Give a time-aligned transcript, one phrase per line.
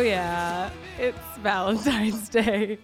[0.00, 0.70] Oh, yeah.
[0.98, 2.78] It's Valentine's Day.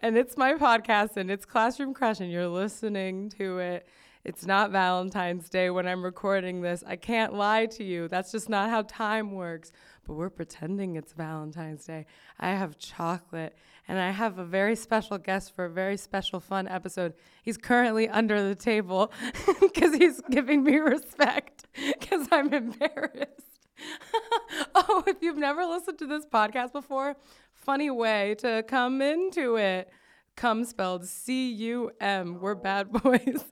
[0.00, 3.86] And it's my podcast and it's Classroom Crush, and you're listening to it.
[4.24, 6.82] It's not Valentine's Day when I'm recording this.
[6.86, 8.08] I can't lie to you.
[8.08, 9.72] That's just not how time works.
[10.06, 12.06] But we're pretending it's Valentine's Day.
[12.40, 13.54] I have chocolate
[13.86, 17.12] and I have a very special guest for a very special, fun episode.
[17.42, 19.12] He's currently under the table
[19.60, 23.47] because he's giving me respect because I'm embarrassed.
[24.74, 27.16] oh, if you've never listened to this podcast before,
[27.54, 29.90] funny way to come into it.
[30.36, 32.40] Come spelled C U M.
[32.40, 33.44] We're bad boys.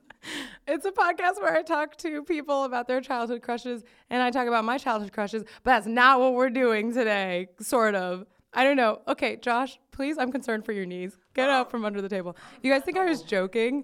[0.67, 4.47] It's a podcast where I talk to people about their childhood crushes and I talk
[4.47, 8.25] about my childhood crushes, but that's not what we're doing today, sort of.
[8.53, 9.01] I don't know.
[9.07, 11.17] Okay, Josh, please, I'm concerned for your knees.
[11.33, 12.35] Get out from under the table.
[12.63, 13.83] You guys think I was joking?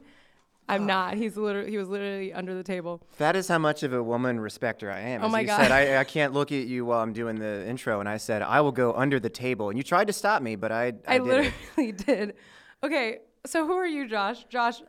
[0.69, 0.85] I'm uh.
[0.85, 1.13] not.
[1.15, 3.01] He's literally he was literally under the table.
[3.17, 5.21] That is how much of a woman respecter I am.
[5.21, 5.61] Oh As my you God.
[5.61, 8.41] said, I, I can't look at you while I'm doing the intro, and I said
[8.41, 11.15] I will go under the table, and you tried to stop me, but I I,
[11.15, 11.97] I, did literally it.
[12.05, 12.35] did.
[12.83, 14.45] Okay, so who are you, Josh?
[14.49, 14.81] Josh,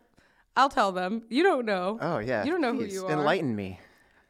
[0.57, 1.23] I'll tell them.
[1.29, 1.99] You don't know.
[2.01, 2.45] Oh yeah.
[2.45, 3.13] You don't know who Please, you are.
[3.13, 3.81] Enlighten me.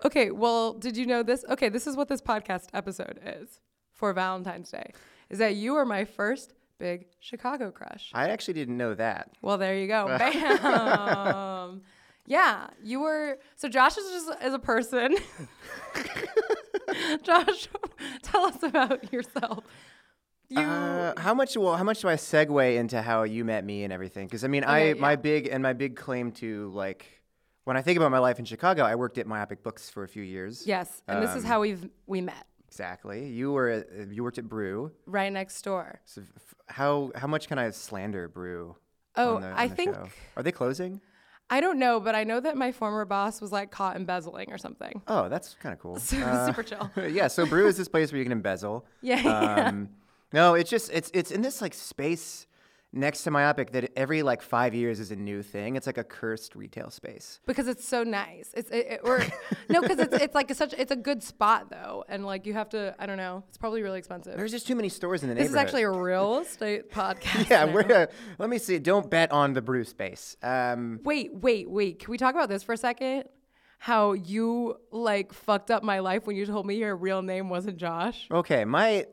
[0.05, 1.45] Okay, well, did you know this?
[1.49, 3.61] Okay, this is what this podcast episode is
[3.93, 4.93] for Valentine's Day.
[5.31, 8.11] Is that you are my first big Chicago crush.
[8.15, 9.31] I actually didn't know that.
[9.43, 10.07] Well, there you go.
[10.19, 11.83] Bam.
[12.27, 13.39] yeah, you were.
[13.57, 15.17] So Josh is just as a person.
[17.23, 17.69] Josh,
[18.23, 19.65] tell us about yourself.
[20.49, 20.61] You.
[20.61, 21.57] Uh, how much?
[21.57, 24.27] Well, how much do I segue into how you met me and everything?
[24.27, 27.07] Because I mean, I Okay, my big and my big claim to like
[27.65, 30.09] when I think about my life in Chicago, I worked at Myopic Books for a
[30.09, 30.67] few years.
[30.67, 33.29] yes, and this is um, how we've we met Exactly.
[33.29, 34.91] You were at, you worked at Brew.
[35.07, 36.01] right next door.
[36.07, 38.75] So f- how how much can I slander Brew?
[39.15, 40.09] Oh, the, I think show?
[40.37, 41.01] are they closing?
[41.49, 44.59] I don't know, but I know that my former boss was like caught embezzling or
[44.59, 45.03] something.
[45.07, 45.97] Oh, that's kind of cool.
[46.01, 46.91] So Uh, super chill.
[47.11, 48.85] yeah, so Brew is this place where you can embezzle.
[49.03, 49.69] Yeah, yeah.
[49.69, 49.91] Um,
[50.33, 52.49] no, it's just it's it's in this like space
[52.95, 55.77] next to Myopic that every like five years is a new thing.
[55.77, 57.41] It's like a cursed retail space.
[57.47, 58.51] because it's so nice.
[58.57, 59.19] It's it, it- or
[59.69, 62.69] no, because it's it's like such it's a good spot though, and like you have
[62.71, 63.43] to I don't know.
[63.49, 64.37] It's probably really expensive.
[64.37, 67.51] There's just too many stores in the this is actually a real estate podcast.
[67.51, 67.65] yeah.
[67.67, 67.73] now.
[67.75, 68.07] We're uh,
[68.39, 68.79] let me see.
[68.79, 70.37] Don't bet on the Brew space.
[70.43, 71.99] Um, Wait, wait, wait.
[71.99, 73.25] Can we talk about this for a second?
[73.79, 77.77] How you like fucked up my life when you told me your real name wasn't
[77.77, 78.27] Josh?
[78.31, 79.07] okay, my.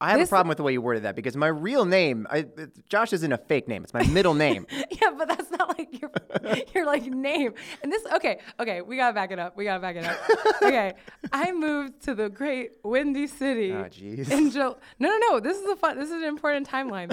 [0.00, 2.26] I have This- a problem with the way you worded that because my real name,
[2.30, 2.46] I,
[2.88, 3.82] Josh, isn't a fake name.
[3.82, 4.66] It's my middle name.
[4.90, 6.10] Yeah, but that's not like your
[6.74, 7.54] your like name.
[7.82, 9.56] And this okay, okay, we gotta back it up.
[9.56, 10.18] We gotta back it up.
[10.62, 10.94] okay.
[11.32, 13.72] I moved to the great windy city.
[13.72, 14.30] Oh, jeez.
[14.30, 15.40] In Jul- no, no, no.
[15.40, 15.98] This is a fun.
[15.98, 17.12] This is an important timeline.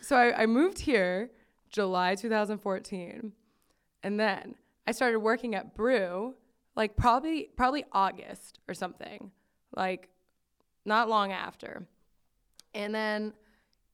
[0.00, 1.30] so I, I moved here
[1.70, 3.32] July 2014,
[4.02, 4.54] and then
[4.86, 6.34] I started working at Brew
[6.76, 9.30] like probably probably August or something,
[9.74, 10.08] like
[10.84, 11.86] not long after.
[12.76, 13.32] And then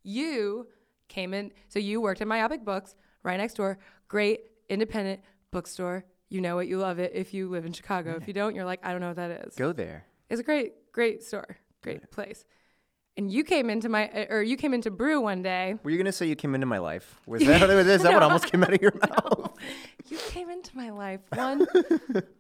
[0.03, 0.67] you
[1.09, 1.53] came in.
[1.69, 3.79] So you worked at Myopic Books right next door.
[4.09, 5.21] Great independent
[5.53, 6.05] bookstore.
[6.29, 6.69] You know it.
[6.69, 8.17] You love it if you live in Chicago.
[8.21, 9.55] If you don't, you're like, I don't know what that is.
[9.55, 10.07] Go there.
[10.29, 12.45] It's a great, great store, great place.
[13.19, 15.77] And you came into my, or you came into Brew one day.
[15.83, 17.21] Were you gonna say you came into my life?
[17.27, 19.53] Was that, is that what almost came out of your mouth?
[20.09, 21.67] You came into my life one,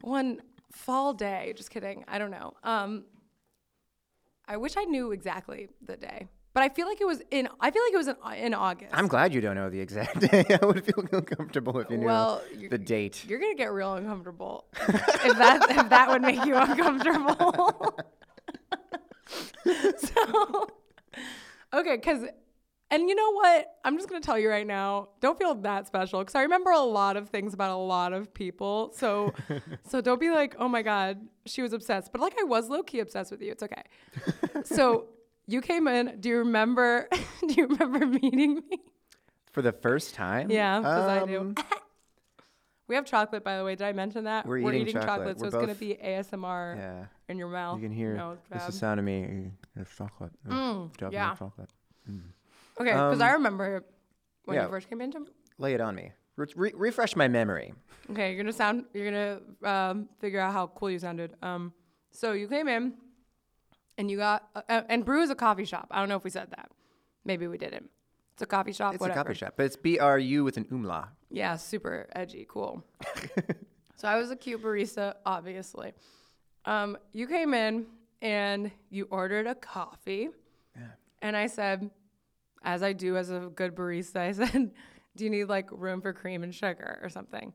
[0.00, 0.40] one
[0.72, 1.52] fall day.
[1.54, 2.04] Just kidding.
[2.08, 2.54] I don't know.
[2.64, 3.04] Um,
[4.52, 7.48] I wish I knew exactly the day, but I feel like it was in.
[7.58, 8.90] I feel like it was in, uh, in August.
[8.92, 10.44] I'm glad you don't know the exact day.
[10.60, 13.24] I would feel uncomfortable if you knew Well, the date.
[13.26, 17.98] You're gonna get real uncomfortable if that if that would make you uncomfortable.
[19.96, 20.68] so,
[21.72, 22.26] okay, because
[22.92, 23.74] and you know what?
[23.86, 25.08] I'm just gonna tell you right now.
[25.20, 28.34] Don't feel that special because I remember a lot of things about a lot of
[28.34, 28.92] people.
[28.94, 29.32] So,
[29.88, 32.12] so don't be like, oh my god, she was obsessed.
[32.12, 33.50] But like I was low key obsessed with you.
[33.50, 33.82] It's okay.
[34.64, 35.06] so
[35.46, 36.18] you came in.
[36.20, 37.08] Do you remember?
[37.48, 38.78] do you remember meeting me?
[39.52, 40.50] For the first time?
[40.50, 41.40] Yeah, because I do.
[41.40, 41.54] Um,
[42.88, 43.74] We have chocolate, by the way.
[43.74, 44.44] Did I mention that?
[44.44, 45.38] We're eating chocolate.
[45.38, 47.04] so We're it's gonna be ASMR Yeah.
[47.28, 47.80] in your mouth.
[47.80, 49.50] You can hear No, it's the sound of me.
[49.76, 50.32] It's chocolate.
[50.46, 51.34] Mm, yeah.
[51.34, 51.70] chocolate.
[52.80, 53.84] Okay, because I Um, remember
[54.44, 54.64] when yeah.
[54.64, 55.26] you first came into.
[55.58, 56.12] Lay it on me.
[56.36, 57.74] Re- re- refresh my memory.
[58.10, 58.86] Okay, you're gonna sound.
[58.94, 59.40] You're gonna
[59.70, 61.34] um, figure out how cool you sounded.
[61.42, 61.72] Um,
[62.10, 62.94] so you came in,
[63.98, 65.88] and you got uh, uh, and Brew is a coffee shop.
[65.90, 66.70] I don't know if we said that.
[67.24, 67.90] Maybe we didn't.
[68.32, 68.94] It's a coffee shop.
[68.94, 69.20] It's whatever.
[69.20, 71.08] a coffee shop, but it's B R U with an umla.
[71.30, 72.82] Yeah, super edgy, cool.
[73.96, 75.92] so I was a cute barista, obviously.
[76.64, 77.86] Um, you came in
[78.20, 80.30] and you ordered a coffee,
[81.20, 81.90] and I said,
[82.64, 84.70] as I do as a good barista, I said,
[85.16, 87.52] "Do you need like room for cream and sugar or something?"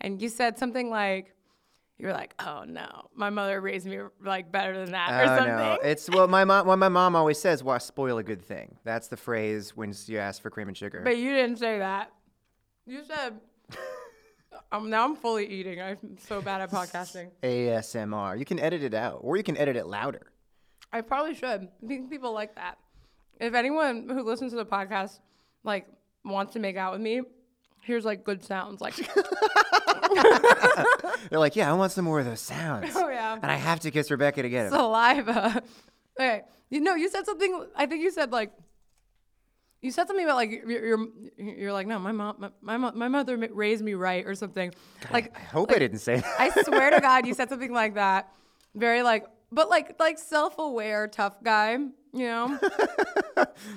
[0.00, 1.32] And you said something like,
[1.98, 5.56] you're like, oh no, my mother raised me like better than that or Oh something.
[5.56, 6.66] no, it's well, my mom.
[6.66, 10.18] What my mom always says, "Why spoil a good thing?" That's the phrase when you
[10.18, 11.00] ask for cream and sugar.
[11.02, 12.12] but you didn't say that.
[12.84, 13.40] You said,
[14.72, 15.80] um, now I'm fully eating.
[15.80, 17.30] I'm so bad at podcasting.
[17.42, 18.38] ASMR.
[18.38, 20.26] You can edit it out, or you can edit it louder.
[20.92, 21.68] I probably should.
[21.82, 22.78] I think people like that.
[23.40, 25.18] If anyone who listens to the podcast
[25.64, 25.86] like
[26.24, 27.20] wants to make out with me,
[27.82, 28.80] here's like good sounds.
[28.80, 28.96] Like,
[31.30, 33.80] They're like, "Yeah, I want some more of those sounds." oh yeah, And I have
[33.80, 34.70] to kiss Rebecca to get it.
[34.70, 35.62] saliva.
[36.20, 37.66] okay, you know, you said something.
[37.76, 38.52] I think you said like.
[39.82, 41.06] You said something about like you're you're,
[41.38, 44.34] you're like no my mom my, my mo- my mother ma- raised me right or
[44.34, 44.72] something
[45.12, 46.34] like I hope I didn't say that.
[46.40, 48.32] I swear to God, you said something like that.
[48.74, 51.76] Very like, but like, like self-aware, tough guy.
[52.16, 52.58] You know?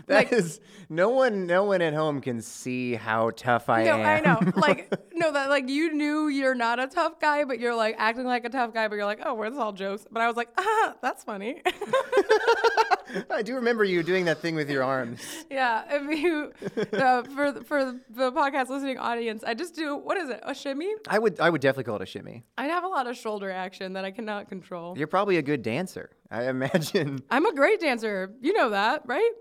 [0.08, 1.46] That is no one.
[1.46, 4.06] No one at home can see how tough I no, am.
[4.06, 4.52] I know.
[4.56, 8.26] Like, no, that like you knew you're not a tough guy, but you're like acting
[8.26, 8.88] like a tough guy.
[8.88, 10.06] But you're like, oh, we're where's all jokes?
[10.12, 11.62] But I was like, ah, that's funny.
[13.32, 15.20] I do remember you doing that thing with your arms.
[15.50, 15.84] yeah.
[15.90, 16.54] If you
[16.94, 20.40] uh, for the- for the podcast listening audience, I just do what is it?
[20.44, 20.94] A shimmy?
[21.08, 21.40] I would.
[21.40, 22.44] I would definitely call it a shimmy.
[22.58, 24.98] I have a lot of shoulder action that I cannot control.
[24.98, 26.12] You're probably a good dancer.
[26.32, 27.24] I imagine.
[27.30, 28.34] I'm a great dancer.
[28.42, 29.32] You know that, right?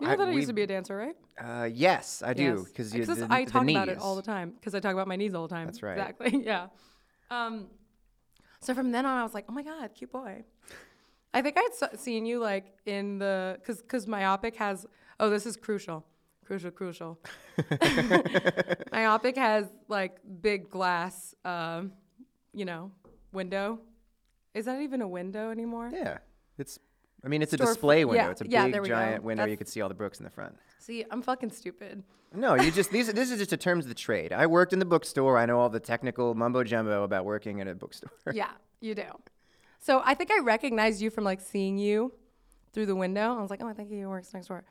[0.00, 1.16] You know I- that I used to be a dancer, right?
[1.38, 2.64] Uh, yes, I do.
[2.64, 3.00] Because you.
[3.00, 4.52] Because The, I talk about it all the time.
[4.58, 5.66] Because I talk about my knees all the time.
[5.66, 5.98] That's right.
[5.98, 6.42] Exactly.
[6.44, 6.68] Yeah.
[7.30, 7.66] Um,
[8.60, 10.44] so from then on, I was like, oh my god, cute boy.
[11.34, 14.86] I think I had seen you like in the because because myopic has
[15.20, 16.04] oh this is crucial,
[16.46, 17.18] crucial, crucial.
[18.92, 21.92] myopic has like big glass, um,
[22.54, 22.90] you know,
[23.32, 23.80] window.
[24.56, 25.90] Is that even a window anymore?
[25.92, 26.18] Yeah,
[26.58, 26.78] it's.
[27.24, 28.24] I mean, it's a Store- display window.
[28.24, 28.94] yeah, it's a yeah, big there we go.
[28.94, 29.42] giant window.
[29.44, 30.56] You That's- could see all the books in the front.
[30.78, 32.02] See, I'm fucking stupid.
[32.34, 33.12] No, you just these.
[33.12, 34.32] This is just a terms of the trade.
[34.32, 35.36] I worked in the bookstore.
[35.38, 38.10] I know all the technical mumbo jumbo about working in a bookstore.
[38.32, 38.50] yeah,
[38.80, 39.04] you do.
[39.78, 42.12] So I think I recognized you from like seeing you
[42.72, 43.36] through the window.
[43.38, 44.64] I was like, oh, I think he works next door.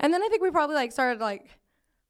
[0.00, 1.48] And then I think we probably like started like,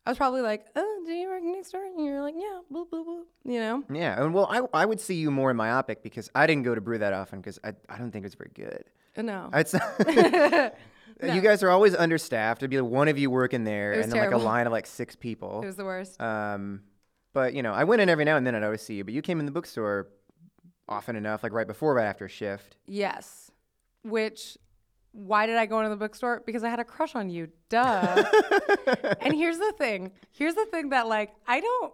[0.04, 1.84] I was probably like, oh, do you work next door?
[1.84, 3.22] And you're like, yeah, bloop, bloop, bloop.
[3.44, 3.84] You know?
[3.92, 6.74] Yeah, and well, I, I would see you more in myopic because I didn't go
[6.74, 8.84] to brew that often because I, I don't think it's very good.
[9.16, 9.50] Uh, No.
[9.52, 9.74] It's
[11.22, 12.62] You guys are always understaffed.
[12.62, 14.86] It'd be like one of you working there, and then like a line of like
[14.86, 15.60] six people.
[15.62, 16.20] it was the worst.
[16.20, 16.82] Um,
[17.32, 18.94] but you know, I went in every now and then, and I would always see
[18.94, 19.04] you.
[19.04, 20.08] But you came in the bookstore
[20.88, 22.76] often enough, like right before, right after shift.
[22.86, 23.50] yes.
[24.04, 24.58] Which,
[25.12, 26.42] why did I go into the bookstore?
[26.44, 27.48] Because I had a crush on you.
[27.68, 28.24] Duh.
[29.20, 30.10] and here's the thing.
[30.32, 31.92] Here's the thing that like I don't.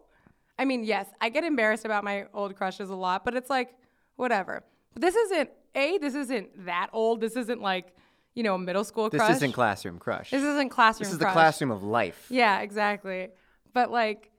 [0.59, 3.75] I mean, yes, I get embarrassed about my old crushes a lot, but it's like
[4.17, 4.65] whatever.
[4.93, 5.99] But this isn't a.
[5.99, 7.21] This isn't that old.
[7.21, 7.95] This isn't like
[8.35, 10.31] you know a middle school This isn't classroom crush.
[10.31, 11.07] This isn't classroom.
[11.07, 12.27] This is the classroom of life.
[12.31, 13.31] Yeah, exactly.
[13.73, 14.31] But like,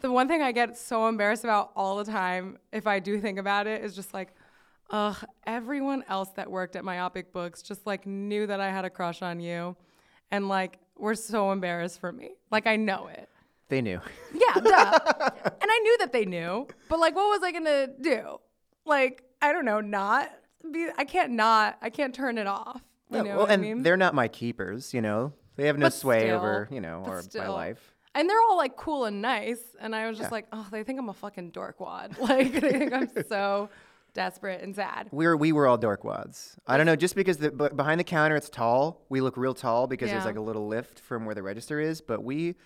[0.00, 3.38] the one thing I get so embarrassed about all the time, if I do think
[3.38, 4.34] about it, is just like,
[4.92, 5.16] ugh,
[5.46, 9.22] everyone else that worked at Myopic Books just like knew that I had a crush
[9.22, 9.74] on you,
[10.30, 12.30] and like were so embarrassed for me.
[12.50, 13.28] Like I know it.
[13.68, 14.00] They knew.
[14.34, 14.98] Yeah, duh.
[15.44, 18.38] and I knew that they knew, but like, what was I gonna do?
[18.84, 20.30] Like, I don't know, not
[20.70, 20.88] be.
[20.96, 21.78] I can't not.
[21.80, 22.82] I can't turn it off.
[23.10, 23.82] You Yeah, know well, and I mean?
[23.82, 24.92] they're not my keepers.
[24.92, 27.94] You know, they have no But sway still, over you know or my life.
[28.14, 29.60] And they're all like cool and nice.
[29.80, 30.32] And I was just Yeah.
[30.34, 32.18] like, oh, they think I'm a fucking dorkwad.
[32.20, 33.70] Like, they think I'm so
[34.14, 35.08] desperate and sad.
[35.12, 36.56] We were we were all dork wads.
[36.66, 39.54] I don't know, just because the but behind the counter it's tall, we look real
[39.54, 42.00] tall because there's like a little lift from where the register is.
[42.00, 42.56] But we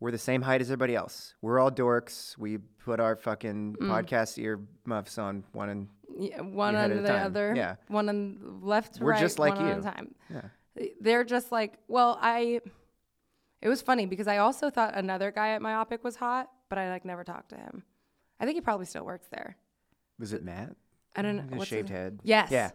[0.00, 1.34] we're the same height as everybody else.
[1.42, 2.36] We're all dorks.
[2.38, 3.88] We put our fucking Mm.
[3.88, 7.26] podcast ear muffs on one and Yeah, one on the time.
[7.26, 7.52] other.
[7.54, 7.76] Yeah.
[7.88, 9.20] One on left We're right.
[9.20, 9.82] just like one you.
[9.82, 10.14] time.
[10.30, 10.42] yeah.
[11.00, 12.60] They're just like, well, I.
[13.60, 16.88] It was funny because I also thought another guy at Myopic was hot, but I
[16.88, 17.82] like never talked to him.
[18.40, 19.58] I think he probably still works there.
[20.20, 20.76] Was it Matt?
[21.16, 21.42] I don't know.
[21.42, 22.20] His what's shaved his- head.
[22.22, 22.50] Yes.
[22.52, 22.70] Yeah.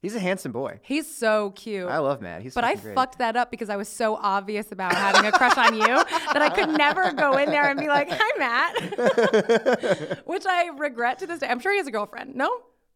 [0.00, 0.78] He's a handsome boy.
[0.82, 1.88] He's so cute.
[1.88, 2.42] I love Matt.
[2.42, 2.94] He's But I fucking great.
[2.94, 6.40] fucked that up because I was so obvious about having a crush on you that
[6.40, 11.26] I could never go in there and be like, "Hi, Matt," which I regret to
[11.26, 11.48] this day.
[11.48, 12.36] I'm sure he has a girlfriend.
[12.36, 12.48] No,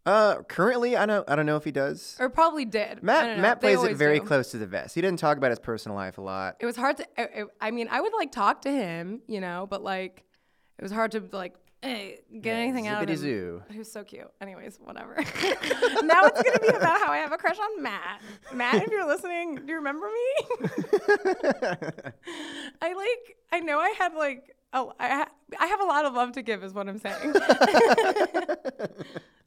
[0.06, 2.16] Uh, currently, I don't I don't know if he does.
[2.20, 2.99] or probably did.
[2.99, 3.42] I Matt don't know.
[3.42, 4.26] Matt They plays it always very do.
[4.26, 4.94] close to the vest.
[4.94, 6.56] He didn't talk about his personal life a lot.
[6.61, 7.06] It was hard to.
[7.20, 10.22] I- I- I mean, I would like talk to him, you know, but like,
[10.78, 13.62] it was hard to like eh, get anything out of him.
[13.71, 14.29] He was so cute.
[14.41, 15.15] Anyways, whatever.
[15.17, 18.21] now it's gonna be about how I have a crush on Matt.
[18.55, 20.57] Matt, if you're listening, do you remember me?
[22.83, 23.37] I like.
[23.53, 24.55] I know I had like.
[24.75, 27.35] Oh, I ha- I have a lot of love to give, is what I'm saying.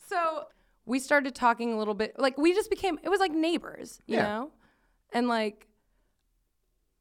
[0.08, 0.44] so
[0.86, 2.20] we started talking a little bit.
[2.20, 3.00] Like we just became.
[3.04, 4.24] It was like neighbors, you Yeah.
[4.24, 4.52] know,
[5.12, 5.68] and like.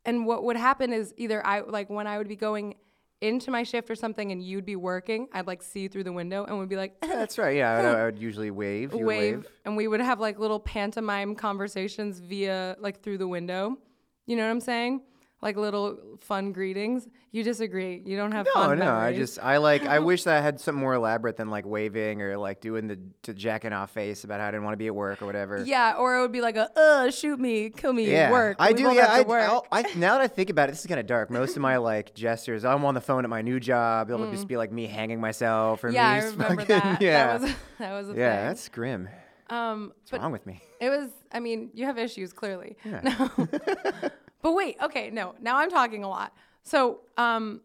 [0.06, 2.74] And what would happen is either I like when I would be going
[3.20, 6.12] into my shift or something and you'd be working, I'd like see you through the
[6.12, 7.56] window and would be like, That's right.
[7.56, 8.92] Yeah, I would, I would usually wave.
[8.92, 13.28] you would wave, and we would have like little pantomime conversations via like through the
[13.28, 13.78] window.
[14.26, 15.02] You know what I'm saying?
[15.44, 17.06] Like little fun greetings.
[17.30, 18.00] You disagree.
[18.04, 18.78] You don't have No, fun.
[18.78, 18.90] no.
[18.94, 22.22] I just I like I wish that I had something more elaborate than like waving
[22.22, 24.86] or like doing the to jacking off face about how I didn't want to be
[24.86, 25.62] at work or whatever.
[25.62, 28.56] Yeah, or it would be like a uh shoot me, kill me, Yeah, work.
[28.58, 28.92] I We do.
[28.94, 29.66] Yeah, I, work.
[29.70, 31.28] I, now that I think about it, this is kind of dark.
[31.30, 34.10] Most of my like gestures, I'm on the phone at my new job.
[34.10, 35.94] It'll just be like me hanging myself or Mm.
[35.94, 37.02] yeah, me I remember fucking- that.
[37.02, 38.46] Yeah, That was that was a yeah, thing.
[38.48, 39.08] that's grim.
[39.50, 40.62] um What's wrong with me?
[40.80, 42.78] it was I mean, you have issues clearly.
[42.82, 43.00] Yeah.
[43.02, 44.08] No.
[44.44, 45.34] But wait, okay, no.
[45.40, 46.32] Now I'm talking a lot.
[46.62, 47.62] So, um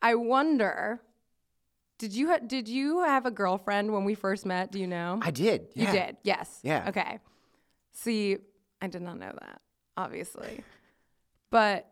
[0.00, 1.00] I wonder
[1.98, 4.72] did you ha- did you have a girlfriend when we first met?
[4.72, 5.20] Do you know?
[5.22, 5.68] I did.
[5.74, 6.58] You did, yes.
[6.62, 6.88] Yeah.
[6.88, 7.18] Okay.
[7.92, 8.38] See,
[8.80, 9.60] I did not know that,
[9.96, 10.64] obviously.
[11.50, 11.88] but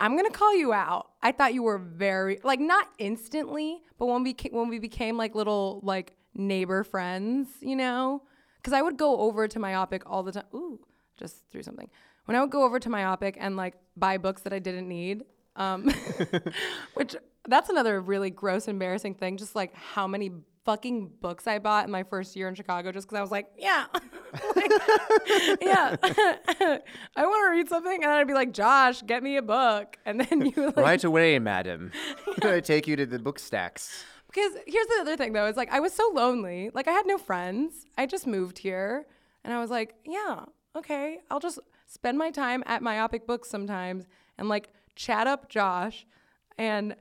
[0.00, 1.12] I'm gonna call you out.
[1.22, 5.34] I thought you were very like not instantly, but when we when we became like
[5.34, 8.22] little like neighbor friends, you know,
[8.56, 10.44] because I would go over to Myopic all the time.
[10.54, 10.80] Ooh,
[11.16, 11.88] just threw something.
[12.26, 15.24] When I would go over to Myopic and like buy books that I didn't need,
[15.56, 15.92] um,
[16.94, 17.16] which
[17.46, 19.36] that's another really gross, embarrassing thing.
[19.36, 20.30] Just like how many
[20.64, 23.48] fucking books I bought in my first year in Chicago, just because I was like,
[23.58, 23.84] yeah,
[24.56, 24.70] Like,
[25.60, 29.96] yeah, I want to read something, and I'd be like, Josh, get me a book,
[30.06, 31.92] and then you like, Right away, madam.
[32.42, 34.04] I take you to the book stacks.
[34.28, 37.06] because here's the other thing though, is like I was so lonely, like I had
[37.06, 37.86] no friends.
[37.98, 39.06] I just moved here,
[39.44, 41.58] and I was like, yeah, okay, I'll just
[41.94, 46.06] spend my time at Myopic Books sometimes and like chat up Josh,
[46.58, 46.96] and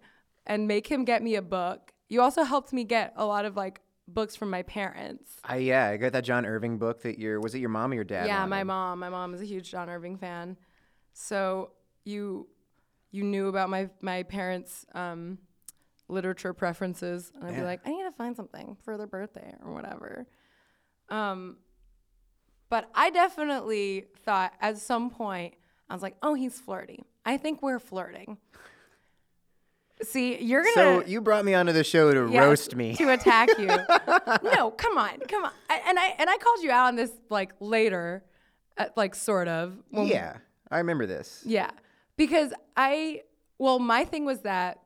[0.45, 1.91] and make him get me a book.
[2.09, 5.31] You also helped me get a lot of like books from my parents.
[5.43, 7.95] I yeah, I got that John Irving book that your was it your mom or
[7.95, 8.27] your dad?
[8.27, 8.99] Yeah, my mom.
[8.99, 10.57] My mom is a huge John Irving fan.
[11.13, 11.71] So
[12.05, 12.47] you
[13.11, 15.39] you knew about my my parents' um,
[16.07, 19.73] literature preferences, and I'd be like, I need to find something for their birthday or
[19.73, 20.27] whatever.
[21.09, 21.57] Um,
[22.73, 25.53] but I definitely thought at some point
[25.91, 27.03] I was like, oh, he's flirty.
[27.23, 28.39] I think we're flirting.
[30.01, 32.95] See, you're gonna So you brought me onto the show to Yes, roast me.
[32.95, 33.67] to attack you.
[34.55, 35.51] no, come on, come on.
[35.69, 38.23] And I and I called you out on this like later,
[38.75, 39.77] uh, like sort of.
[39.91, 40.37] yeah,
[40.71, 41.43] I remember this.
[41.45, 41.69] yeah,
[42.17, 43.21] because I
[43.59, 44.79] well, my thing was that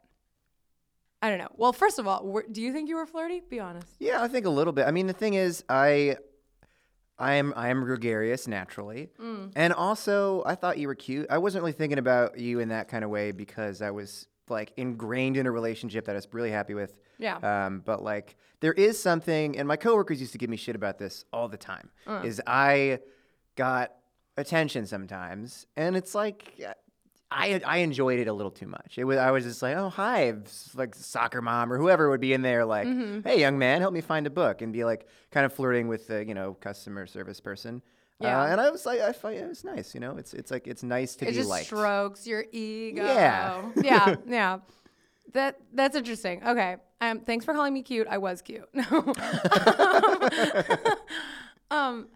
[1.21, 1.51] I don't know.
[1.55, 3.41] Well, first of all, do you think you were flirty?
[3.49, 3.87] Be honest.
[3.97, 4.87] Yeah, I think a little bit.
[4.87, 6.17] I mean, the thing is, I,
[7.19, 9.51] I am I am gregarious naturally, Mm.
[9.55, 11.27] and also I thought you were cute.
[11.29, 14.71] I wasn't really thinking about you in that kind of way because I was like
[14.77, 16.97] ingrained in a relationship that I was really happy with.
[17.17, 17.37] Yeah.
[17.37, 20.99] Um, but like there is something, and my coworkers used to give me shit about
[20.99, 21.89] this all the time.
[22.05, 22.21] Uh.
[22.23, 22.99] Is I
[23.55, 23.93] got
[24.37, 26.59] attention sometimes, and it's like.
[27.29, 28.97] Uh, I, I enjoyed it a little too much.
[28.97, 30.33] It was I was just like, oh hi,
[30.75, 33.27] like soccer mom or whoever would be in there like, Mm-hmm.
[33.27, 36.07] hey young man, help me find a book, and be like kind of flirting with
[36.07, 37.81] the you know customer service person.
[38.19, 38.41] Yeah.
[38.41, 39.93] Uh, and I was like, I it was nice.
[39.93, 41.67] You know, it's it's like it's nice to it be just liked.
[41.67, 43.03] strokes your ego.
[43.05, 43.69] Yeah.
[43.83, 44.59] yeah, yeah.
[45.33, 46.43] That that's interesting.
[46.43, 46.77] Okay.
[46.99, 48.07] Um, thanks for calling me cute.
[48.09, 48.67] I was cute.
[48.73, 49.13] No.
[51.71, 52.07] um,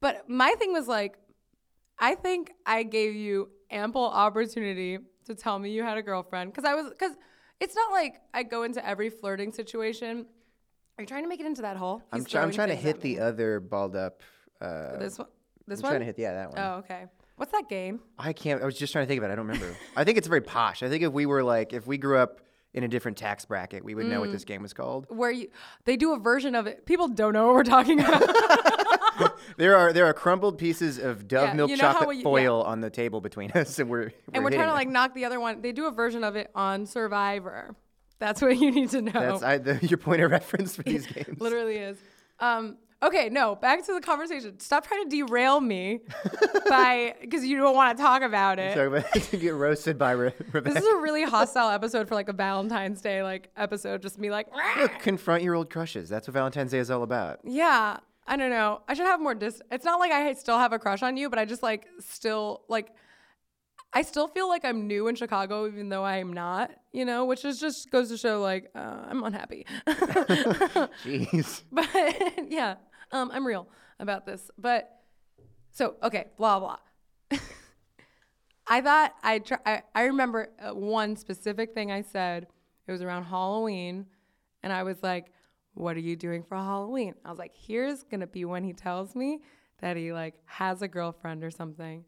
[0.00, 1.16] but my thing was like,
[1.98, 6.64] I think I gave you ample opportunity to tell me you had a girlfriend because
[6.64, 7.12] I was because
[7.60, 10.26] it's not like I go into every flirting situation.
[10.96, 12.02] Are you trying to make it into that hole?
[12.12, 14.22] I'm, try- I'm trying to hit the other balled up.
[14.60, 15.28] Uh, this one.
[15.66, 15.90] This I'm one.
[15.92, 16.58] trying to hit yeah that one.
[16.58, 17.04] Oh, okay.
[17.36, 18.00] What's that game?
[18.18, 18.60] I can't.
[18.62, 19.34] I was just trying to think about it.
[19.34, 19.76] I don't remember.
[19.96, 20.82] I think it's very posh.
[20.82, 22.40] I think if we were like if we grew up
[22.74, 24.22] in a different tax bracket, we would know Mm.
[24.22, 25.06] what this game was called.
[25.08, 25.48] Where you
[25.84, 26.84] they do a version of it.
[26.86, 28.22] People don't know what we're talking about.
[29.56, 32.22] There are there are crumbled pieces of Dove Yeah, milk you know chocolate we- yeah.
[32.22, 34.74] foil on the table between us, and we're and we're trying to it.
[34.76, 35.62] like knock the other one.
[35.62, 37.74] They do a version of it on Survivor.
[38.20, 39.12] That's what you need to know.
[39.12, 41.40] That's I, the, your point of reference for these games.
[41.40, 41.96] Literally is.
[42.40, 44.58] Um, okay, no, back to the conversation.
[44.60, 46.00] Stop trying to derail me
[46.68, 48.74] by because you don't want to talk about it.
[48.74, 50.74] Sorry about to get roasted by Re- Rebecca.
[50.74, 54.02] This is a really hostile episode for like a Valentine's Day like episode.
[54.02, 54.46] Just me like,
[54.78, 56.08] Look, confront your old crushes.
[56.08, 57.40] That's what Valentine's Day is all about.
[57.44, 57.98] yeah.
[58.28, 58.82] I don't know.
[58.86, 59.62] I should have more dis.
[59.72, 62.62] It's not like I still have a crush on you, but I just like still
[62.68, 62.90] like.
[63.90, 66.70] I still feel like I'm new in Chicago, even though I am not.
[66.92, 69.66] You know, which is just goes to show like uh, I'm unhappy.
[69.86, 71.62] Jeez.
[71.72, 71.88] But
[72.50, 72.74] yeah,
[73.12, 73.66] um, I'm real
[73.98, 74.50] about this.
[74.58, 74.90] But
[75.72, 76.78] so okay, blah blah.
[78.68, 79.58] I thought I try.
[79.64, 82.46] I, I remember uh, one specific thing I said.
[82.86, 84.06] It was around Halloween,
[84.62, 85.32] and I was like,
[85.78, 89.14] "What are you doing for Halloween?" I was like, "Here's gonna be when he tells
[89.14, 89.40] me
[89.80, 92.04] that he like has a girlfriend or something,"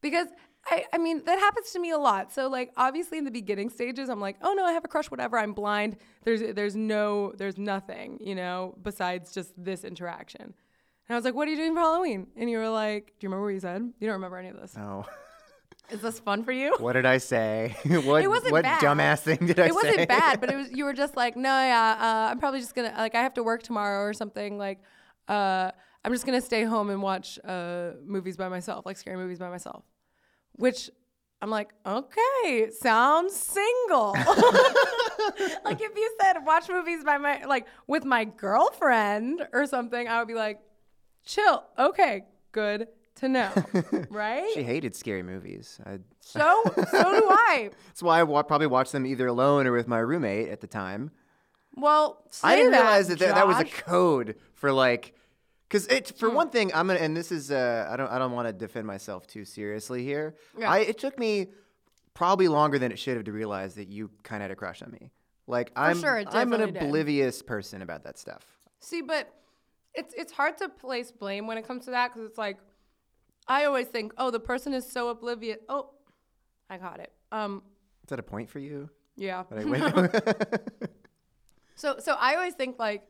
[0.00, 0.28] because
[0.70, 2.32] I, I mean, that happens to me a lot.
[2.32, 5.10] So like obviously in the beginning stages, I'm like, oh no, I have a crush,
[5.10, 5.38] whatever.
[5.38, 5.96] I'm blind.
[6.24, 10.42] There's there's no there's nothing, you know, besides just this interaction.
[10.42, 12.26] And I was like, what are you doing for Halloween?
[12.36, 13.80] And you were like, do you remember what you said?
[13.98, 14.74] You don't remember any of this.
[14.78, 15.06] Oh,
[15.90, 16.74] Is this fun for you?
[16.78, 17.74] what did I say?
[17.84, 18.80] what It wasn't what bad.
[18.80, 19.68] dumbass thing did I say?
[19.68, 22.60] it wasn't bad, but it was you were just like, no, yeah, uh, I'm probably
[22.60, 24.58] just gonna like I have to work tomorrow or something.
[24.58, 24.80] Like,
[25.28, 25.70] uh,
[26.04, 29.48] I'm just gonna stay home and watch uh, movies by myself, like scary movies by
[29.48, 29.84] myself.
[30.52, 30.90] Which
[31.40, 34.12] I'm like, okay, sounds single.
[35.64, 40.18] like if you said watch movies by my like with my girlfriend or something, I
[40.18, 40.60] would be like,
[41.24, 41.64] chill.
[41.78, 43.50] Okay, good to know,
[44.10, 44.50] right?
[44.54, 45.80] She hated scary movies.
[45.86, 47.70] I, so so do I.
[47.86, 50.66] that's why I wa- probably watched them either alone or with my roommate at the
[50.66, 51.10] time.
[51.74, 55.14] Well, I didn't say realize that that, that was a code for like,
[55.68, 56.16] because it Hmm.
[56.16, 58.52] for one thing I'm gonna and this is uh I don't I don't want to
[58.52, 60.34] defend myself too seriously here.
[60.58, 60.70] Yeah.
[60.70, 61.48] I it took me
[62.14, 64.82] probably longer than it should have to realize that you kind of had a crush
[64.82, 65.10] on me.
[65.46, 66.82] Like I'm sure, I'm an definitely did.
[66.82, 68.44] oblivious person about that stuff.
[68.80, 69.32] See, but
[69.94, 72.58] it's it's hard to place blame when it comes to that because it's like
[73.48, 75.58] I always think, oh, the person is so oblivious.
[75.68, 75.90] Oh,
[76.68, 77.12] I got it.
[77.32, 77.62] Um,
[78.04, 78.90] Is that a point for you?
[79.16, 79.44] yeah.
[81.78, 83.04] So so I always think like,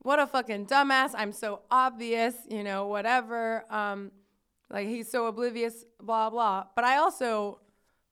[0.00, 1.12] what a fucking dumbass.
[1.14, 3.64] I'm so obvious, you know, whatever.
[3.72, 4.12] Um,
[4.68, 6.64] like he's so oblivious, blah blah.
[6.76, 7.60] But I also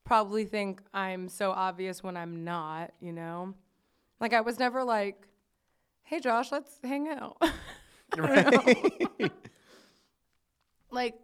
[0.04, 3.52] probably think I'm so obvious when I'm not, you know.
[4.20, 5.28] Like I was never like,
[6.04, 7.36] hey Josh, let's hang out.
[8.16, 9.30] right?
[10.90, 11.14] like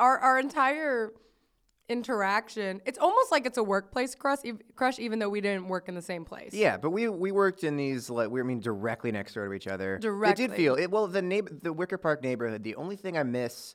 [0.00, 1.12] our our entire
[1.88, 4.38] interaction it's almost like it's a workplace crush
[4.76, 7.64] crush even though we didn't work in the same place Yeah, but we we worked
[7.64, 9.98] in these like we I mean directly next door to each other.
[9.98, 10.90] Directly, It did feel it.
[10.90, 12.62] Well, the neighbor, the Wicker Park neighborhood.
[12.62, 13.74] The only thing I miss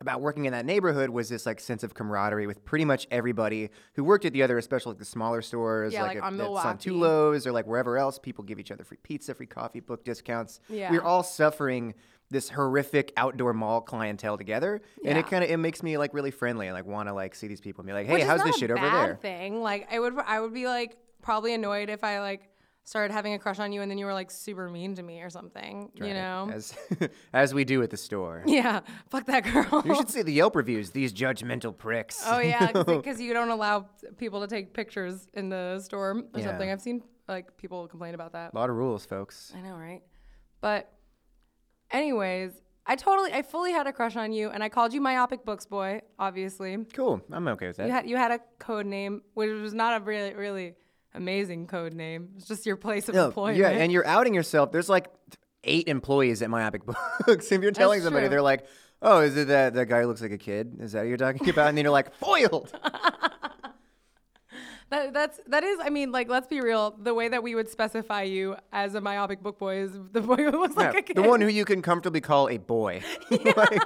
[0.00, 3.68] about working in that neighborhood was this like sense of camaraderie with pretty much everybody
[3.94, 6.48] who worked at the other, especially like the smaller stores, Yeah, like, like on that's
[6.48, 6.90] on Milwaukee.
[6.90, 8.18] Tulos or like wherever else.
[8.20, 10.60] People give each other free pizza, free coffee, book discounts.
[10.68, 10.92] Yeah.
[10.92, 11.94] we're all suffering
[12.30, 16.30] this horrific outdoor mall clientele together, and it kind of it makes me like really
[16.30, 18.56] friendly and like want to like see these people and be like, hey, how's this
[18.56, 19.16] shit over there?
[19.20, 22.48] thing like i would i would be like probably annoyed if i like
[22.84, 25.20] started having a crush on you and then you were like super mean to me
[25.20, 26.74] or something you know as
[27.32, 28.42] as we do at the store.
[28.46, 30.90] yeah fuck that girl You should see the Yelp reviews.
[30.90, 32.22] These judgmental pricks.
[32.26, 36.46] oh yeah because you don't allow people to take pictures in the store or Yeah.
[36.46, 39.52] something i've seen like people complain about that A lot of rules, folks.
[39.56, 40.02] I know, right?
[40.60, 40.92] But,
[41.90, 42.52] anyways,
[42.86, 45.66] I totally, I fully had a crush on you, and I called you myopic books
[45.66, 46.00] boy.
[46.18, 47.20] Obviously, Cool.
[47.30, 47.86] I'm okay with that.
[47.86, 50.74] you had you had a code name, which was not a really really
[51.14, 52.30] amazing code name.
[52.36, 53.58] It's just your place of employment.
[53.58, 54.72] yeah, and you're outing yourself.
[54.72, 55.06] There's like
[55.64, 56.82] eight employees at Myopic
[57.26, 57.52] Books.
[57.52, 58.30] if you're telling somebody, true.
[58.30, 58.66] they're like,
[59.02, 60.78] "Oh, is it that that guy who looks like a kid?
[60.80, 62.72] Is that what you're talking about?" And then you're like, "Foiled."
[64.90, 65.78] that, that's that is.
[65.82, 66.96] I mean, like, let's be real.
[67.00, 70.36] The way that we would specify you as a myopic book boy is the boy
[70.36, 71.16] who looks like a kid.
[71.16, 73.02] the one who you can comfortably call a boy.
[73.56, 73.80] Like,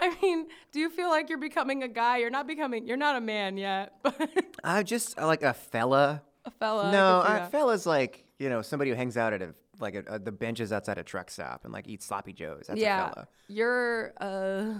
[0.00, 2.16] I mean, do you feel like you're becoming a guy?
[2.16, 2.84] You're not becoming.
[2.84, 4.28] You're not a man yet, but
[4.64, 6.22] I just like a fella.
[6.44, 6.90] a fella.
[6.90, 10.18] No, a fella's like you know somebody who hangs out at a like a, a,
[10.18, 12.64] the benches outside a truck stop and like eats sloppy joes.
[12.66, 13.28] That's a yeah, fella.
[13.46, 14.74] you're uh,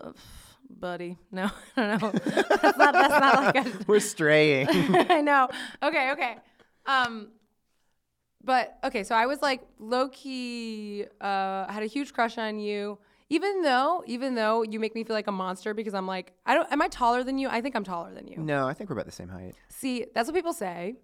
[0.00, 0.12] uh,
[0.68, 1.16] buddy.
[1.30, 2.10] No, I don't know.
[2.10, 2.92] that's not.
[2.92, 3.84] That's not like a.
[3.86, 4.68] We're straying.
[4.70, 5.48] I know.
[5.82, 6.12] Okay.
[6.12, 6.36] Okay.
[6.86, 7.28] Um,
[8.44, 9.04] but okay.
[9.04, 11.04] So I was like low key.
[11.20, 12.98] Uh, had a huge crush on you.
[13.30, 16.54] Even though, even though you make me feel like a monster because I'm like, I
[16.54, 16.70] don't.
[16.70, 17.48] Am I taller than you?
[17.48, 18.36] I think I'm taller than you.
[18.36, 19.54] no, I think we're about the same height.
[19.68, 20.96] See, that's what people say,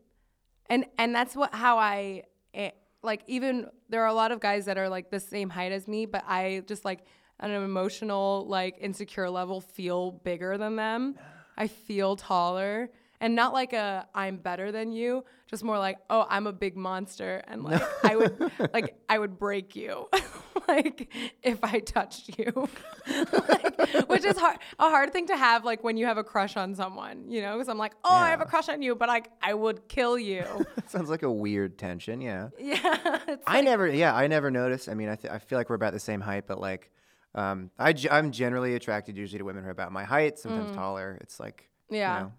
[0.68, 3.22] and and that's what how I eh, like.
[3.28, 6.04] Even there are a lot of guys that are like the same height as me,
[6.04, 7.00] but I just like
[7.40, 11.16] an emotional like insecure level feel bigger than them.
[11.56, 12.88] I feel taller,
[13.20, 15.24] and not like a I'm better than you.
[15.48, 19.38] Just more like oh I'm a big monster, and like I would like I would
[19.38, 20.08] break you.
[20.68, 22.68] like if I touched you,
[23.32, 25.64] like, which is hard, a hard thing to have.
[25.64, 28.30] Like when you have a crush on someone, you know, because I'm like, oh, I
[28.30, 30.44] have a crush on you, but like I would kill you.
[30.86, 32.20] Sounds like a weird tension.
[32.20, 32.48] Yeah.
[32.58, 34.88] yeah, I never, yeah, I never noticed.
[34.88, 36.90] I mean, I, th- I feel like we're about the same height, but like,
[37.34, 41.18] um, I I'm generally attracted usually to women who are about my height, sometimes taller.
[41.20, 41.96] It's like, Mm.
[41.96, 42.32] yeah, you know,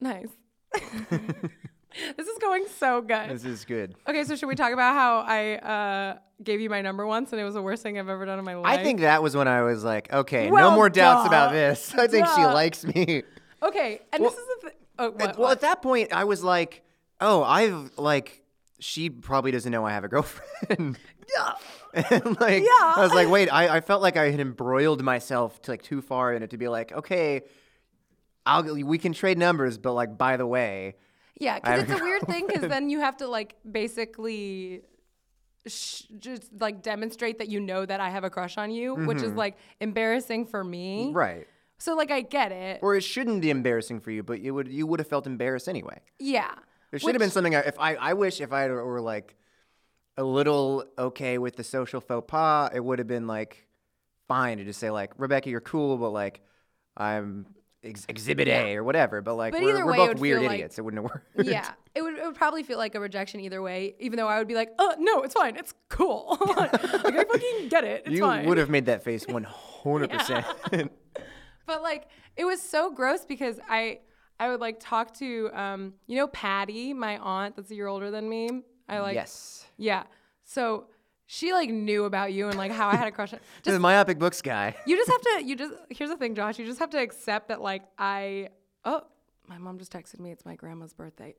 [0.00, 0.28] nice.
[2.16, 3.30] this is going so good.
[3.30, 3.94] this is good.
[4.08, 7.40] Okay, so should we talk about how I uh, gave you my number once and
[7.40, 8.78] it was the worst thing I've ever done in my life?
[8.78, 11.28] I think that was when I was like, okay, Well, no more doubts duh.
[11.28, 11.94] about this.
[11.98, 13.22] I think she likes me.
[13.62, 14.78] Okay, and Well, this is the thing.
[14.98, 15.52] Oh, At- what, well, what?
[15.52, 16.82] at that point, I was like,
[17.20, 18.42] oh, I've like,
[18.78, 20.98] she probably doesn't know I have a girlfriend.
[21.34, 21.52] yeah.
[22.10, 22.92] And like, Yeah.
[22.96, 26.02] I was like, wait, I, I felt like I had embroiled myself to like too
[26.02, 27.42] far in it to be like, okay,
[28.44, 30.96] I'll we can trade numbers, but like, by the way,
[31.40, 32.46] Yeah, because it's a weird thing.
[32.46, 34.82] Because then you have to like basically
[35.66, 39.22] sh- just like demonstrate that you know that I have a crush on you, which
[39.22, 41.06] is like embarrassing for me.
[41.06, 41.16] Mm-hmm.
[41.16, 41.46] right.
[41.78, 42.80] So like I get it.
[42.82, 45.68] Or it shouldn't be embarrassing for you, but you would you would have felt embarrassed
[45.68, 46.00] anyway.
[46.18, 46.54] yeah.
[46.90, 47.54] there should have been something.
[47.54, 49.34] I, if I I wish if I were like
[50.16, 53.66] a little okay with the social faux pas, it would have been like
[54.28, 56.40] fine to just say like Rebecca, you're cool, but like
[56.96, 57.46] I'm
[57.84, 59.20] ex- Exhibit A or whatever.
[59.20, 60.78] But like But we're, either we're way, it both would weird feel like- idiots.
[60.78, 61.46] it wouldn't have worked.
[61.48, 64.38] yeah, it would, it would probably feel like a rejection either way, even though I
[64.38, 65.56] would be like, oh, no, it's fine.
[65.56, 66.36] It's cool.
[66.56, 68.02] like, I fucking get it.
[68.06, 68.46] It's you fine.
[68.46, 70.10] would have made that face 100.
[70.10, 70.46] percent
[71.66, 74.00] But like, it was so gross because I,
[74.40, 78.10] I would like talk to, um, you know, Patty, my aunt that's a year older
[78.10, 78.48] than me.
[78.88, 79.66] I like, Yes.
[79.76, 80.04] yeah.
[80.44, 80.86] So
[81.26, 83.40] she like knew about you and like how I had a crush on.
[83.62, 84.76] Just, myopic books guy.
[84.86, 87.48] you just have to, you just, here's the thing, Josh, you just have to accept
[87.48, 88.50] that like I,
[88.84, 89.02] oh,
[89.48, 90.30] my mom just texted me.
[90.30, 91.34] It's my grandma's birthday.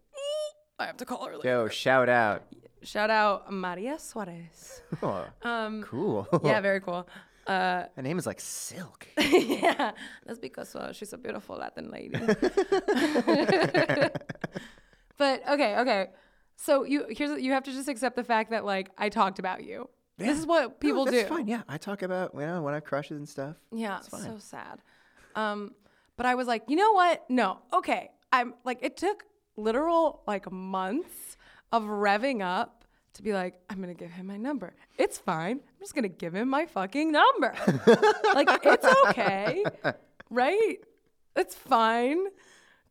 [0.80, 1.48] I have to call her later.
[1.50, 2.44] Yo, shout out.
[2.84, 4.82] Shout out Maria Suarez.
[5.02, 6.28] Oh, Um, cool.
[6.44, 7.08] yeah, very cool.
[7.48, 9.08] Uh, Her name is like Silk.
[9.18, 9.92] yeah,
[10.26, 12.20] that's because uh, she's a beautiful Latin lady.
[15.18, 16.08] but okay, okay.
[16.58, 19.64] So you here's you have to just accept the fact that like I talked about
[19.64, 19.90] you.
[20.18, 21.24] This is what people no, do.
[21.26, 21.48] fine.
[21.48, 23.56] Yeah, I talk about you know when I have crushes and stuff.
[23.72, 24.24] Yeah, fine.
[24.24, 24.82] so sad.
[25.36, 25.76] Um,
[26.16, 27.30] but I was like, you know what?
[27.30, 28.10] No, okay.
[28.34, 29.24] I'm like, it took
[29.56, 31.38] literal like months
[31.72, 34.74] of revving up to be like, I'm gonna give him my number.
[34.98, 35.58] It's fine.
[35.58, 37.54] I'm just gonna give him my fucking number.
[38.34, 39.64] like, it's okay,
[40.32, 40.78] right?
[41.36, 42.26] It's fine.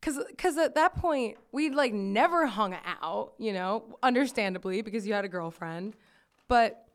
[0.07, 5.13] Cause, cause at that point we'd like never hung out, you know, understandably because you
[5.13, 5.97] had a girlfriend,
[6.47, 6.87] but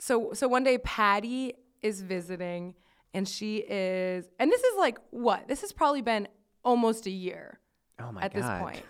[0.00, 2.74] so so one day Patty is visiting
[3.14, 5.46] and she is and this is like what?
[5.46, 6.26] This has probably been
[6.64, 7.60] almost a year
[8.00, 8.42] Oh my at god.
[8.42, 8.84] this point.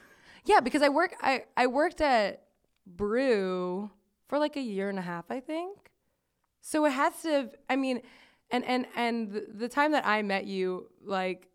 [0.46, 2.44] Yeah, because I work I I worked at
[2.86, 3.90] Brew
[4.28, 5.76] for like a year and a half, I think.
[6.62, 8.00] So it has to have, I mean
[8.50, 11.49] and and and the time that I met you like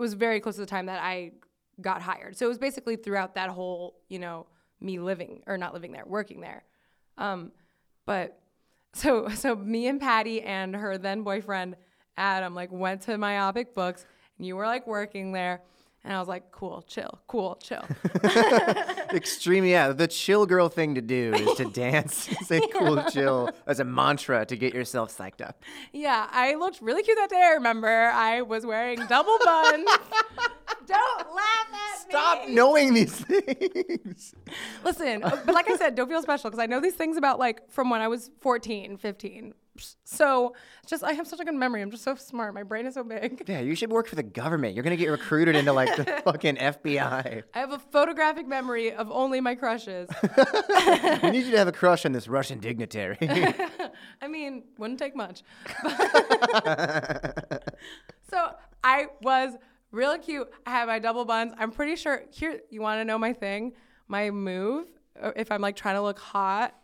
[0.00, 1.32] was very close to the time that I
[1.80, 2.36] got hired.
[2.36, 4.46] So it was basically throughout that whole, you know,
[4.80, 6.64] me living or not living there, working there.
[7.18, 7.52] Um,
[8.06, 8.40] but
[8.92, 11.76] so so me and Patty and her then boyfriend
[12.16, 14.04] Adam like went to myopic books
[14.36, 15.62] and you were like working there
[16.04, 17.84] and I was like cool chill cool chill
[19.12, 19.92] Extreme, yeah.
[19.92, 24.46] The chill girl thing to do is to dance, say cool chill as a mantra
[24.46, 25.62] to get yourself psyched up.
[25.92, 29.84] yeah I looked really cute that day I remember I was wearing double buns
[30.86, 34.34] don't laugh at Stop me Stop knowing these things.
[34.84, 37.38] listen uh, but like I said don't feel special because I know these things about
[37.38, 39.54] like from when I was 14 15
[40.04, 40.54] so
[40.86, 43.04] just I have such a good memory I'm just so smart my brain is so
[43.04, 44.74] big Yeah, you should work for the government.
[44.74, 47.42] You're gonna get recruited into like the fucking FBI.
[47.54, 50.08] I have a photographic memory of only my crushes.
[51.22, 53.18] We need you to have a crush on this Russian dignitary.
[54.22, 55.42] I mean, wouldn't take much.
[58.30, 58.50] so
[58.82, 59.54] I was
[59.92, 60.48] really cute.
[60.66, 61.52] I had my double buns.
[61.58, 62.22] I'm pretty sure.
[62.30, 63.72] Here, you want to know my thing?
[64.08, 64.88] My move,
[65.20, 66.74] uh, if I'm like trying to look hot,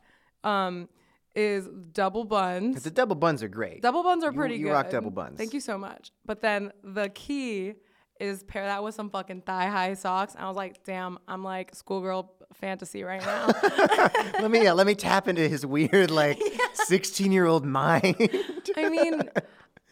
[0.44, 0.88] um,
[1.36, 2.82] is double buns.
[2.82, 3.82] the double buns are great.
[3.82, 4.68] Double buns are You- pretty you good.
[4.68, 5.36] You rock double buns.
[5.38, 6.10] Thank you so much.
[6.24, 7.74] But then the key
[8.18, 10.34] is pair that with some fucking thigh high socks.
[10.34, 13.46] And I was like, damn, I'm like schoolgirl fantasy right now.
[14.40, 16.40] let me let me tap into his weird like
[16.72, 18.16] 16 year old mind.
[18.76, 19.22] I mean,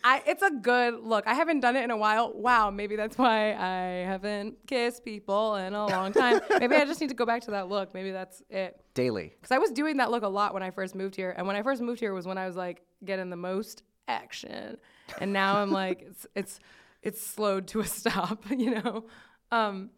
[0.06, 1.26] I it's a good look.
[1.26, 2.30] I haven't done it in a while.
[2.34, 6.40] Wow, maybe that's why I haven't kissed people in a long time.
[6.60, 7.94] maybe I just need to go back to that look.
[7.94, 8.78] Maybe that's it.
[8.92, 9.32] Daily.
[9.34, 11.56] Because I was doing that look a lot when I first moved here, and when
[11.56, 14.76] I first moved here was when I was like getting the most action,
[15.20, 16.60] and now I'm like it's it's
[17.02, 19.06] it's slowed to a stop, you know.
[19.50, 19.88] Um,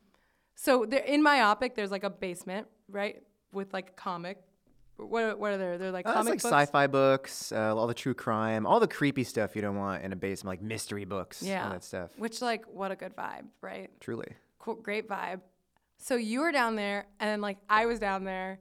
[0.54, 4.38] so there in myopic, there's like a basement, right, with like comic.
[4.96, 5.76] What what are there?
[5.78, 6.52] They're like Uh, it's comic like books.
[6.52, 10.12] sci-fi books, uh, all the true crime, all the creepy stuff you don't want in
[10.12, 11.64] a basement, like mystery books, Yeah.
[11.64, 12.10] all that stuff.
[12.18, 13.90] Which like what a good vibe, right?
[14.00, 14.28] Truly.
[14.58, 15.40] Cool, great vibe.
[15.98, 18.58] So you were down there, and then like I was down there,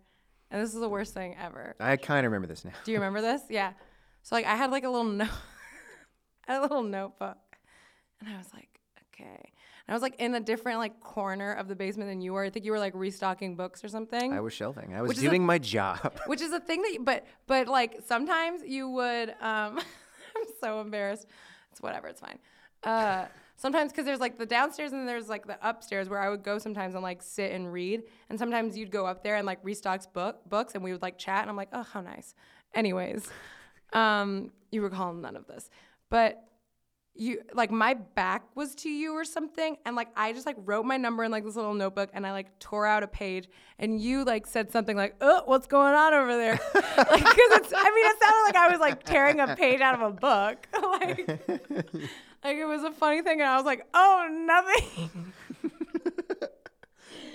[0.51, 1.75] and this is the worst thing ever.
[1.79, 2.71] I kind of remember this now.
[2.83, 3.41] Do you remember this?
[3.49, 3.73] Yeah.
[4.23, 5.29] So like I had like a little note,
[6.47, 7.37] a little notebook,
[8.19, 8.79] and I was like,
[9.13, 9.51] okay.
[9.87, 12.43] And I was like in a different like corner of the basement than you were.
[12.43, 14.33] I think you were like restocking books or something.
[14.33, 14.93] I was shelving.
[14.95, 16.19] I was is a- doing my job.
[16.27, 19.79] which is a thing that you, but but like sometimes you would um
[20.37, 21.27] i'm so embarrassed
[21.71, 22.37] it's whatever it's fine
[22.83, 26.43] uh sometimes because there's like the downstairs and there's like the upstairs where i would
[26.43, 29.59] go sometimes and like sit and read and sometimes you'd go up there and like
[29.63, 32.35] restock book books and we would like chat and i'm like oh how nice
[32.75, 33.29] Anyways,
[33.93, 35.69] um, you recall none of this,
[36.09, 36.43] but
[37.17, 40.86] you like my back was to you or something and like i just like wrote
[40.86, 43.47] my number in like this little notebook and i like tore out a page
[43.80, 46.60] and you like said something like oh what's going on over there?
[46.97, 49.95] Like because it's i mean it sounded like i was like tearing a page out
[49.95, 50.67] of a book.
[50.82, 51.28] Like
[52.43, 55.34] like it was a funny thing and i was like oh nothing.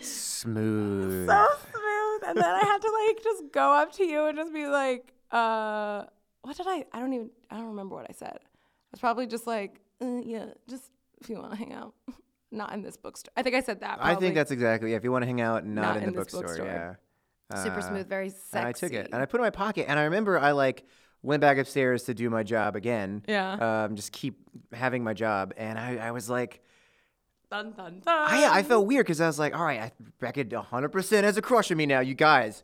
[0.00, 1.28] Smooth.
[1.28, 4.52] so smooth and then i had to like just go up to you and just
[4.52, 6.04] be like uh
[6.42, 8.38] what did i i don't even i don't remember what i said
[8.92, 11.94] was probably just like, uh, yeah, just if you want to hang out,
[12.50, 13.32] not in this bookstore.
[13.36, 13.98] I think I said that.
[14.00, 14.96] I think that's exactly yeah.
[14.96, 16.66] If you want to hang out, not, Not in, in the bookstore, bookstore.
[16.66, 17.62] yeah.
[17.62, 18.58] super Uh, smooth, very sexy.
[18.58, 19.86] And I took it and I put it in my pocket.
[19.88, 20.84] And I remember I like
[21.22, 23.22] went back upstairs to do my job again.
[23.28, 23.84] Yeah.
[23.84, 24.38] Um, just keep
[24.72, 25.52] having my job.
[25.56, 26.62] And I, I was like,
[27.50, 28.02] dun, dun, dun.
[28.06, 31.42] I, I felt weird because I was like, all right, I, Becca 100% has a
[31.42, 32.62] crush on me now, you guys.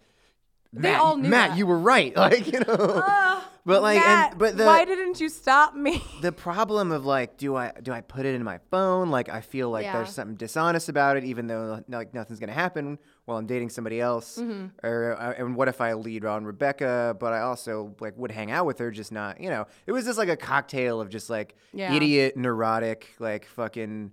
[0.77, 1.59] They Matt, all knew Matt, that.
[1.59, 2.15] you were right.
[2.27, 3.03] Like, you know.
[3.07, 6.03] Ah, but like, Matt, and, but the, why didn't you stop me?
[6.23, 9.41] the problem of like do i do i put it in my phone like i
[9.41, 9.95] feel like Yeah.
[9.95, 14.01] there's something dishonest about it even though like nothing's gonna happen while i'm dating somebody
[14.01, 14.87] else Mm-hmm.
[14.87, 18.51] or uh, and what if i lead on rebecca but i also like would hang
[18.53, 21.29] out with her just not you know it was just like a cocktail of just
[21.29, 21.93] like Yeah.
[21.93, 24.12] idiot neurotic like fucking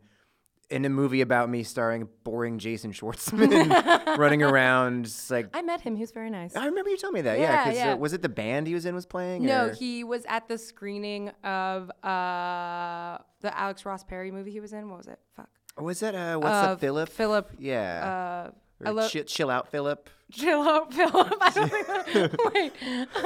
[0.69, 3.69] in a movie about me starring boring jason schwartzman
[4.17, 5.95] running around like I met him.
[5.95, 6.55] He was very nice.
[6.55, 7.37] I remember you telling me that.
[7.39, 7.93] Yeah, Yeah, because yeah.
[7.95, 9.45] was it the band he was in was playing?
[9.45, 14.59] no, or- he was at the screening of uh, the Alex Ross Perry movie he
[14.59, 14.89] was in.
[14.89, 15.19] What was it?
[15.35, 15.49] Fuck.
[15.77, 17.09] was that uh, what's Uh, up, Philip?
[17.09, 17.51] Philip.
[17.59, 18.51] Yeah.
[18.85, 20.09] Uh, love chill, chill out, Philip.
[20.31, 21.33] chill out, Philip.
[21.41, 22.53] I don't think.
[22.53, 22.73] Wait.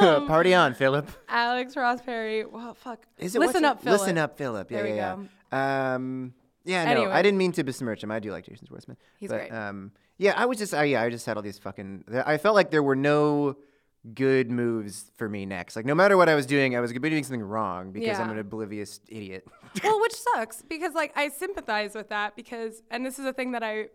[0.02, 1.10] Um, Party on, Philip.
[1.30, 2.46] Alex Ross Perry.
[2.46, 3.06] Well, fuck.
[3.18, 3.82] Is it Listen up.
[3.82, 4.00] Philip.
[4.02, 4.70] Listen up, Philip.
[4.72, 5.18] Yeah, There we yeah,
[5.52, 5.96] yeah.
[5.96, 6.34] Um,
[6.68, 7.12] yeah, no, Anyway.
[7.12, 8.12] I didn't mean to besmirch him.
[8.12, 8.98] I do like Jason Schwartzman.
[9.20, 9.52] He's but, great.
[9.52, 12.04] Um, yeah, I was just, I, yeah, I just had all these fucking.
[12.26, 13.58] I felt like there were no
[14.14, 15.76] good moves for me next.
[15.76, 18.20] Like no matter what I was doing, I was gonna be doing something wrong because
[18.20, 19.48] I'm an oblivious idiot.
[19.84, 23.52] well, which sucks because like I sympathize with that because, and this is a thing
[23.52, 23.88] that I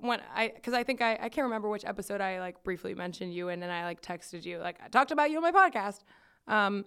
[0.00, 3.34] when I because I think I I can't remember which episode I like briefly mentioned
[3.34, 5.52] you in and then I like texted you like I talked about you on my
[5.52, 6.00] podcast.
[6.46, 6.84] Um,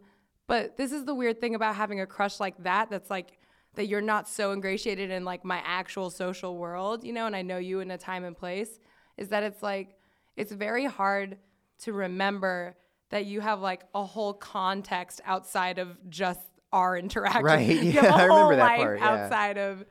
[0.48, 2.90] but this is the weird thing about having a crush like that.
[2.90, 3.38] That's like
[3.76, 7.42] that you're not so ingratiated in like my actual social world, you know, and I
[7.42, 8.80] know you in a time and place.
[9.18, 9.96] Is that it's like
[10.36, 11.38] it's very hard
[11.80, 12.76] to remember
[13.10, 16.40] that you have like a whole context outside of just
[16.72, 17.44] our interaction.
[17.44, 19.10] Right, You yeah, have a I remember whole that life part, yeah.
[19.10, 19.86] outside of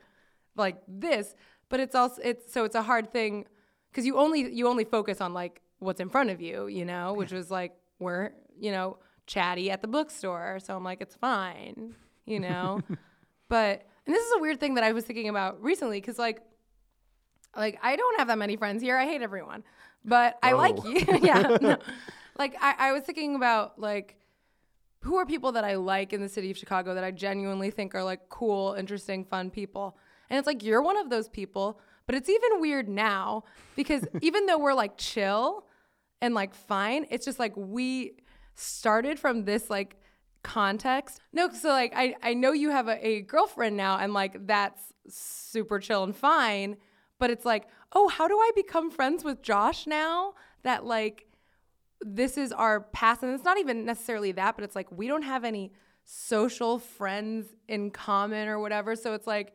[0.57, 1.35] like this.
[1.69, 3.47] But it's also it's so it's a hard thing
[3.91, 7.13] because you only you only focus on like what's in front of you, you know,
[7.15, 10.59] which was like we're you know chatty at the bookstore.
[10.61, 11.95] So I'm like it's fine,
[12.27, 12.81] you know.
[13.51, 16.41] but and this is a weird thing that I was thinking about recently because like
[17.55, 18.97] like I don't have that many friends here.
[18.97, 19.65] I hate everyone,
[20.05, 21.05] but I like you.
[21.07, 21.15] Oh.
[21.23, 21.43] yeah.
[21.61, 21.77] no.
[22.39, 24.17] Like I, I was thinking about like
[25.03, 27.95] who are people that I like in the city of Chicago that I genuinely think
[27.95, 29.99] are like cool, interesting, fun people.
[30.31, 33.45] And it's like you're one of those people, but it's even weird now
[33.77, 35.67] because even though we're like chill
[36.23, 38.13] and like fine, it's just like we
[38.55, 39.97] started from this like
[40.43, 41.21] context.
[41.33, 44.81] No, so like I, I know you have a, a girlfriend now and like that's
[45.09, 46.77] super chill and fine,
[47.19, 50.35] but it's like, oh, how do I become friends with Josh now?
[50.63, 51.27] That like
[52.01, 55.23] this is our past and it's not even necessarily that but it's like we don't
[55.23, 55.73] have any
[56.05, 59.53] social friends in common or whatever so it's like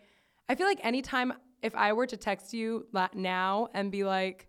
[0.48, 4.48] i feel like anytime if i were to text you now and be like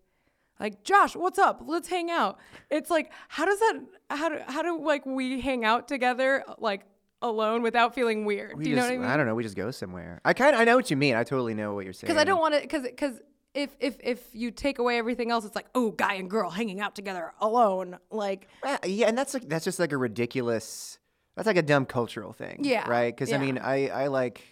[0.61, 2.39] like josh what's up let's hang out
[2.71, 6.83] it's like how does that how do how do like we hang out together like
[7.23, 9.35] alone without feeling weird We do you just, know what i mean I don't know.
[9.35, 10.21] We just go somewhere.
[10.25, 11.15] I kind of, I know what you mean.
[11.15, 12.09] I totally know what you're saying.
[12.09, 13.21] because i don't want to because because
[13.55, 16.79] if if if you take away everything else it's like oh guy and girl hanging
[16.79, 20.99] out together alone like Uh, yeah, and that's like that's just like a ridiculous.
[21.37, 22.61] That's like a dumb cultural thing.
[22.63, 23.15] Yeah, Right.
[23.15, 24.43] Because I mean, I I like,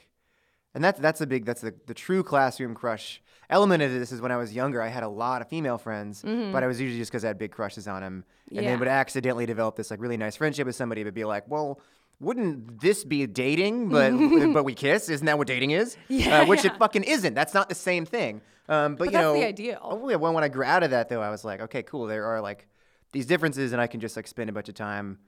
[0.74, 4.20] and that's that's a big that's the the true classroom crush element of this is
[4.20, 4.80] when I was younger.
[4.82, 7.38] I had a lot of female friends, but I was usually just because I had
[7.38, 8.54] big crushes on them, and Mm-hmm.
[8.64, 8.70] Yeah.
[8.70, 11.80] then would accidentally develop this like really nice friendship with somebody, but be like, well.
[12.20, 13.88] Wouldn't this be dating?
[13.88, 14.12] But
[14.54, 15.08] but we kiss.
[15.08, 15.96] Isn't that what dating is?
[16.08, 16.72] Yeah, uh, which yeah.
[16.72, 17.34] it fucking isn't.
[17.34, 18.40] That's not the same thing.
[18.68, 19.78] Um, but, you that's know, the ideal.
[19.82, 22.06] Oh, yeah, when, when I grew out of that, though, I was like, okay, cool.
[22.06, 22.68] There are like
[23.12, 25.18] these differences, and I can just like spend a bunch of time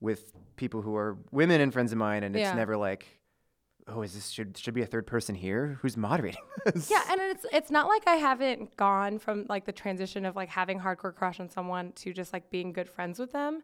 [0.00, 3.06] with people who are women and friends of mine, and it's never like,
[3.88, 5.78] oh, is this should should be a third person here?
[5.82, 6.42] Who's moderating?
[6.64, 6.90] this?
[6.90, 10.48] Yeah, and it's it's not like I haven't gone from like the transition of like
[10.48, 13.62] having hardcore crush on someone to just like being good friends with them,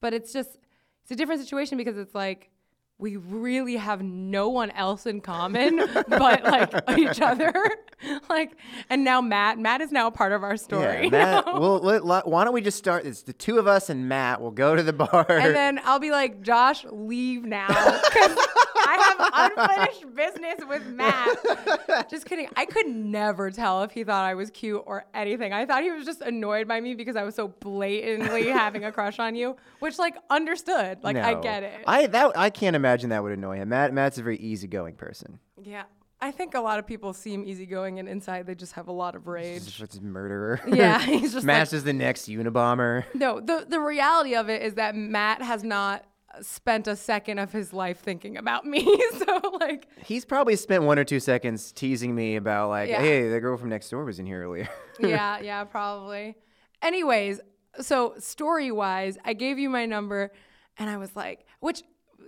[0.00, 0.58] but it's just
[1.02, 2.50] it's a different situation because it's like
[2.98, 5.76] we really have no one else in common
[6.08, 7.52] but like each other.
[8.30, 8.56] like,
[8.88, 11.10] and now Matt, Matt is now a part of our story.
[11.16, 11.46] Yeah, Matt.
[11.46, 13.04] Well, let, why don't we just start?
[13.04, 14.40] It's the two of us and Matt.
[14.40, 15.26] We'll go to the bar.
[15.28, 17.66] and then I'll be like, Josh, leave now.
[17.68, 22.08] I have unfinished business with Matt.
[22.10, 22.48] Just kidding.
[22.56, 25.52] I could never tell if he thought I was cute or anything.
[25.52, 28.92] I thought he was just annoyed by me because I was so blatantly having a
[28.92, 30.98] crush on you, which like understood.
[31.02, 31.82] Like I get it.
[31.86, 33.68] I that I can't imagine that would annoy him.
[33.70, 35.38] Matt Matt's a very easygoing person.
[35.62, 35.84] yeah.
[36.18, 39.14] I think a lot of people seem easygoing and inside they just have a lot
[39.14, 39.64] of rage.
[39.64, 40.62] He's just a murderer.
[40.66, 43.04] Yeah, he's just Matt's like, is the next Unabomber.
[43.14, 43.38] no.
[43.38, 46.06] The the reality of it is that Matt has not
[46.40, 48.82] spent a second of his life thinking about me.
[49.18, 53.00] so like He's probably spent one or two seconds teasing me about like, Yeah.
[53.00, 54.68] hey, the girl from next door was in here earlier.
[54.98, 56.34] yeah, yeah, probably.
[56.80, 57.40] Anyways,
[57.80, 60.32] so story wise, I gave you my number
[60.78, 61.82] and I was like, which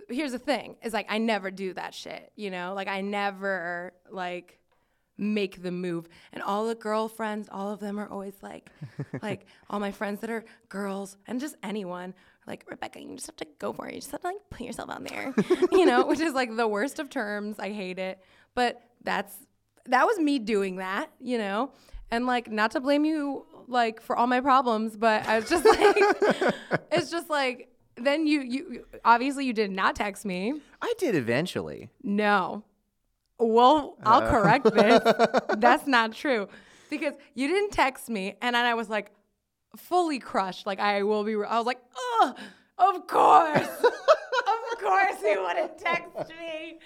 [0.09, 2.73] here's the thing is like, I never do that shit, you know?
[2.75, 4.59] Like, I never like
[5.17, 6.07] make the move.
[6.33, 8.69] And all the girlfriends, all of them are always like,
[9.21, 12.13] like all my friends that are girls and just anyone.
[12.47, 13.93] Like Rebecca, you just have to go for it.
[13.93, 15.35] You just have to like put yourself out there,
[15.71, 17.59] you know, which is like the worst of terms.
[17.59, 18.19] I hate it,
[18.55, 19.35] but that's
[19.85, 21.71] that was me doing that, you know?
[22.09, 25.63] And like not to blame you like for all my problems, but I was just
[25.63, 25.95] like
[26.91, 27.69] it's just like
[28.03, 30.61] then you you obviously you did not text me.
[30.81, 31.89] I did eventually.
[32.03, 32.63] No.
[33.37, 34.29] Well, I'll uh.
[34.29, 35.01] correct this.
[35.57, 36.47] That's not true.
[36.89, 39.11] Because you didn't text me and then I was like
[39.75, 40.65] fully crushed.
[40.65, 42.35] Like I will be I was like, "Oh,
[42.77, 43.83] of course.
[43.83, 46.79] of course he wouldn't text me.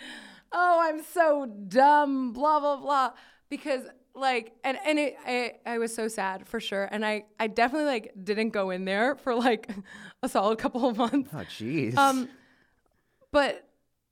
[0.52, 3.12] Oh, I'm so dumb, blah blah blah."
[3.50, 3.84] Because
[4.16, 6.88] like and and it, I I was so sad for sure.
[6.92, 9.70] And I I definitely like didn't go in there for like
[10.22, 11.30] a solid couple of months.
[11.34, 11.96] Oh, jeez.
[11.98, 12.30] Um,
[13.32, 13.68] but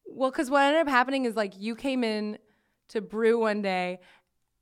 [0.07, 2.37] well, because what ended up happening is like you came in
[2.89, 3.99] to brew one day,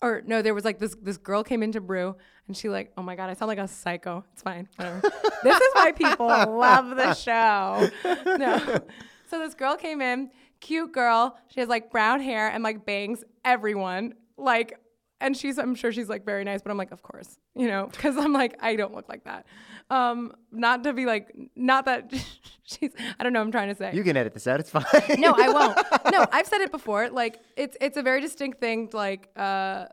[0.02, 2.16] or no, there was like this this girl came in to brew,
[2.48, 4.26] and she like, oh my god, I sound like a psycho.
[4.34, 5.02] It's fine, whatever.
[5.44, 7.90] this is why people love the show.
[8.26, 8.80] No,
[9.28, 11.38] so this girl came in, cute girl.
[11.48, 14.78] She has like brown hair and like bangs everyone like.
[15.22, 17.88] And she's, I'm sure she's like very nice, but I'm like, of course, you know,
[17.92, 19.46] because I'm like, I don't look like that.
[19.90, 22.14] Um, not to be like, not that
[22.64, 23.92] she's, I don't know, what I'm trying to say.
[23.94, 24.60] you can edit this out.
[24.60, 24.84] It's fine.
[25.18, 25.78] No, I won't.
[26.12, 27.10] No, I've said it before.
[27.10, 28.90] Like it's it's a very distinct thing.
[28.94, 29.86] Like, uh,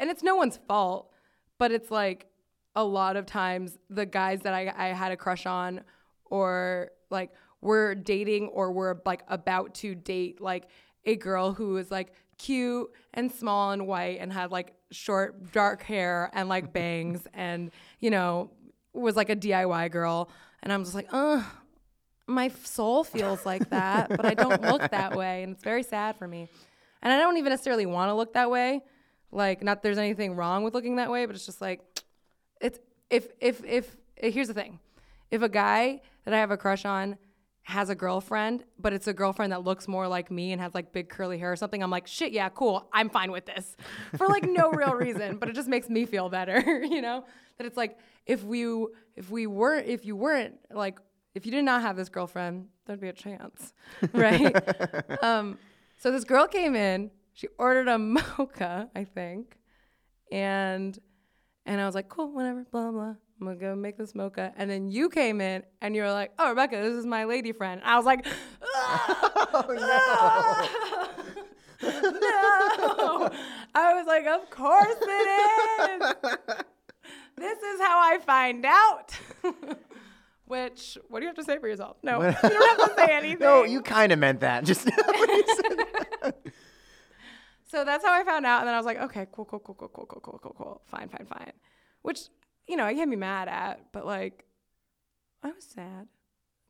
[0.00, 1.12] and it's no one's fault,
[1.58, 2.26] but it's like
[2.74, 5.82] a lot of times the guys that I I had a crush on,
[6.24, 10.68] or like were dating or were like about to date like
[11.04, 15.82] a girl who was like cute and small and white and had like short dark
[15.82, 17.70] hair and like bangs and
[18.00, 18.50] you know
[18.92, 20.30] was like a DIY girl
[20.62, 21.42] and I'm just like, uh
[22.28, 26.16] my soul feels like that, but I don't look that way, and it's very sad
[26.16, 26.48] for me.
[27.02, 28.82] And I don't even necessarily want to look that way.
[29.32, 31.80] Like, not there's anything wrong with looking that way, but it's just like,
[32.60, 32.78] it's
[33.10, 34.78] if if if here's the thing,
[35.30, 37.16] if a guy that I have a crush on
[37.68, 40.90] has a girlfriend, but it's a girlfriend that looks more like me and has like
[40.90, 43.76] big curly hair or something, I'm like, shit, yeah, cool, I'm fine with this,
[44.16, 47.26] for like no real reason, but it just makes me feel better, you know.
[47.58, 48.64] That it's like if we
[49.16, 50.98] if we weren't if you weren't like
[51.34, 53.74] if you did not have this girlfriend, there'd be a chance,
[54.14, 55.22] right?
[55.22, 55.58] um,
[55.98, 57.10] so this girl came in.
[57.34, 59.58] She ordered a mocha, I think,
[60.32, 60.98] and
[61.66, 63.14] and I was like, cool, whatever, blah blah.
[63.40, 64.52] I'm gonna go make this mocha.
[64.56, 67.52] And then you came in and you were like, oh Rebecca, this is my lady
[67.52, 67.80] friend.
[67.80, 68.26] And I was like,
[68.64, 69.64] oh,
[71.82, 71.88] no.
[71.92, 73.30] no.
[73.74, 76.14] I was like, of course it is.
[77.36, 79.18] this is how I find out.
[80.46, 81.98] Which, what do you have to say for yourself?
[82.02, 83.40] No, you don't have to say anything.
[83.40, 84.64] no, you kind of meant that.
[84.64, 84.88] Just
[87.68, 88.60] So that's how I found out.
[88.60, 90.80] And then I was like, okay, cool, cool, cool, cool, cool, cool, cool, cool, cool.
[90.86, 91.52] Fine, fine, fine.
[92.00, 92.28] Which,
[92.68, 94.44] you know, I can't be mad at, but like,
[95.42, 96.06] I was sad.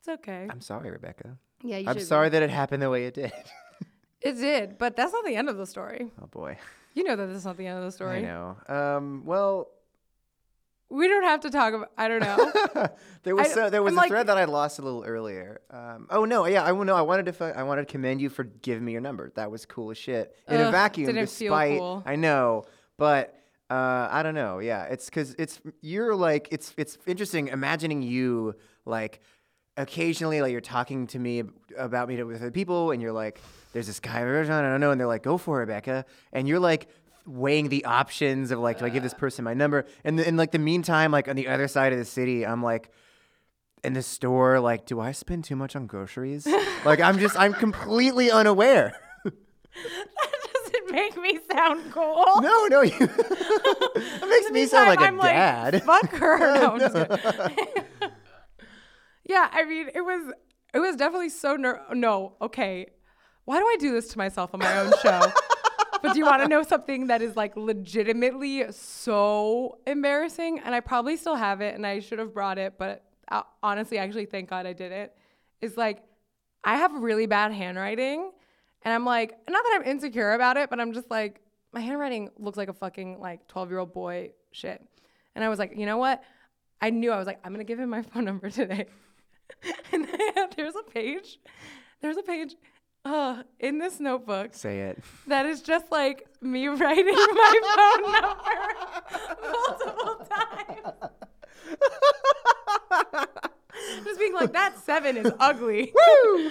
[0.01, 0.47] It's okay.
[0.51, 1.37] I'm sorry, Rebecca.
[1.63, 2.05] yeah, you I'm should be.
[2.05, 3.33] sorry that it happened the way it did.
[4.21, 6.11] It did, but that's not the end of the story.
[6.21, 6.59] oh boy.
[6.95, 8.19] You know that that's not the end of the story.
[8.19, 8.57] I know.
[8.69, 9.69] Um, well,
[10.91, 11.93] We don't have to talk about.
[11.97, 12.89] I don't know.
[13.23, 15.05] there was I- so, there was I'm a like- thread that I lost a little
[15.05, 15.61] earlier.
[15.71, 18.29] Um, oh no, yeah, I no, I wanted to fi- I wanted to commend you
[18.29, 19.31] for giving me your number.
[19.37, 20.35] That was cool as shit.
[20.49, 22.03] In a vacuum, didn't feel despite cool.
[22.05, 22.65] I know,
[22.96, 23.38] but
[23.71, 24.58] uh, I don't know.
[24.58, 28.54] Yeah, it's because it's you're like it's it's interesting imagining you
[28.85, 29.21] like
[29.77, 31.42] occasionally like you're talking to me
[31.77, 33.40] about me to, with other people and you're like
[33.73, 36.58] there's this guy I don't know and they're like go for it Rebecca and you're
[36.58, 36.88] like
[37.27, 40.50] weighing the options of like do I give this person my number and in like
[40.50, 42.90] the meantime like on the other side of the city I'm like
[43.85, 46.46] in the store, like, do I spend too much on groceries?
[46.85, 48.94] like, I'm just, I'm completely unaware.
[50.91, 52.25] make me sound cool.
[52.41, 52.91] No, no, you.
[52.99, 55.83] that makes me sound like a I'm dad.
[55.87, 56.39] Fuck her.
[56.39, 56.97] No, I'm just
[59.25, 60.33] yeah, I mean, it was
[60.75, 62.37] it was definitely so ner- no.
[62.41, 62.87] Okay,
[63.45, 65.21] why do I do this to myself on my own show?
[66.03, 70.61] but do you want to know something that is like legitimately so embarrassing?
[70.65, 73.99] And I probably still have it, and I should have brought it, but uh, honestly,
[73.99, 75.15] actually, thank God I did it.
[75.61, 76.03] Is like
[76.65, 78.31] I have really bad handwriting,
[78.83, 81.40] and I'm like, not that I'm insecure about it, but I'm just like,
[81.72, 84.83] my handwriting looks like a fucking like 12 year old boy shit.
[85.35, 86.22] And I was like, you know what?
[86.81, 88.87] I knew I was like, I'm gonna give him my phone number today.
[89.92, 90.06] and
[90.56, 91.38] there's a page,
[92.00, 92.54] there's a page
[93.04, 95.02] uh, in this notebook Say it.
[95.29, 97.60] that is just like me writing my
[98.00, 101.12] phone number multiple times.
[104.04, 105.92] just being like, that seven is ugly.
[105.94, 106.50] Woo!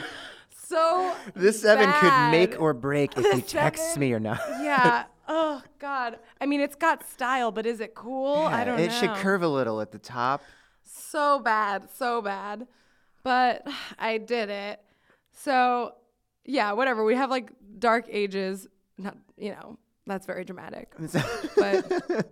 [0.68, 4.40] So This seven could make or break if he texts me or not.
[4.62, 5.06] yeah.
[5.30, 6.20] Oh God.
[6.40, 8.38] I mean, it's got style, but is it cool?
[8.38, 8.94] I don't it know.
[8.96, 10.42] It should curve a little at the top.
[10.86, 12.66] So bad, so bad.
[13.24, 13.68] But
[14.00, 14.80] I did it.
[15.34, 15.96] So
[16.46, 17.04] yeah, whatever.
[17.04, 18.68] We have like dark ages.
[18.98, 20.94] Not you know, that's very dramatic.
[21.58, 22.26] But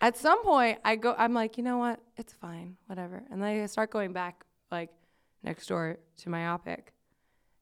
[0.00, 2.00] at some point I go I'm like, you know what?
[2.16, 2.76] It's fine.
[2.86, 3.22] Whatever.
[3.30, 4.90] And then I start going back like
[5.44, 6.92] next door to myopic.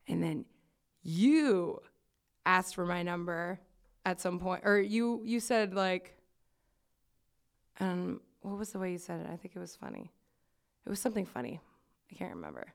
[0.07, 0.45] And then
[1.03, 1.81] you
[2.45, 3.59] asked for my number
[4.05, 6.15] at some point or you you said like
[7.79, 9.27] um what was the way you said it?
[9.31, 10.11] I think it was funny.
[10.85, 11.59] It was something funny.
[12.11, 12.73] I can't remember.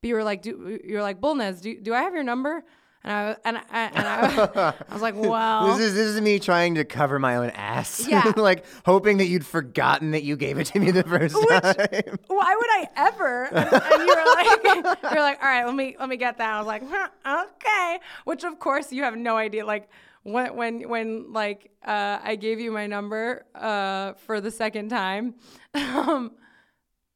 [0.00, 2.64] But you were like, do you're like Bullnez, do do I have your number?
[3.06, 3.62] And I and I
[3.94, 7.36] and I, I was like, well, This is this is me trying to cover my
[7.36, 8.06] own ass.
[8.14, 8.32] Yeah.
[8.36, 12.18] like hoping that you'd forgotten that you gave it to me the first time.
[12.28, 13.44] why would I ever?
[13.44, 16.54] And, and you were like, you're like, all right, let me let me get that.
[16.54, 17.98] I was like, huh, okay.
[18.24, 19.66] Which of course you have no idea.
[19.66, 19.90] Like
[20.22, 25.34] when when when like uh, I gave you my number uh, for the second time,
[25.74, 26.32] um,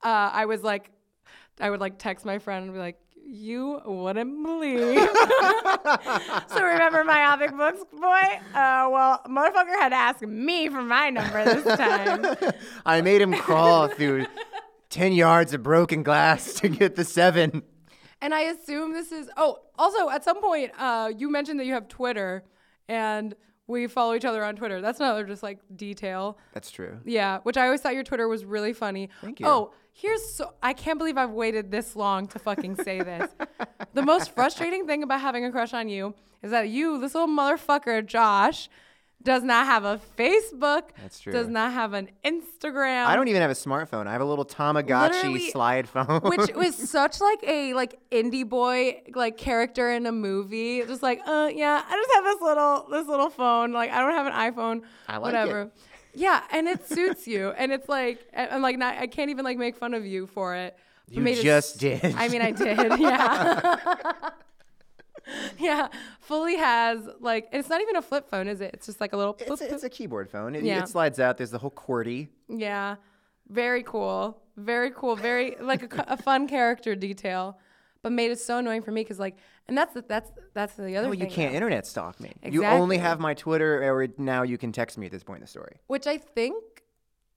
[0.03, 0.91] uh, I was like,
[1.61, 2.99] I would like text my friend and be like.
[3.31, 4.97] You wouldn't believe.
[6.49, 8.23] so remember my myopic books, boy?
[8.55, 12.25] Uh, well, motherfucker had to ask me for my number this time.
[12.87, 14.25] I made him crawl through
[14.89, 17.65] ten yards of broken glass to get the seven.
[18.23, 19.29] And I assume this is.
[19.37, 22.45] Oh, also at some point, uh, you mentioned that you have Twitter,
[22.89, 23.35] and
[23.69, 24.81] we follow each other on Twitter.
[24.81, 26.39] That's another just like detail.
[26.53, 26.99] That's true.
[27.05, 29.11] Yeah, which I always thought your Twitter was really funny.
[29.21, 29.51] Thank oh, you.
[29.51, 33.31] Oh, here's so I can't believe I've waited this long to fucking say this.
[33.93, 37.29] the most frustrating thing about having a crush on you is that you, this little
[37.29, 38.71] motherfucker, Josh,
[39.23, 40.83] does not have a Facebook.
[41.03, 41.33] That's true.
[41.33, 43.07] Does not have an Instagram.
[43.07, 44.07] I don't even have a smartphone.
[44.07, 46.21] I have a little Tamagotchi Literally- slide phone.
[46.23, 50.83] which was such like a like indie boy like character in a movie.
[50.87, 53.73] Just like, uh, yeah, I just have this little this little phone.
[53.73, 54.83] Like, I don't have an iPhone.
[55.09, 55.63] I like whatever.
[55.63, 55.73] it.
[56.15, 59.59] Yeah, and it suits you, and it's like, I'm like, not, I can't even like
[59.59, 60.77] make fun of you for it.
[61.11, 62.03] You made it just did.
[62.05, 62.99] I mean, I did.
[62.99, 64.15] Yeah.
[65.59, 65.89] yeah,
[66.21, 68.71] fully has like it's not even a flip phone, is it?
[68.75, 69.37] It's just like a little.
[69.39, 69.87] it's, boop, a, it's boop.
[69.87, 70.55] a keyboard phone.
[70.55, 70.83] It, Yeah.
[70.83, 71.37] it slides out.
[71.37, 72.29] There's the whole QWERTY.
[72.49, 72.97] Yeah,
[73.49, 77.59] very cool, very cool, very like a, a fun character detail,
[78.03, 79.37] but made it so annoying for me because like,
[79.69, 81.21] and that's the, that's that's the other thing.
[81.21, 82.31] you can't internet stalk me.
[82.43, 82.53] Exactly.
[82.53, 85.43] You only have my Twitter, or now you can text me at this point in
[85.43, 85.77] the story.
[85.89, 86.63] which I think,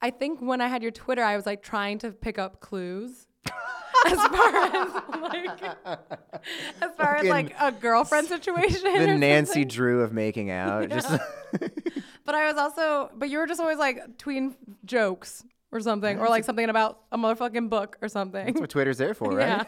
[0.02, 3.28] I think when I had your Twitter, I was like trying to pick up clues.
[4.08, 5.62] as far as like,
[6.82, 8.82] as far as like a girlfriend situation.
[8.84, 9.68] The Nancy something.
[9.68, 10.90] Drew of making out.
[10.90, 11.10] Just
[12.26, 16.30] But I was also, but you were just always like tweeting jokes or something, or
[16.30, 18.46] like something about a motherfucking book or something.
[18.46, 19.48] that's what Twitter's there for, right?
[19.48, 19.64] Yeah.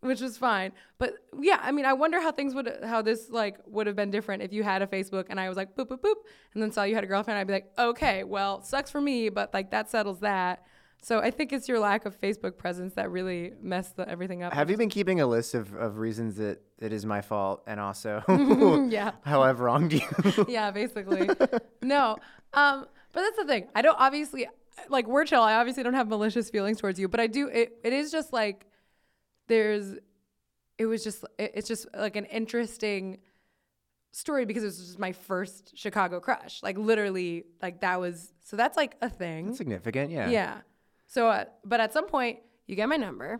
[0.00, 0.72] Which is fine.
[0.98, 4.10] But yeah, I mean, I wonder how things would, how this like would have been
[4.10, 6.14] different if you had a Facebook and I was like, boop, boop, boop,
[6.54, 7.38] and then saw you had a girlfriend.
[7.38, 10.64] I'd be like, okay, well, sucks for me, but like that settles that.
[11.04, 14.52] So I think it's your lack of Facebook presence that really messed the, everything up.
[14.52, 17.80] Have you been keeping a list of, of reasons that it is my fault and
[17.80, 18.22] also
[18.88, 19.10] yeah.
[19.24, 20.02] how I've wronged you?
[20.48, 21.28] yeah, basically.
[21.82, 22.16] no.
[22.54, 23.66] Um, but that's the thing.
[23.74, 24.46] I don't obviously
[24.88, 25.42] like we're chill.
[25.42, 28.32] I obviously don't have malicious feelings towards you, but I do it it is just
[28.32, 28.64] like
[29.48, 29.96] there's
[30.78, 33.18] it was just it- it's just like an interesting
[34.12, 36.62] story because it was just my first Chicago crush.
[36.62, 39.54] Like literally like that was so that's like a thing.
[39.54, 40.30] Significant, yeah.
[40.30, 40.58] Yeah.
[41.12, 43.38] So, uh, but at some point, you get my number,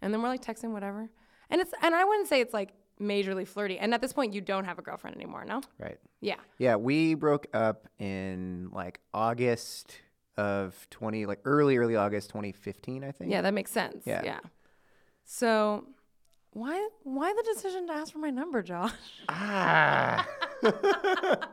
[0.00, 1.08] and then we're like texting whatever,
[1.50, 2.70] and it's and I wouldn't say it's like
[3.00, 3.78] majorly flirty.
[3.78, 5.60] And at this point, you don't have a girlfriend anymore, no?
[5.78, 5.98] Right.
[6.20, 6.40] Yeah.
[6.58, 10.00] Yeah, we broke up in like August
[10.36, 13.30] of 20 like early early August 2015, I think.
[13.30, 14.02] Yeah, that makes sense.
[14.04, 14.22] Yeah.
[14.24, 14.40] Yeah.
[15.24, 15.84] So
[16.54, 18.92] why why the decision to ask for my number, Josh?
[19.28, 20.26] Ah.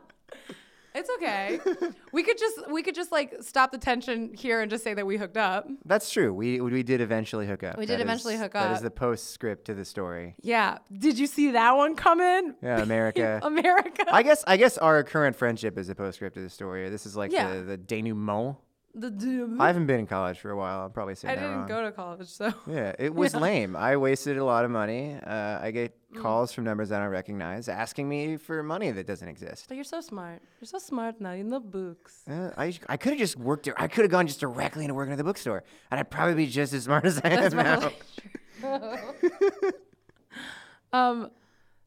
[0.94, 1.60] It's okay.
[2.12, 5.06] we could just we could just like stop the tension here and just say that
[5.06, 5.68] we hooked up.
[5.84, 6.34] That's true.
[6.34, 7.78] We we did eventually hook up.
[7.78, 8.82] We did That eventually is- hook That is up.
[8.84, 10.34] the postscript to the story.
[10.42, 10.78] Yeah.
[10.92, 12.54] Did you see that one coming?
[12.62, 13.40] Yeah, America.
[13.42, 14.04] America.
[14.10, 16.88] I guess I guess our current friendship is a postscript to the story.
[16.90, 17.54] This is like Yeah.
[17.54, 18.56] the the denouement.
[18.94, 19.60] The doom.
[19.60, 20.84] I haven't been in college for a while.
[20.84, 21.40] I'm probably saying that.
[21.40, 21.68] I that didn't wrong.
[21.68, 23.76] go to college, so Yeah, it was lame.
[23.76, 25.14] I wasted a lot of money.
[25.14, 26.22] Uh, I get Mm.
[26.22, 29.66] calls from numbers I don't recognize asking me for money that doesn't exist.
[29.68, 30.42] but you're so smart.
[30.60, 31.34] You're so smart now.
[31.34, 32.24] You know books.
[32.28, 33.68] Uh, I, I could have just worked.
[33.76, 36.46] I could have gone just directly into working at the bookstore, and I'd probably be
[36.48, 37.92] just as smart as I am now.
[40.92, 41.30] Um,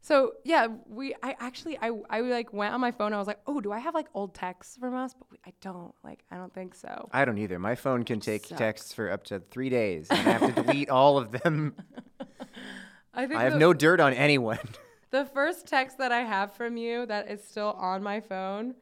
[0.04, 1.16] so yeah, we.
[1.24, 3.14] I actually, I, I like went on my phone.
[3.14, 5.14] I was like, oh, do I have like old texts from us?
[5.18, 5.96] But we, I don't.
[6.04, 7.10] Like, I don't think so.
[7.14, 7.58] I don't either.
[7.58, 8.60] My phone can take Sucks.
[8.60, 11.76] texts for up to three days, and I have to delete all of them.
[13.14, 14.60] I think I have the, no dirt on anyone.
[15.12, 18.76] the first text that I have from you that is still on my phone.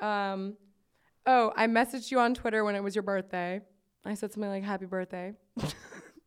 [0.00, 0.56] Um,
[1.26, 3.60] oh, I messaged you on Twitter when it was your birthday.
[4.06, 5.34] I said something like "Happy birthday."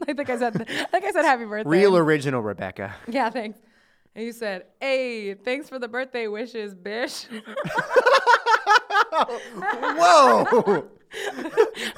[0.08, 0.56] I think I said.
[0.70, 2.94] I think I said "Happy birthday." Real original, Rebecca.
[3.08, 3.58] Yeah, thanks.
[4.20, 7.24] And you said, "Hey, thanks for the birthday wishes, bish."
[9.56, 10.44] Whoa!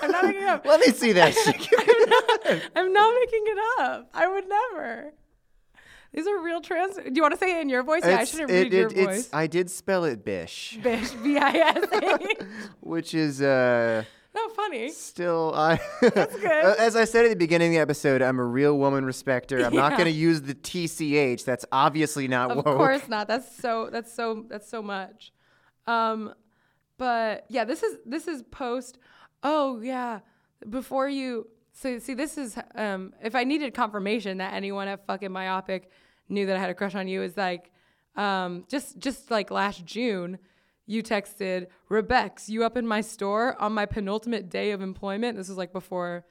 [0.04, 0.64] I'm not making it up.
[0.64, 2.62] Let me see that shit.
[2.76, 4.10] I'm not making it up.
[4.14, 5.14] I would never.
[6.14, 6.98] These are real trans.
[6.98, 8.04] Do you want to say it in your voice?
[8.06, 9.30] yeah, I shouldn't it- read your it- it's- voice.
[9.34, 12.38] I did spell it bish, Bish, B I S H.
[12.82, 14.04] which is uh.
[14.34, 14.92] No, funny.
[14.92, 15.80] Still, I.
[16.02, 16.46] That's good.
[16.80, 19.64] As I said at the beginning of the episode, I'm a real woman respecter.
[19.64, 21.44] I'm not going to use the TCH.
[21.44, 22.78] That's obviously not Of woke.
[22.78, 23.28] course not.
[23.28, 23.90] That's so.
[23.92, 24.46] That's so.
[24.48, 25.34] That's so much.
[25.86, 26.34] Um,
[26.98, 29.00] but yeah, this is this is post.
[29.44, 30.20] Oh yeah,
[30.70, 31.48] before you.
[31.74, 33.14] So see, this is um.
[33.22, 35.90] If I needed confirmation that anyone at fucking myopic
[36.30, 37.70] knew that I had a crush on you, is like,
[38.16, 40.38] um, just just like last June.
[40.92, 45.38] You texted Rebex, you up in my store on my penultimate day of employment.
[45.38, 46.26] This was like before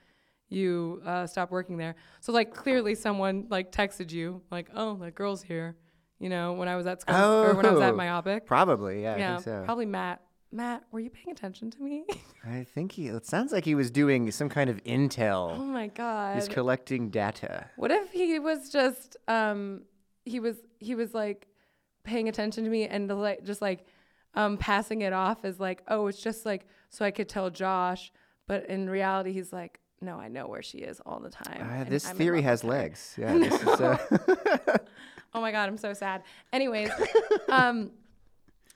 [0.51, 1.95] you uh, stopped working there.
[2.21, 5.77] So like clearly someone like texted you like, oh, that girl's here.
[6.19, 8.45] You know, when I was at school or when I was at Oh, myopic.
[8.45, 9.63] Probably, yeah, yeah, I think so.
[9.65, 10.21] probably Matt.
[10.53, 12.05] Matt, were you paying attention to me?
[12.47, 13.07] I think he.
[13.07, 15.57] It sounds like he was doing some kind of intel.
[15.59, 16.35] oh my god.
[16.35, 17.65] He's collecting data.
[17.77, 19.85] What if he was just um
[20.27, 21.47] he was he was like
[22.05, 23.87] paying attention to me and like just like
[24.35, 28.13] um passing it off as like oh it's just like so I could tell Josh
[28.47, 31.69] but in reality he's like no I know where she is all the time.
[31.69, 33.15] Uh, this I'm theory has legs.
[33.19, 33.37] Yeah.
[33.37, 33.99] This is, uh,
[35.35, 36.23] Oh my god, I'm so sad.
[36.53, 36.91] Anyways,
[37.49, 37.91] um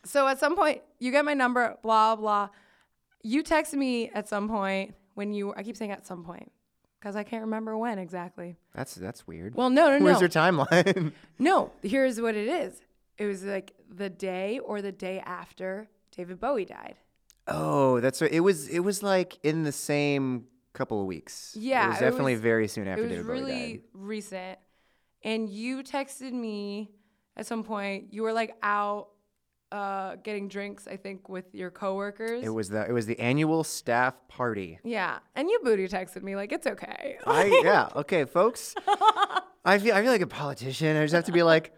[0.04, 2.48] so at some point you get my number blah blah.
[3.22, 6.50] You text me at some point when you I keep saying at some point
[7.00, 8.56] cuz I can't remember when exactly.
[8.74, 9.54] that's that's weird.
[9.54, 10.04] Well, no, no, no.
[10.04, 11.12] Where's your timeline?
[11.38, 12.80] No, here's what it is.
[13.18, 16.96] It was like the day or the day after David Bowie died.
[17.46, 18.32] oh, that's right.
[18.32, 18.68] It was.
[18.68, 21.54] It was like in the same couple of weeks.
[21.58, 23.80] Yeah, It was it definitely was- very soon after it was David Bowie really died.
[23.92, 24.58] recent.
[25.22, 26.90] And you texted me
[27.36, 28.12] at some point.
[28.12, 29.08] You were like out
[29.72, 32.44] uh, getting drinks, I think, with your coworkers.
[32.44, 32.84] It was the.
[32.88, 34.78] It was the annual staff party.
[34.84, 37.18] yeah, and you booty texted me like it's okay.
[37.26, 37.88] I yeah.
[37.96, 38.74] Okay, folks.
[39.64, 40.96] I feel I feel like a politician.
[40.96, 41.72] I just have to be like,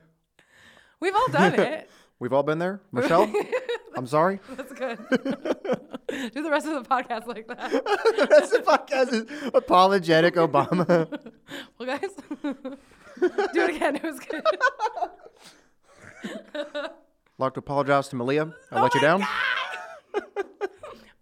[1.00, 1.90] We've all done it.
[2.18, 2.80] we've all been there.
[2.92, 3.30] Michelle,
[3.96, 4.40] I'm sorry.
[4.56, 4.98] That's good.
[5.08, 7.70] Do the rest of the podcast like that.
[7.70, 11.08] the rest of the podcast is apologetic Obama.
[11.78, 12.10] Well, guys,
[13.52, 13.96] do it again.
[13.96, 14.44] It was good.
[17.38, 18.52] like to apologize to Malia.
[18.70, 19.24] I let you down.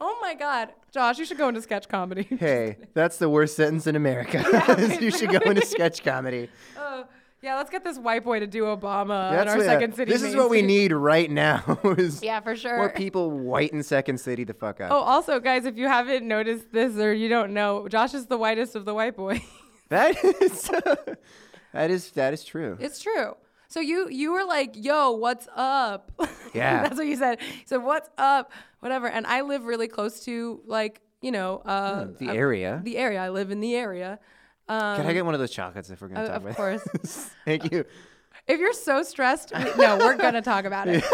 [0.00, 2.24] Oh my God, Josh, you should go into sketch comedy.
[2.38, 4.44] Hey, that's the worst sentence in America.
[5.00, 6.50] you should go into sketch comedy.
[6.78, 7.04] Uh,
[7.44, 10.10] yeah, let's get this white boy to do Obama in our what- second city.
[10.10, 11.78] This is what we need right now.
[11.84, 12.78] Is Yeah, for sure.
[12.78, 14.90] More people white in Second City the fuck up.
[14.90, 18.38] Oh, also, guys, if you haven't noticed this or you don't know, Josh is the
[18.38, 19.40] whitest of the white boys.
[19.90, 20.62] That is
[21.72, 22.78] that is that is true.
[22.80, 23.36] it's true.
[23.68, 26.10] So you you were like, "Yo, what's up?"
[26.54, 26.82] Yeah.
[26.84, 27.38] that's what you said.
[27.42, 29.08] You said, "What's up?" Whatever.
[29.08, 32.80] And I live really close to like you know uh, the uh, area.
[32.82, 33.20] the area.
[33.22, 34.18] I live in the area.
[34.68, 36.56] Um, Can I get one of those chocolates if we're gonna uh, talk of about
[36.56, 36.82] course.
[37.00, 37.30] this?
[37.44, 37.84] Thank you.
[38.46, 40.96] If you're so stressed, we, no, we're gonna talk about it.
[41.02, 41.06] it's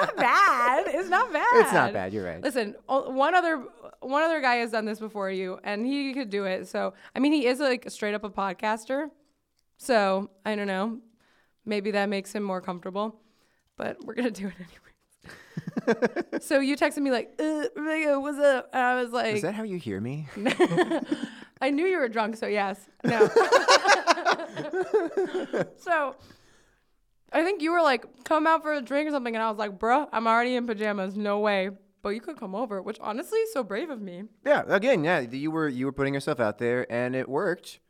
[0.00, 0.86] not bad.
[0.88, 1.46] It's not bad.
[1.54, 2.12] It's not bad.
[2.12, 2.42] You're right.
[2.42, 3.64] Listen, one other
[4.00, 6.68] one other guy has done this before you, and he could do it.
[6.68, 9.08] So I mean, he is like straight up a podcaster.
[9.78, 10.98] So I don't know.
[11.64, 13.16] Maybe that makes him more comfortable,
[13.78, 14.87] but we're gonna do it anyway.
[16.40, 18.70] So you texted me like, uh, Rebecca, what's up?
[18.72, 20.26] And I was like, Is that how you hear me?
[21.60, 22.78] I knew you were drunk, so yes.
[23.04, 23.26] No.
[25.78, 26.14] so
[27.32, 29.34] I think you were like, come out for a drink or something.
[29.34, 31.16] And I was like, bruh, I'm already in pajamas.
[31.16, 31.70] No way.
[32.00, 34.62] But you could come over, which honestly is so brave of me, yeah.
[34.68, 35.18] Again, yeah.
[35.18, 37.80] You were you were putting yourself out there, and it worked.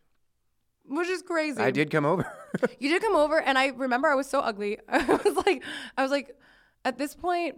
[0.86, 1.60] which is crazy.
[1.60, 2.26] I did come over.
[2.80, 4.78] You did come over, and I remember I was so ugly.
[4.88, 5.62] I was like,
[5.98, 6.34] I was like,
[6.88, 7.56] at this point,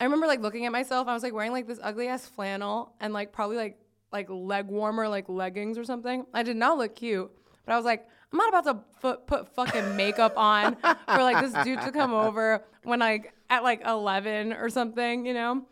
[0.00, 1.06] I remember like looking at myself.
[1.08, 3.78] I was like wearing like this ugly ass flannel and like probably like
[4.12, 6.24] like leg warmer like leggings or something.
[6.32, 7.30] I did not look cute,
[7.66, 11.44] but I was like, I'm not about to fu- put fucking makeup on for like
[11.44, 15.64] this dude to come over when like at like 11 or something, you know.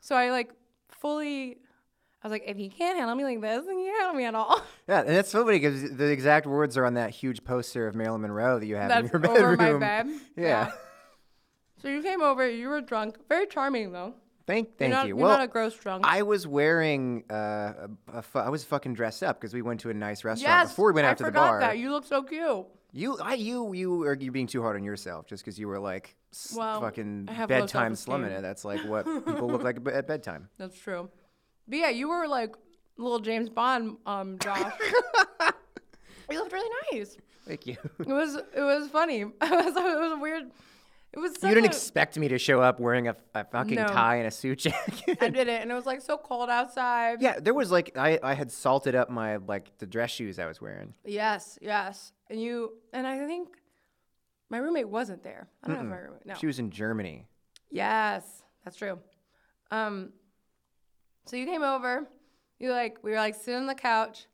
[0.00, 0.50] So I like
[0.90, 1.58] fully.
[2.22, 4.24] I was like, if you can't handle me like this, then you can't handle me
[4.24, 4.62] at all.
[4.88, 7.94] yeah, and that's so funny because the exact words are on that huge poster of
[7.94, 9.44] Marilyn Monroe that you have in your bedroom.
[9.44, 10.08] over my bed.
[10.36, 10.72] Yeah.
[11.84, 12.48] So you came over.
[12.48, 13.18] You were drunk.
[13.28, 14.14] Very charming though.
[14.46, 15.16] Thank, thank you're not, you.
[15.16, 16.04] You're well, not a gross drunk.
[16.06, 19.80] I was wearing, uh, a, a fu- I was fucking dressed up because we went
[19.80, 20.70] to a nice restaurant yes.
[20.70, 21.60] before we went I out to the forgot bar.
[21.60, 21.78] that.
[21.78, 22.66] You look so cute.
[22.92, 25.78] You, I, you, you are you being too hard on yourself just because you were
[25.78, 26.16] like
[26.54, 28.40] Well, fucking I have low bedtime slumming it.
[28.40, 30.48] That's like what people look like at bedtime.
[30.56, 31.10] That's true.
[31.68, 32.54] But yeah, you were like
[32.96, 34.72] little James Bond, um, Josh.
[36.30, 37.16] you looked really nice.
[37.46, 37.76] Thank you.
[37.98, 39.20] It was it was funny.
[39.22, 40.50] It was it was a weird.
[41.14, 41.32] It was.
[41.42, 43.86] You didn't a, expect me to show up wearing a, a fucking No.
[43.86, 45.18] tie and a suit jacket.
[45.20, 47.22] I did it, and it was like so cold outside.
[47.22, 50.46] yeah, there was like I, I had salted up my like the dress shoes I
[50.46, 50.92] was wearing.
[51.04, 52.12] Yes, yes.
[52.28, 53.48] And you and I think
[54.50, 55.46] my roommate wasn't there.
[55.62, 56.26] I don't know if my roommate.
[56.26, 56.34] No.
[56.34, 57.26] She was in Germany.
[57.70, 58.98] Yes, that's true.
[59.70, 60.12] Um,
[61.26, 62.08] so you came over.
[62.58, 64.26] You like we were like sitting on the couch,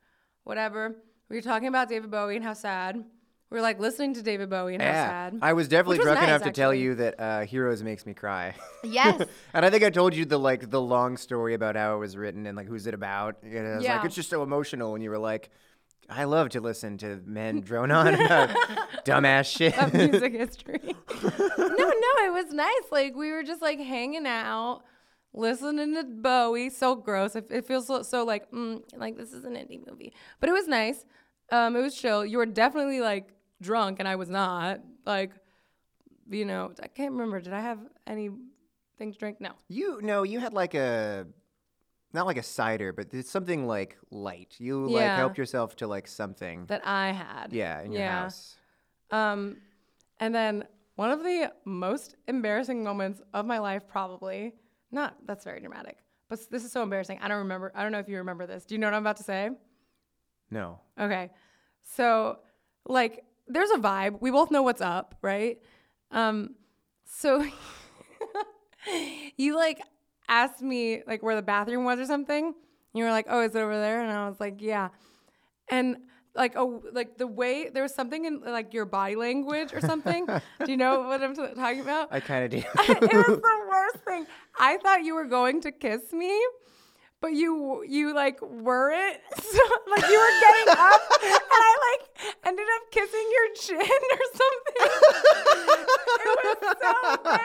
[0.45, 0.97] whatever.
[1.29, 3.05] We were talking about David Bowie and how sad.
[3.51, 5.39] We were like listening to David Bowie and how Yeah, sad.
[5.43, 8.07] I was definitely Which was drunk nice, enough to tell you that uh, "Heroes" makes
[8.07, 8.55] me cry.
[8.85, 9.21] yes.
[9.55, 12.17] and I think I told you the like the long story about how it was
[12.17, 13.37] written and like who's it about.
[13.43, 13.97] You know, I was Yeah.
[13.97, 15.51] like it's just so emotional, and you were like,
[16.09, 18.51] "I love to listen to men drone on about
[19.05, 20.79] dumbass shit." of music history.
[20.85, 21.29] no,
[21.59, 22.85] no, it was nice.
[22.93, 24.83] Like we were just like hanging out,
[25.35, 26.71] listening to Bowie.
[26.71, 27.35] So gross.
[27.35, 30.53] It, it feels so, so like mm, like this is an indie movie, but it
[30.53, 31.05] was nice.
[31.51, 32.25] Um, it was chill.
[32.25, 33.31] You were definitely like
[33.61, 34.81] drunk, and I was not.
[35.07, 35.33] Like,
[36.31, 37.41] you know, I can't remember.
[37.41, 39.41] Did I have anything to drink?
[39.41, 39.53] No.
[39.69, 41.27] You no, you had like a
[42.13, 44.57] not like a cider, but it's something like light.
[44.59, 45.17] You like Yeah.
[45.17, 46.67] helped yourself to like something.
[46.67, 47.53] That I had.
[47.53, 48.21] yeah, in your yeah.
[48.23, 48.57] house.
[49.11, 49.57] Um,
[50.19, 50.65] and then
[50.97, 54.55] one of the most embarrassing moments of my life, probably
[54.91, 55.17] not.
[55.27, 55.99] That's very dramatic,
[56.29, 57.19] but this is so embarrassing.
[57.23, 57.73] I don't remember.
[57.75, 58.65] I don't know if you remember this.
[58.65, 59.51] Do you know what I'm about to say?
[60.51, 60.81] No.
[61.01, 61.31] Okay,
[61.81, 62.41] so
[62.87, 64.21] like, there's a vibe.
[64.21, 65.59] We both know what's up, right?
[66.11, 66.55] Um,
[67.05, 67.45] so
[69.37, 69.81] you like
[70.29, 72.55] asked me like where the bathroom was or something.
[72.95, 74.89] You were like, "Oh, is it over there?" And I was like, "Yeah."
[75.69, 75.97] And
[76.35, 80.27] like oh like the way there was something in like your body language or something.
[80.65, 82.09] Do you know what I'm t- talking about?
[82.13, 82.59] I kind of do.
[82.79, 84.27] it was the worst thing.
[84.59, 86.33] I thought you were going to kiss me,
[87.21, 89.19] but you you like weren't.
[89.41, 89.59] So
[89.91, 92.09] like you were getting up, and I like
[92.47, 93.81] ended up kissing your chin
[94.13, 94.77] or something.
[96.21, 97.41] it was so bad.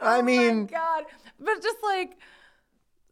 [0.00, 1.04] Oh my mean- God,
[1.40, 2.16] but just like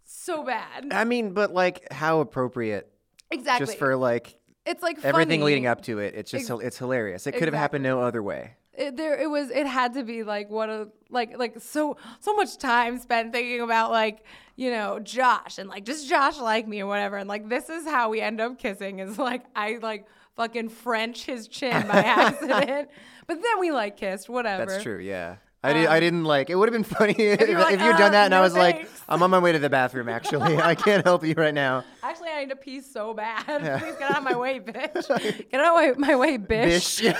[0.04, 0.92] so bad.
[0.92, 2.92] I mean, but like how appropriate
[3.30, 3.66] Exactly.
[3.66, 5.52] just for like it's like everything funny.
[5.54, 6.14] leading up to it.
[6.14, 7.26] It's just it's hilarious.
[7.26, 8.54] It could have happened no other way.
[8.74, 12.34] It, there it was it had to be like what a like like so so
[12.34, 14.24] much time spent thinking about like
[14.56, 17.84] you know josh and like just josh like me or whatever and like this is
[17.86, 20.06] how we end up kissing is like i like
[20.36, 22.88] fucking french his chin by accident
[23.26, 24.98] but then we like kissed whatever That's true.
[24.98, 25.36] Yeah.
[25.64, 27.70] I, did, I didn't like it would have been funny if, Um, you if, like,
[27.78, 28.88] you'd done "Uh, that and I no was like.
[29.08, 32.30] I'm on my way to the bathroom actually I can't help you right now actually
[32.30, 33.44] i need to pee so bad
[33.80, 35.06] please get out of my way bitch
[35.50, 37.14] get out of my, my way bitch, Bish.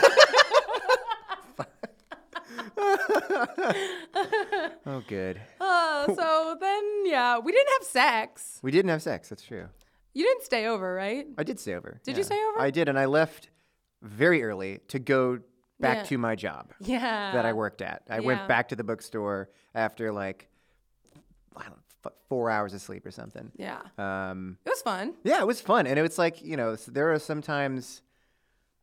[4.86, 5.40] oh good.
[5.60, 8.58] Uh, so then yeah we didn't have sex.
[8.62, 9.66] We didn't have sex that's true.
[10.14, 11.26] You didn't stay over right?
[11.38, 12.26] I did stay over Did you yeah.
[12.26, 12.60] stay over?
[12.60, 13.48] I did and I left
[14.02, 15.38] very early to go
[15.80, 16.02] back Yeah.
[16.04, 17.32] to my job yeah.
[17.32, 18.02] that I worked at.
[18.10, 20.48] I went back to the bookstore after like
[21.56, 23.50] I don't know, four hours of sleep or something.
[23.56, 23.80] Yeah.
[23.98, 25.14] Um it was fun.
[25.24, 28.02] Yeah, it was fun, and it was like you know, there are sometimes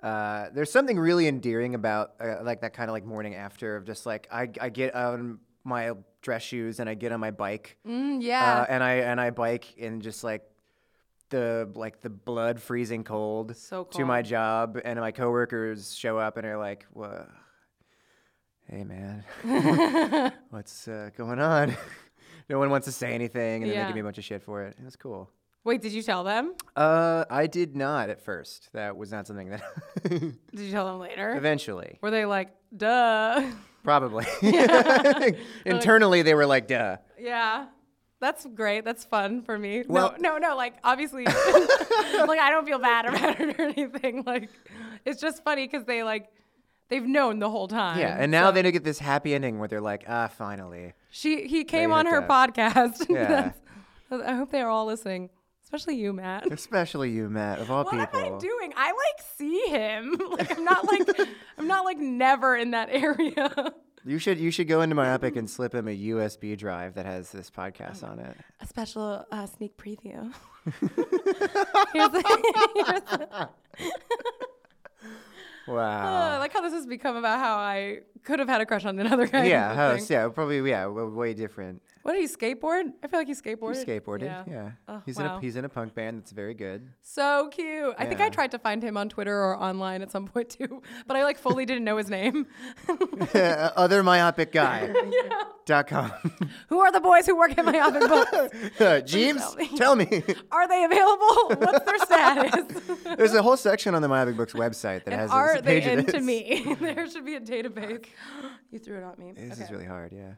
[0.02, 3.86] uh, there's something really endearing about uh, like that kind of like morning after of
[3.86, 5.92] just like I I get on my
[6.22, 9.30] dress shoes and I get on my bike mm, yeah uh, and I and I
[9.32, 10.44] bike in just like
[11.30, 16.38] the like the blood freezing cold So to my job, and my coworkers show up
[16.38, 17.30] and are like, "What?"
[18.68, 19.24] hey man,
[20.50, 21.76] what's uh, going on?
[22.50, 23.84] no one wants to say anything, and then Yeah.
[23.84, 24.76] they give me a bunch of shit for it.
[24.80, 25.30] It was cool.
[25.64, 26.54] Wait, did you tell them?
[26.76, 28.70] Uh, I did not at first.
[28.74, 29.62] That was not something that.
[30.04, 31.36] Did you tell them later?
[31.36, 33.44] Eventually, Were they like, duh?
[33.84, 34.26] probably.
[35.66, 37.68] Internally, they were like, "Duh." Yeah.
[38.22, 38.84] That's great.
[38.84, 39.84] That's fun for me.
[39.88, 40.56] Well- no, no, no.
[40.58, 41.36] Like obviously, like
[42.40, 44.24] I don't feel bad about it or anything.
[44.26, 44.50] Like
[45.06, 46.28] it's just funny because they like
[46.90, 47.98] they've known the whole time.
[48.00, 51.48] Yeah, and now So they get this happy ending where they're like, "Ah, finally." she
[51.48, 52.28] he came on her up.
[52.28, 53.06] podcast.
[53.10, 53.52] Yeah.
[54.12, 55.30] I hope they are all listening,
[55.72, 56.52] especially you, Matt.
[56.52, 58.20] Especially you, Matt, of all What people.
[58.20, 58.74] What am I doing?
[58.76, 60.16] I like see him.
[60.30, 61.08] Like I'm not like
[61.58, 63.74] I'm not like never in that area.
[64.06, 67.32] You should you should go into Myopic and slip him a USB drive that has
[67.32, 68.36] this podcast on it.
[68.62, 70.34] A special uh, sneak preview.
[71.94, 73.50] here's here's the
[75.68, 76.40] Uh, I Wow.
[76.40, 79.28] like how this has become about how I could have had a crush on another
[79.28, 79.46] guy.
[79.46, 80.10] yeah, host.
[80.10, 80.68] Yeah, probably.
[80.68, 81.82] Yeah, way different.
[82.04, 82.94] What did he skateboard?
[83.04, 83.86] I feel like he skateboarded.
[83.86, 84.48] He skateboarded.
[84.48, 85.38] Yeah, Oh, he's in wow.
[85.38, 86.90] a he's in a punk band that's very good.
[87.02, 87.68] So cute.
[87.68, 87.94] Yeah.
[87.98, 90.82] I think I tried to find him on Twitter or online at some point too,
[91.08, 92.48] but I like fully didn't know his name.
[93.34, 94.94] Other myopic guy.
[95.66, 96.12] Dot com.
[96.68, 98.80] who are the boys who work at Myopic books?
[98.80, 99.68] Uh, Jeeves, tell me.
[99.78, 100.24] tell me.
[100.52, 101.50] Are they available?
[101.58, 102.66] What's their status?
[103.18, 105.82] There's a whole section on the Myopic Books website that and has are a they
[105.82, 106.76] page of into me?
[106.80, 108.06] there should be a database.
[108.72, 109.34] you threw it at me.
[109.34, 110.12] This is really hard.
[110.12, 110.34] Yeah.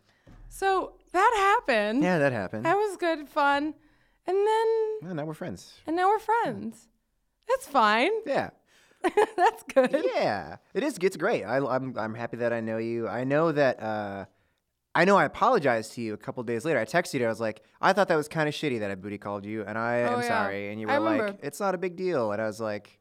[0.53, 2.03] So that happened.
[2.03, 2.65] Yeah, that happened.
[2.65, 3.73] That was good fun.
[4.27, 4.67] And then
[5.01, 5.73] Well, now we're friends.
[5.87, 6.87] and now we're friends.
[7.47, 8.11] That's fine.
[8.25, 8.49] Yeah.
[9.35, 10.05] That's good.
[10.13, 10.97] Yeah, it is.
[11.01, 11.43] It's great.
[11.43, 13.07] I, I'm I'm happy that I know you.
[13.07, 13.81] I know that.
[13.81, 14.25] Uh,
[14.93, 16.77] I know I apologized to you a couple days later.
[16.79, 17.25] I texted you.
[17.25, 19.63] I was like, I thought that was kind of shitty that I booty called you,
[19.65, 20.27] and I Oh, am yeah.
[20.27, 20.69] sorry.
[20.71, 21.39] And you I were like, remember.
[21.41, 22.31] it's not a big deal.
[22.31, 22.99] And I was like,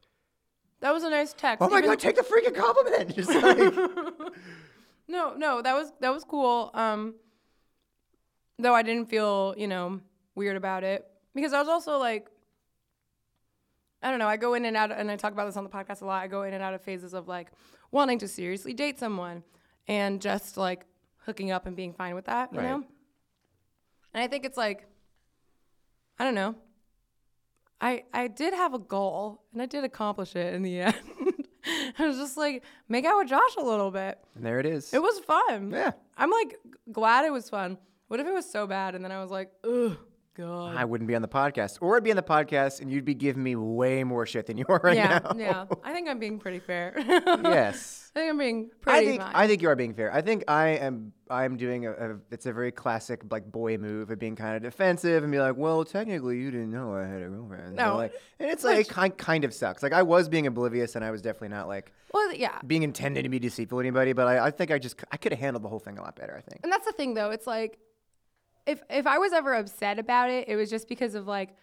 [0.79, 1.61] That was a nice text.
[1.61, 3.13] oh my even- god, take the freaking compliment.
[3.19, 4.33] Just like,
[5.07, 6.71] No, no, that was that was cool.
[6.73, 7.13] Um
[8.61, 9.99] though I didn't feel, you know,
[10.35, 11.05] weird about it
[11.35, 12.27] because I was also like
[14.03, 15.69] I don't know, I go in and out and I talk about this on the
[15.69, 16.23] podcast a lot.
[16.23, 17.51] I go in and out of phases of like
[17.91, 19.43] wanting to seriously date someone
[19.87, 20.85] and just like
[21.25, 22.67] hooking up and being fine with that, you Right.
[22.69, 22.83] know?
[24.13, 24.87] And I think it's like
[26.19, 26.55] I don't know.
[27.79, 30.95] I I did have a goal and I did accomplish it in the end.
[31.99, 34.17] I was just like make out with Josh a little bit.
[34.35, 34.93] and there it is.
[34.93, 35.71] It was fun.
[35.71, 35.91] Yeah.
[36.17, 36.57] I'm like
[36.91, 37.77] glad it was fun.
[38.11, 39.97] What if it was so bad and then I was like, ugh,
[40.35, 40.75] God.
[40.75, 43.13] I wouldn't be on the podcast, or I'd be on the podcast, and you'd be
[43.13, 45.35] giving me way more shit than you are right yeah, now.
[45.37, 45.65] yeah.
[45.85, 46.93] I think I'm being pretty fair.
[46.97, 48.11] yes.
[48.13, 48.99] I think I'm being pretty.
[48.99, 49.31] I think fine.
[49.33, 50.13] I think you are being fair.
[50.13, 54.11] I think I am I'm doing a, a it's a very classic like boy move
[54.11, 57.21] of being kind of defensive and be like, well, technically you didn't know I had
[57.21, 57.77] a girlfriend.
[57.77, 57.95] No.
[57.95, 59.81] like, and it's like kind kind of sucks.
[59.81, 62.59] Like I was being oblivious and I was definitely not like well, yeah.
[62.67, 64.11] being intended to be deceitful to anybody.
[64.11, 66.17] But I, I think I just I could have handled the whole thing a lot
[66.17, 66.35] better.
[66.35, 66.59] I think.
[66.63, 67.31] And that's the thing though.
[67.31, 67.79] It's like
[68.65, 71.55] if if I was ever upset about it, it was just because of like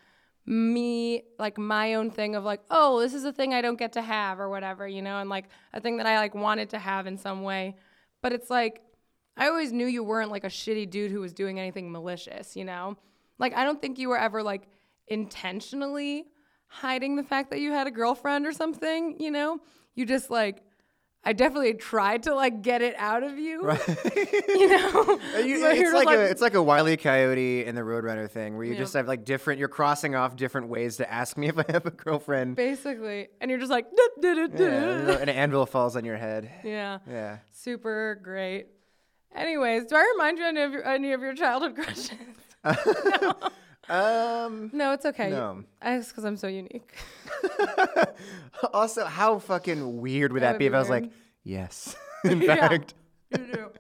[0.47, 3.93] me like my own thing of like, oh, this is a thing I don't get
[3.93, 6.79] to have or whatever, you know, and like a thing that I like wanted to
[6.79, 7.77] have in some way.
[8.23, 8.83] But it's like
[9.37, 12.65] I always knew you weren't like a shitty dude who was doing anything malicious, you
[12.65, 12.97] know?
[13.39, 14.63] Like I don't think you were ever like
[15.07, 16.27] intentionally
[16.67, 19.61] hiding the fact that you had a girlfriend or something, you know?
[19.95, 20.63] You just like
[21.29, 23.61] I definitely tried to like get it out of you.
[24.49, 25.21] You know?
[25.45, 26.97] You- it's you're like, a it's like a wile E.
[26.97, 28.79] coyote in the Roadrunner thing where you Yeah.
[28.79, 31.85] just have like different you're crossing off different ways to ask me if I have
[31.85, 32.57] a girlfriend.
[32.57, 33.29] Basically.
[33.43, 36.17] And you're just like, "Duh, duh, duh, duh, Yeah, and an anvil falls on your
[36.17, 36.51] head.
[36.65, 36.99] yeah.
[37.09, 37.39] Yeah.
[37.53, 38.69] Super great.
[39.37, 42.11] Anyways, do I remind you any of your, any of your childhood crushes?
[43.89, 44.71] Um.
[44.73, 45.31] no, it's okay.
[45.31, 45.65] No.
[45.83, 46.93] It's because I'm so unique.
[48.73, 51.03] also, how fucking weird would that, would be be if I was weird.
[51.05, 51.13] like,
[51.45, 52.69] yes, in Yeah.
[52.69, 52.95] fact?
[53.31, 53.71] You do.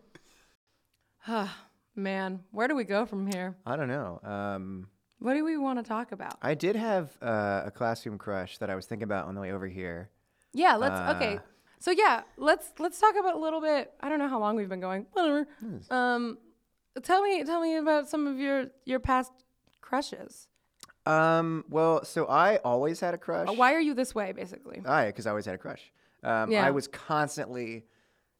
[1.26, 1.56] Ah,
[1.96, 3.56] Man, where do we go from here?
[3.66, 4.20] I don't know.
[4.22, 4.86] Um,
[5.18, 6.36] What do we want to talk about?
[6.40, 9.50] I did have uh, a classroom crush that I was thinking about on the way
[9.52, 10.10] over here.
[10.54, 11.36] Yeah, let's okay.
[11.36, 11.40] Uh,
[11.80, 13.92] So yeah, let's let's talk about a little bit.
[14.00, 15.06] I don't know how long we've been going.
[15.12, 15.48] Whatever.
[15.90, 16.38] Um,
[17.02, 19.32] tell me tell me about some of your your past
[19.88, 20.48] crushes.
[21.06, 23.48] Um, well, so I always had a crush.
[23.56, 24.82] Why are you this way, basically?
[24.84, 25.90] I, because I always had a crush.
[26.22, 26.66] Um, Yeah.
[26.66, 27.86] I was constantly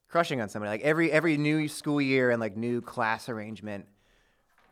[0.07, 0.69] crushing on somebody.
[0.69, 3.85] Like every every new school year and like new class arrangement,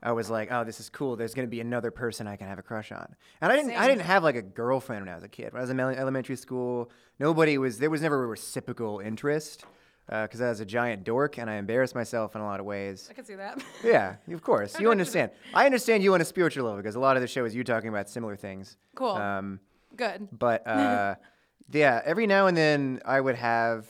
[0.04, 1.16] I was like, oh, this is cool.
[1.16, 3.16] There's gonna be another person I can have a crush on.
[3.42, 3.90] And I didn't I Same.
[3.90, 5.54] didn't have like a girlfriend when I was a kid.
[5.54, 9.66] When I was in ele- elementary school, nobody was there was never a reciprocal interest.
[10.08, 13.08] Because I was a giant dork and I embarrassed myself in a lot of ways.
[13.10, 13.62] I can see that.
[13.84, 14.80] Yeah, of course.
[14.80, 15.32] You understand.
[15.54, 17.64] I understand you on a spiritual level because a lot of the show is you
[17.66, 18.78] talking about similar things.
[18.96, 19.10] Cool.
[19.12, 19.60] Um,
[19.98, 20.30] Good.
[20.32, 21.16] but uh,
[21.72, 23.86] yeah, every now and then I would have.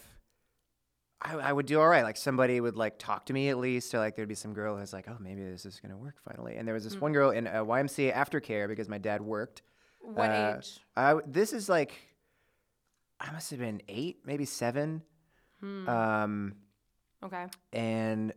[1.21, 2.03] I, I would do all right.
[2.03, 4.77] Like somebody would like talk to me at least, or like there'd be some girl
[4.77, 6.57] who's like, oh, maybe this is gonna work finally.
[6.57, 7.01] And there was this Mm.
[7.01, 9.61] one girl in uh, YMCA aftercare because my dad worked.
[9.99, 10.79] What Uh, age?
[10.95, 11.93] I this is like,
[13.19, 15.01] I must have been eight, maybe seven.
[15.59, 15.89] Hmm.
[15.89, 16.53] Um,
[17.23, 17.45] Okay.
[17.73, 18.33] and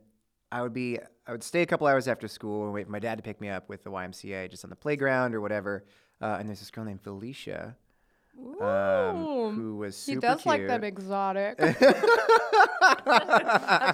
[0.50, 2.98] I would be I would stay a couple hours after school and wait for my
[2.98, 5.84] dad to pick me up with the YMCA just on the playground or whatever.
[6.20, 7.76] Uh, and there's this girl named Felicia
[8.60, 11.58] um, who was he super does like them exotic.
[11.58, 11.80] That's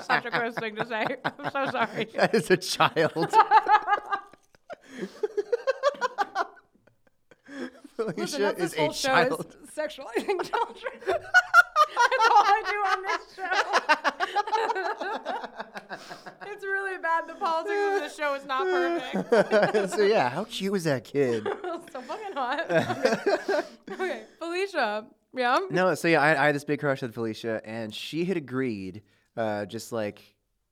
[0.06, 1.06] such a gross thing to say.
[1.24, 2.08] I'm so sorry.
[2.14, 3.34] As a child.
[7.96, 9.56] Felicia Listen, is a child.
[9.62, 11.22] is sexualizing children.
[11.94, 13.54] That's all I do on this show.
[16.46, 17.28] it's really bad.
[17.28, 19.90] The politics of this show is not perfect.
[19.92, 21.46] so yeah, how cute was that kid?
[21.92, 22.70] so fucking hot.
[23.90, 25.06] okay, Felicia.
[25.34, 25.58] Yeah.
[25.70, 29.02] No, so yeah, I, I had this big crush on Felicia, and she had agreed.
[29.36, 30.22] Uh, just like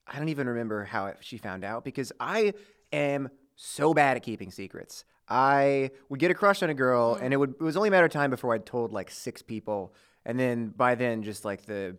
[0.07, 2.55] I don't even remember how it, she found out because I
[2.93, 5.05] am so bad at keeping secrets.
[5.29, 7.93] I would get a crush on a girl, and it would it was only a
[7.93, 9.95] matter of time before I'd told like six people,
[10.27, 11.97] and then by then just like the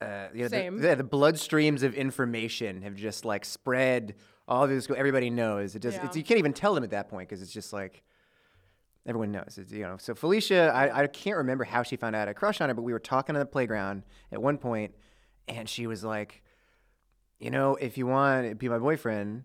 [0.00, 0.78] uh, you know, Same.
[0.78, 4.14] The, the, the bloodstreams of information have just like spread
[4.48, 4.88] all this.
[4.90, 5.76] Everybody knows.
[5.76, 6.18] It just it's, Yeah.
[6.20, 8.02] you can't even tell them at that point because it's just like
[9.06, 9.58] everyone knows.
[9.58, 9.96] It's, you know.
[9.98, 12.68] So Felicia, I, I can't remember how she found out I had a crush on
[12.68, 14.94] her, but we were talking on the playground at one point,
[15.46, 16.42] and she was like,
[17.38, 19.44] "You know, if you want to be my boyfriend."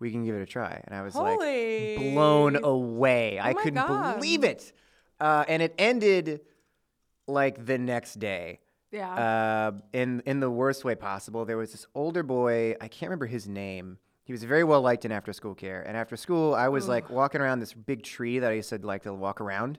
[0.00, 2.60] We can give it a try, and I was like blown Holy.
[2.64, 3.40] away.
[3.40, 4.16] I couldn't God.
[4.16, 4.72] believe it,
[5.20, 6.40] uh, and it ended
[7.26, 8.60] like the next day
[8.90, 9.12] Yeah.
[9.12, 11.44] uh, in in the worst way possible.
[11.44, 12.76] There was this older boy.
[12.80, 13.98] I can't remember his name.
[14.24, 15.82] He was very well liked in after school care.
[15.82, 18.78] And after school, I was like walking around this big tree that I used to
[18.78, 19.78] like to walk around.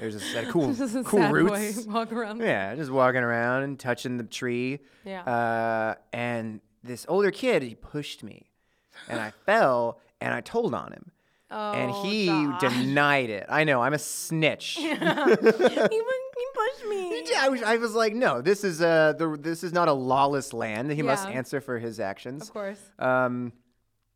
[0.00, 1.84] There's this cool this is a cool roots.
[1.84, 2.40] boy walk around.
[2.40, 4.80] Yeah, just walking around and touching the tree.
[5.04, 5.22] Yeah.
[5.22, 8.46] Uh, and this older kid, he pushed me,
[9.08, 11.10] and I fell, and I told on him.
[11.50, 12.60] and Oh, he Josh.
[12.76, 13.46] denied it.
[13.48, 14.74] I know, I'm a snitch.
[14.80, 14.88] he,
[16.56, 17.24] pushed me.
[17.38, 20.52] I was, I was like, no, this is uh, the this is not a lawless
[20.52, 20.90] land.
[20.92, 21.34] He must Yeah.
[21.34, 22.42] answer for his actions.
[22.42, 22.80] Of course.
[22.98, 23.52] Um,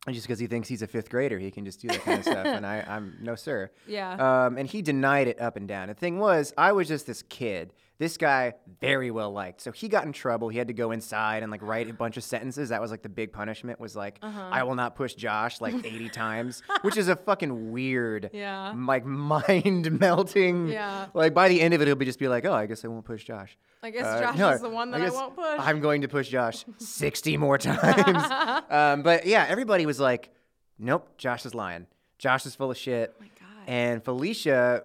[0.06, 2.18] and just because he thinks he's a fifth grader, he can just do that kind
[2.20, 2.46] of stuff.
[2.46, 3.70] And I, I'm no sir.
[3.86, 4.46] Yeah.
[4.46, 5.88] Um, and he denied it up and down.
[5.88, 7.72] The thing was, I was just this kid.
[8.00, 9.60] This guy very well liked.
[9.60, 10.48] So he got in trouble.
[10.48, 12.70] He had to go inside and like write a bunch of sentences.
[12.70, 13.78] That was like the big punishment.
[13.78, 14.48] Was like, Uh-huh.
[14.50, 18.72] I will not push Josh like 80 times, which is a fucking weird, Yeah.
[18.74, 20.68] like mind melting.
[20.68, 21.08] Yeah.
[21.12, 22.88] Like by the end of it, he'll be just be like, oh, I guess I
[22.88, 23.58] won't push Josh.
[23.82, 25.58] I guess Uh, Josh no, is the one that I, guess won't push.
[25.58, 28.64] I'm going to push Josh 60 more times.
[28.70, 30.30] um, but yeah, everybody was like,
[30.78, 31.86] nope, Josh is lying.
[32.18, 33.14] Josh is full of shit.
[33.14, 33.64] Oh my God.
[33.66, 34.84] And Felicia,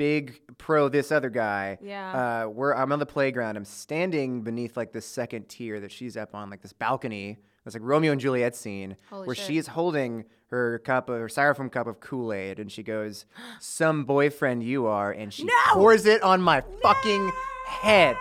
[0.00, 1.76] big pro this other guy.
[1.82, 2.44] Yeah.
[2.44, 3.58] Uh, we're, I'm on the playground.
[3.58, 7.36] I'm standing beneath like the second tier that she's up on, like this balcony.
[7.66, 9.44] It's like Romeo and Juliet scene Holy where shit.
[9.46, 13.26] she's holding her cup of her styrofoam cup of Kool Aid, and she goes,
[13.60, 15.52] "Some boyfriend you are," and she No!
[15.74, 17.30] pours it on my fucking
[17.66, 18.16] head.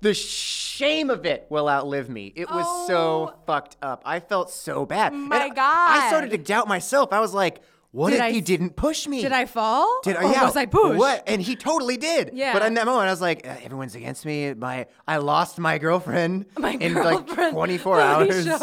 [0.00, 2.32] The shame of it will outlive me.
[2.34, 3.34] It was so Oh.
[3.46, 4.00] fucked up.
[4.06, 5.12] I felt so bad.
[5.12, 7.12] And My I- I started to doubt myself.
[7.12, 7.60] I was like,
[7.92, 9.20] what Did if I he didn't push me?
[9.20, 10.00] Did I fall?
[10.04, 10.22] Did I?
[10.24, 10.44] or yeah.
[10.44, 10.98] was I pushed?
[10.98, 11.24] What?
[11.26, 12.30] And he totally did.
[12.34, 12.52] Yeah.
[12.52, 14.54] But in that moment, I was like, uh, everyone's against me.
[14.54, 17.36] My, I lost my girlfriend My in girlfriend.
[17.38, 18.46] like 24 hours.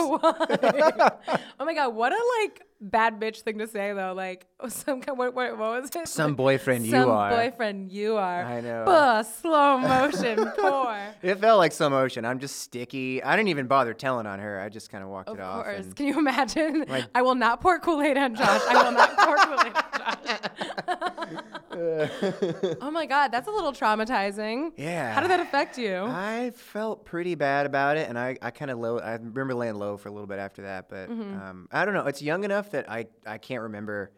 [1.60, 4.14] Oh my god, what a like bad bitch thing to say though.
[4.16, 6.08] Like some kind- what what, what was it?
[6.08, 7.30] Some boyfriend you Some are.
[7.32, 8.44] boyfriend you are.
[8.44, 8.84] I know.
[8.86, 10.98] Buh, slow motion pour.
[11.22, 12.26] It felt like some ocean.
[12.26, 13.22] I'm just sticky.
[13.24, 14.60] I didn't even bother telling on her.
[14.60, 15.66] I just kind of walked Of it off.
[15.68, 15.94] Of course.
[15.94, 16.86] Can you imagine?
[17.16, 18.62] I will not pour Kool-Aid on Josh.
[18.70, 20.38] I will not pour Kool-Aid on Josh.
[22.82, 24.72] oh my god, that's a little traumatizing.
[24.78, 25.14] Yeah.
[25.14, 25.96] How did that affect you?
[26.06, 29.00] I felt pretty bad about it, and I, I kind of low.
[29.00, 31.40] I remember laying low for a little bit after that, but Mm-hmm.
[31.42, 32.06] um, I don't know.
[32.08, 34.12] It's young enough that I I can't remember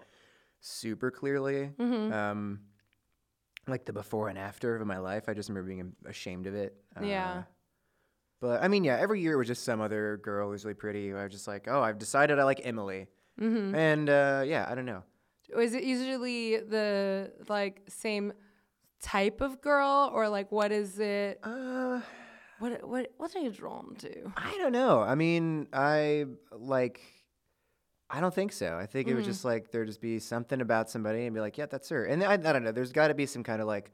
[0.61, 1.71] super clearly.
[1.79, 2.13] Mm-hmm.
[2.13, 2.59] Um,
[3.67, 6.75] like the before and after of my life, I just remember being ashamed of it.
[7.01, 7.31] Yeah.
[7.31, 7.43] Uh,
[8.41, 10.73] But I mean, yeah, every year it was just some other girl who was really
[10.75, 11.13] pretty.
[11.13, 13.07] I was just like, oh, I've decided I like Emily,
[13.39, 13.75] Mm-hmm.
[13.75, 15.03] and uh, yeah, I don't know.
[15.55, 18.33] Was it usually the like same
[19.01, 21.39] type of girl or like what is it?
[21.43, 22.01] Uh,
[22.59, 24.31] What what what are you drawn to?
[24.35, 24.99] I don't know.
[25.01, 26.99] I mean, I like.
[28.09, 28.77] I don't think so.
[28.77, 29.29] I think it would Mm-hmm.
[29.31, 32.05] just like there'd just be something about somebody and be like, yeah, that's her.
[32.05, 32.71] And I, I don't know.
[32.71, 33.91] There's got to be some kind of like,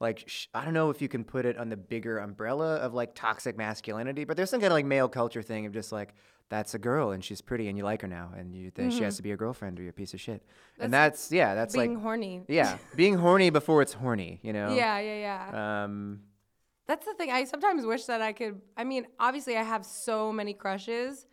[0.00, 2.92] like sh- I don't know if you can put it on the bigger umbrella of
[2.92, 6.14] like toxic masculinity, but there's some kind of like male culture thing of just like
[6.48, 9.02] that's a girl and she's pretty and you like her now and you think she
[9.04, 10.42] has to be a girlfriend or you're a piece of shit.
[10.80, 11.82] and that's yeah, that's Mm-hmm.
[11.82, 12.42] Being like horny.
[12.48, 14.40] yeah, being horny before it's horny.
[14.42, 14.74] You know.
[14.74, 15.18] Yeah, yeah,
[15.52, 15.84] yeah.
[15.84, 16.20] Um,
[16.88, 17.30] That's the thing.
[17.30, 18.60] I sometimes wish that I could.
[18.76, 21.26] I mean, obviously, I have so many crushes,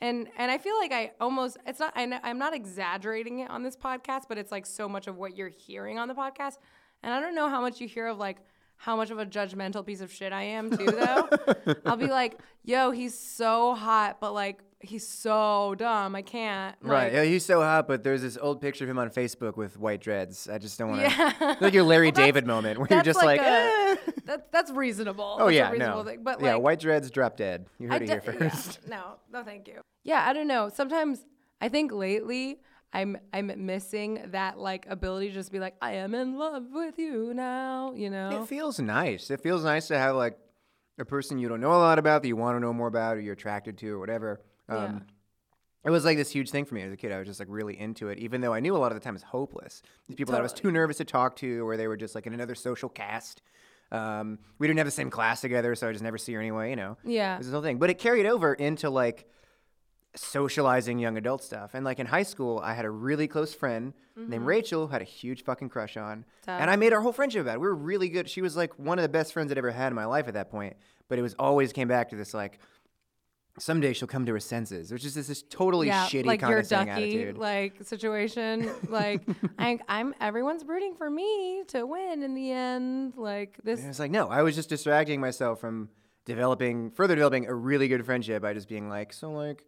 [0.00, 1.58] and and I feel like I almost.
[1.66, 1.92] It's not.
[1.96, 5.36] I, I'm not exaggerating it on this podcast, but it's like so much of what
[5.36, 6.54] you're hearing on the podcast,
[7.02, 8.38] and I don't know how much you hear of like
[8.76, 10.86] how much of a judgmental piece of shit I am too.
[10.86, 11.28] Though
[11.86, 16.14] I'll be like, "Yo, he's so hot, but like he's so dumb.
[16.14, 17.04] I can't." Right.
[17.04, 19.78] Like, Yeah, he's so hot, but there's this old picture of him on Facebook with
[19.78, 20.48] white dreads.
[20.48, 21.08] I just don't want to.
[21.08, 21.54] Yeah.
[21.60, 23.96] like your Larry Well, David moment where you're just like, like eh.
[24.24, 25.36] That, that's reasonable.
[25.38, 26.10] oh That's yeah, a reasonable no.
[26.10, 26.22] thing.
[26.22, 27.66] But yeah, like, white dreads drop dead.
[27.78, 28.80] You heard I it here de- yeah, first.
[28.88, 29.02] no,
[29.32, 29.80] no, thank you.
[30.04, 30.70] Yeah, I don't know.
[30.72, 31.24] Sometimes
[31.60, 32.60] I think lately
[32.92, 36.98] I'm I'm missing that like ability to just be like I am in love with
[36.98, 37.92] you now.
[37.94, 38.42] You know?
[38.42, 39.30] It feels nice.
[39.30, 40.38] It feels nice to have like
[40.98, 43.16] a person you don't know a lot about that you want to know more about
[43.16, 44.40] or you're attracted to or whatever.
[44.70, 45.00] Um, Yeah.
[45.82, 47.10] It was like this huge thing for me as a kid.
[47.10, 49.02] I was just like really into it, even though I knew a lot of the
[49.02, 49.82] time it's hopeless.
[50.08, 52.26] These people that I was too nervous to talk to, or they were just like
[52.26, 53.40] in another social caste.
[53.90, 56.68] Um, we didn't have the same class together, so I just never see her anyway.
[56.68, 57.34] You know, Yeah.
[57.34, 57.78] it was this whole thing.
[57.78, 59.26] But it carried over into like
[60.16, 61.70] socializing young adult stuff.
[61.74, 65.00] And like in high school, I had a really close friend named Rachel, who had
[65.00, 66.24] a huge fucking crush on.
[66.44, 66.60] Tough.
[66.60, 67.60] And I made our whole friendship about it.
[67.60, 68.28] We were really good.
[68.28, 70.34] She was like one of the best friends I'd ever had in my life at
[70.34, 70.76] that point.
[71.08, 72.58] But it was always came back to this like,
[73.60, 76.94] someday she'll come to her senses, which is this, this totally yeah, shitty like condescending
[76.94, 77.38] Duckie attitude.
[77.38, 78.70] like situation.
[78.88, 79.22] like
[79.58, 83.14] I, I'm everyone's rooting for me to win in the end.
[83.16, 83.80] Like this.
[83.80, 85.90] And it's like, no, I was just distracting myself from
[86.24, 89.64] developing, further developing a really good friendship by just being like, so like,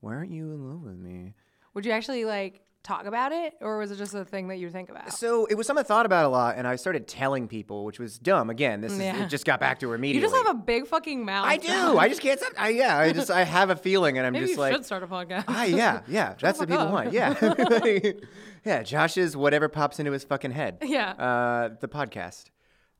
[0.00, 1.34] why aren't you in love with me?
[1.74, 4.70] Would you actually like talk about it, or was it just a thing that you
[4.70, 5.12] think about?
[5.12, 7.98] So it was something I thought about a lot, and I started telling people, which
[7.98, 8.48] was dumb.
[8.50, 9.22] Again, this is, Yeah.
[9.22, 11.46] it just got back to her You just have a big fucking mouth.
[11.46, 11.98] I do.
[11.98, 12.52] I just can't stop.
[12.58, 14.84] I, yeah, I just I have a feeling, and I'm Maybe just you like, should
[14.86, 15.44] start a podcast.
[15.48, 16.34] ah, yeah, yeah.
[16.40, 16.92] That's what people up.
[16.92, 17.12] want.
[17.12, 17.34] Yeah,
[18.64, 18.82] yeah.
[18.82, 20.78] Josh's whatever pops into his fucking head.
[20.82, 21.10] Yeah.
[21.12, 22.46] Uh, the podcast.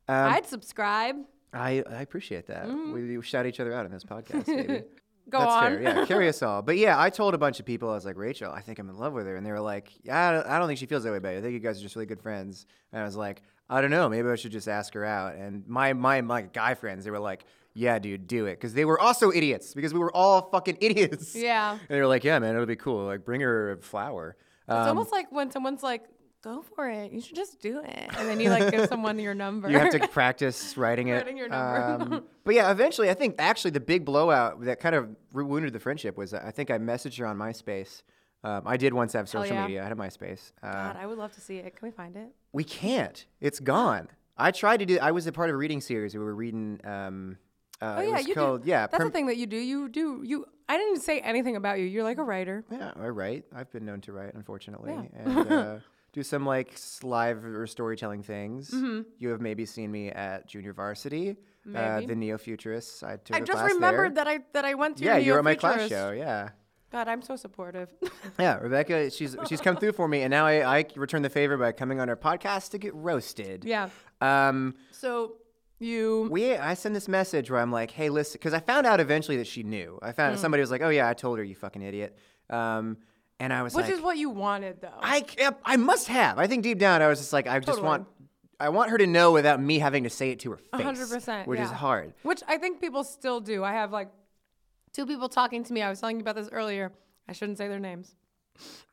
[0.07, 1.15] Um, I'd subscribe.
[1.53, 2.67] I I appreciate that.
[2.67, 4.83] We, we shout each other out in this podcast, baby.
[5.31, 5.63] Go That's on.
[5.63, 5.81] fair.
[5.81, 6.61] Yeah, carry us all.
[6.61, 8.89] But yeah, I told a bunch of people I was like, Rachel, I think I'm
[8.89, 10.85] in love with her, and they were like, Yeah, I don't, I don't think she
[10.85, 11.37] feels that way about you.
[11.39, 12.65] I think you guys are just really good friends.
[12.91, 15.35] And I was like, I don't know, maybe I should just ask her out.
[15.35, 18.83] And my my my guy friends, they were like, Yeah, dude, do it, because they
[18.85, 21.35] were also idiots because we were all fucking idiots.
[21.35, 21.71] Yeah.
[21.71, 23.05] And they were like, Yeah, man, it'll be cool.
[23.05, 24.35] Like, bring her a flower.
[24.67, 26.03] It's Um, almost like when someone's like,
[26.41, 27.11] "Go for it.
[27.11, 29.69] You should just do it," and then you like give someone your number.
[29.69, 31.13] you have to practice writing it.
[31.15, 32.15] Writing your number.
[32.15, 35.79] Um, but yeah, eventually, I think actually the big blowout that kind of wounded the
[35.79, 38.03] friendship was I think I messaged her on MySpace.
[38.43, 39.61] Um, I did once have social yeah.
[39.67, 39.81] media.
[39.81, 40.51] I had a MySpace.
[40.63, 41.75] Uh, God, I would love to see it.
[41.75, 42.29] Can we find it?
[42.53, 43.25] we can't.
[43.39, 44.07] It's gone.
[44.37, 44.97] I tried to do.
[44.99, 46.15] I was a part of a reading series.
[46.15, 46.79] We were reading.
[46.83, 47.37] Um,
[47.79, 48.69] uh, Oh yeah, you called do.
[48.69, 48.87] yeah.
[48.87, 49.57] That's the thing that you do.
[49.57, 50.45] You do you.
[50.67, 51.85] I didn't say anything about you.
[51.85, 52.63] You're like a writer.
[52.71, 53.43] Yeah, I write.
[53.53, 55.21] I've been known to write, unfortunately, Yeah.
[55.23, 55.75] and uh,
[56.13, 58.73] do some like live or storytelling things.
[59.17, 61.35] You have maybe seen me at Junior Varsity, uh,
[61.69, 62.07] Mm-hmm.
[62.07, 63.03] The Neo Futurists.
[63.03, 64.25] I took I a just class remembered there.
[64.25, 65.03] that I that I went to.
[65.05, 66.11] Yeah, you were at my class show.
[66.11, 66.49] Yeah,
[66.91, 67.89] God, I'm so supportive.
[68.39, 68.57] yeah.
[68.57, 71.71] Rebecca, she's she's come through for me, and now I, I return the favor by
[71.71, 73.63] coming on our podcast to get roasted.
[73.63, 73.89] yeah.
[74.21, 75.35] Um, So
[75.79, 76.27] you.
[76.31, 79.37] we I send this message where I'm like, hey, listen, because I found out eventually
[79.37, 79.97] that she knew.
[80.01, 82.17] I found somebody was like, oh yeah, I told her, you fucking idiot.
[82.49, 82.97] Um,
[83.41, 84.99] and I was Which like, is what you wanted, though.
[85.01, 85.25] I
[85.65, 86.37] I must have.
[86.37, 87.87] I think deep down I was just like, I just Totally.
[87.87, 88.07] want.
[88.59, 90.69] I want her to know without me having to say it to her face.
[90.71, 91.75] 100%, Which is yeah.
[91.75, 92.13] hard.
[92.21, 93.63] Which I think people still do.
[93.63, 94.09] I have like
[94.93, 95.81] two people talking to me.
[95.81, 96.91] I was telling you about this earlier.
[97.27, 98.13] I shouldn't say their names.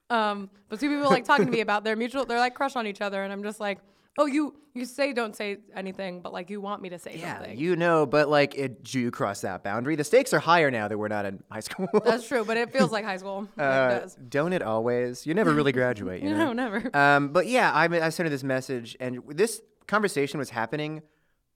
[0.08, 2.86] Um, but two people like talking to me about their mutual, they're like crush on
[2.86, 3.78] each other, and I'm just like,
[4.18, 7.36] oh, you you say don't say anything, but like you want me to say Yeah,
[7.38, 7.58] something.
[7.58, 9.96] you know, but like, it, do you cross that boundary.
[9.96, 11.88] The stakes are higher now that we're not in high school.
[12.04, 13.48] That's true, but it feels like high school.
[13.58, 14.14] Uh, it does.
[14.28, 15.26] don't it always?
[15.26, 16.52] You never really graduate, you know?
[16.52, 16.96] No, never.
[16.96, 21.02] Um, but yeah, I, I sent her this message, and this conversation was happening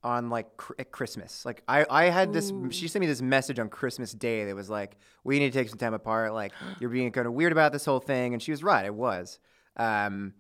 [0.05, 1.45] on like cr- at Christmas.
[1.47, 2.53] Like I, I had this.
[2.71, 5.69] She sent me this message on Christmas Day that was like, "We need to take
[5.69, 6.33] some time apart.
[6.35, 8.85] Like you're being kind of weird about this whole thing," and she was right.
[8.85, 9.39] It was.
[9.77, 10.35] Um,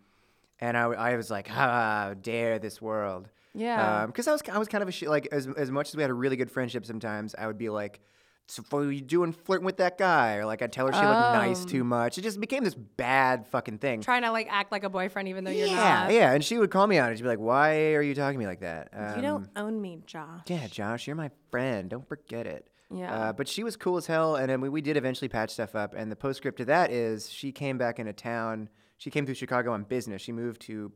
[0.62, 4.06] and I, I was like, "How dare this world?" Yeah.
[4.06, 5.10] Because I was, I was kind of a shit.
[5.10, 7.68] Like as as much as we had a really good friendship, sometimes I would be
[7.68, 8.00] like.
[8.48, 10.34] So what are you doing flirting with that guy?
[10.34, 11.08] Or like I'd tell her she looked
[11.48, 11.68] nice Um.
[11.68, 12.18] too much.
[12.18, 14.02] It just became this bad fucking thing.
[14.02, 16.12] Trying to like act like a boyfriend even though you're Yeah, not.
[16.12, 16.32] yeah.
[16.32, 17.16] And she would call me on it.
[17.16, 19.80] She'd be like, "Why are you talking to me like that?" Um, You don't own
[19.80, 20.40] me, Josh.
[20.48, 21.88] Yeah, Josh, you're my friend.
[21.88, 22.66] Don't forget it.
[22.90, 23.14] Yeah.
[23.14, 25.74] Uh, but she was cool as hell, and then we, we did eventually patch stuff
[25.76, 25.94] up.
[25.96, 28.68] And the postscript to that is she came back into town.
[29.02, 30.22] She came through Chicago on business.
[30.22, 30.92] She moved to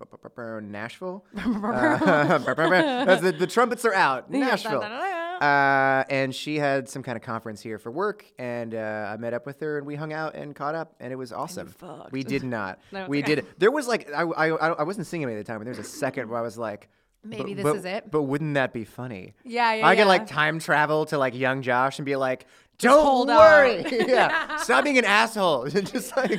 [0.63, 1.25] Nashville.
[1.37, 4.31] Uh, the, the trumpets are out.
[4.31, 4.81] Nashville.
[4.81, 9.35] Uh, and she had some kind of conference here for work, and uh, I met
[9.35, 11.75] up with her, and we hung out and caught up, and it was awesome.
[12.13, 12.79] We did not.
[12.93, 13.35] No, we okay.
[13.35, 13.47] did.
[13.59, 15.91] There was like I, I I wasn't singing at the time, but there was a
[15.91, 16.89] second where I was like,
[17.25, 18.11] maybe But- this but- is it.
[18.13, 19.35] But wouldn't that be funny?
[19.45, 19.85] Yeah, yeah.
[19.87, 20.07] I could yeah.
[20.07, 22.47] like time travel to like young Josh and be like,
[22.79, 26.39] "Don't hold on." worry, yeah, stop being an asshole." Just like,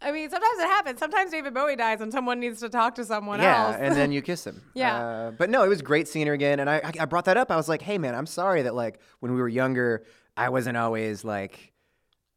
[0.00, 0.98] I mean, sometimes it happens.
[0.98, 3.76] Sometimes David Bowie dies and someone needs to talk to someone yeah, else.
[3.78, 4.62] and then you kiss him.
[4.74, 4.96] Yeah.
[4.96, 7.36] Uh, but no, it was great seeing her again, and I, I I brought that
[7.36, 7.50] up.
[7.50, 10.04] I was like, "Hey, man, I'm sorry that like when we were younger,
[10.36, 11.72] I wasn't always like."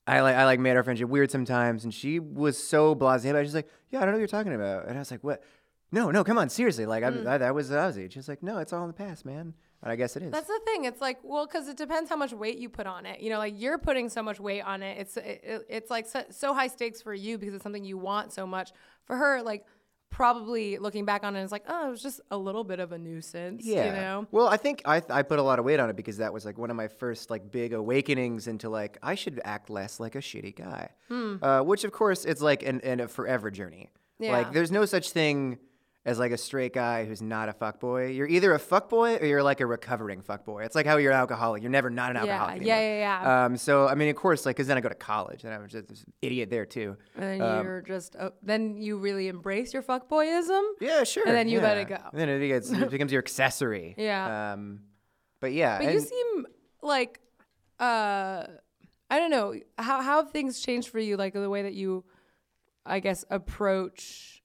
[0.07, 3.31] I like I like made our friendship weird sometimes, and she was so blasé.
[3.31, 5.23] But she's like, "Yeah, I don't know what you're talking about," and I was like,
[5.23, 5.43] "What?
[5.91, 6.85] No, no, come on, seriously.
[6.87, 7.27] Like, Mm.
[7.27, 9.23] I, I, that was that was age." She's like, "No, it's all in the past,
[9.25, 10.31] man." And I guess it is.
[10.31, 10.83] That's the thing.
[10.85, 13.21] It's like, well, because it depends how much weight you put on it.
[13.21, 14.97] You know, like you're putting so much weight on it.
[14.99, 17.97] It's it, it- it's like so, so high stakes for you because it's something you
[17.97, 18.71] want so much.
[19.05, 19.65] For her, like
[20.09, 22.91] probably looking back on it, it's like, oh, it was just a little bit of
[22.91, 23.65] a nuisance.
[23.65, 23.85] Yeah.
[23.85, 24.27] You know.
[24.31, 26.45] Well, I think I I put a lot of weight on it because that was
[26.45, 30.15] like one of my first like big awakenings into like I should act less like
[30.15, 30.89] a shitty guy.
[31.41, 33.91] Uh, which of course it's like an, an a forever journey.
[34.19, 34.33] Yeah.
[34.33, 35.57] Like there's no such thing
[36.09, 38.15] as like a straight guy who's not a fuckboy.
[38.15, 40.65] You're either a fuckboy or you're like a recovering fuckboy.
[40.65, 41.61] It's like how you're an alcoholic.
[41.61, 42.63] You're never not an alcoholic.
[42.63, 42.97] yeah, anymore.
[42.97, 43.45] yeah, yeah.
[43.45, 45.59] Um, so I mean, of course, like, cause then I go to college and I
[45.59, 46.97] was just this idiot there too.
[47.15, 50.61] And Um, you're just uh, then you really embrace your fuckboyism.
[50.81, 51.23] Yeah, sure.
[51.27, 51.97] And then you let it go.
[52.11, 53.93] And then it, gets, it becomes your accessory.
[53.97, 54.53] Yeah.
[54.53, 54.81] Um,
[55.39, 55.77] but yeah.
[55.77, 56.45] But you seem
[56.81, 57.19] like
[57.79, 58.45] uh
[59.11, 62.03] I don't know how how have things changed for you like the way that you
[62.85, 64.38] I guess approach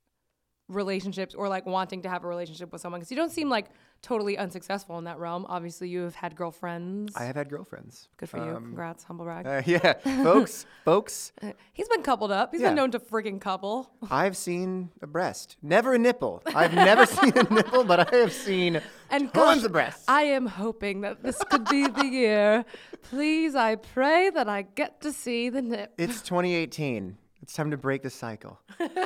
[0.69, 3.67] relationships or like wanting to have a relationship with someone because you don't seem like
[4.01, 5.45] totally unsuccessful in that realm.
[5.49, 7.15] Obviously, you have had girlfriends.
[7.17, 8.09] I have had girlfriends.
[8.17, 8.55] Good for you.
[8.55, 9.47] Congrats, humble brag.
[9.47, 11.33] Uh, yeah, folks, folks,
[11.73, 12.53] He's been coupled up.
[12.53, 12.69] He's Yeah.
[12.69, 13.91] been known to freaking couple.
[14.11, 16.43] I've seen a breast, never a nipple.
[16.47, 20.05] I've never seen a nipple, but I have seen And tons gosh, of breasts.
[20.09, 22.65] I am hoping that this could be the year.
[23.03, 25.93] Please, I pray that I get to see the nip.
[25.99, 27.17] it's 2018.
[27.43, 28.59] It's time to break the cycle.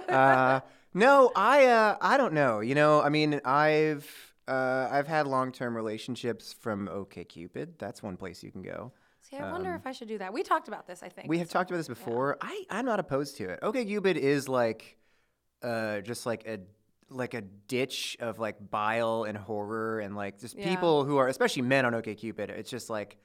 [0.08, 0.60] Uh,
[0.98, 2.60] no, I, uh, I don't know.
[2.60, 4.08] You know, I mean, I've,
[4.46, 7.78] uh, I've had long-term relationships from OkCupid.
[7.78, 8.92] That's one place you can go.
[9.22, 10.32] See, I wonder if I should do that.
[10.32, 11.26] We talked about this, I think.
[11.26, 12.38] Um, We have talked about this before.
[12.40, 13.58] I I'm not opposed to it.
[13.62, 14.96] Okay, Cupid is like,
[15.62, 16.60] uh, just like a
[17.10, 20.68] like a ditch of like bile and horror and like just Yeah.
[20.68, 22.48] people who are especially men on OK Cupid.
[22.50, 23.18] It's just like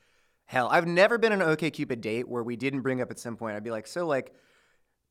[0.46, 0.68] hell.
[0.70, 3.38] I've never been on an OK Cupid date where we didn't bring up at some
[3.38, 3.56] point.
[3.56, 4.34] I'd be like, so like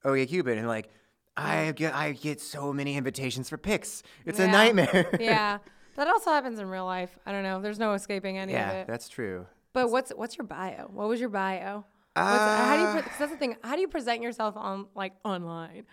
[0.04, 0.90] OK Cupid, and like
[1.36, 4.02] I get I get so many invitations for pics.
[4.26, 5.08] It's a nightmare.
[5.20, 5.58] yeah.
[5.96, 7.18] That also happens in real life.
[7.26, 7.60] I don't know.
[7.60, 8.62] There's no escaping any of it.
[8.62, 9.46] yeah, that's true.
[9.72, 10.88] But what's what's your bio?
[10.92, 11.84] What was your bio?
[12.14, 12.86] What's, how do you?
[12.88, 13.56] Uh, Pre- 'cause that's the thing.
[13.62, 15.84] How do you present yourself on like online?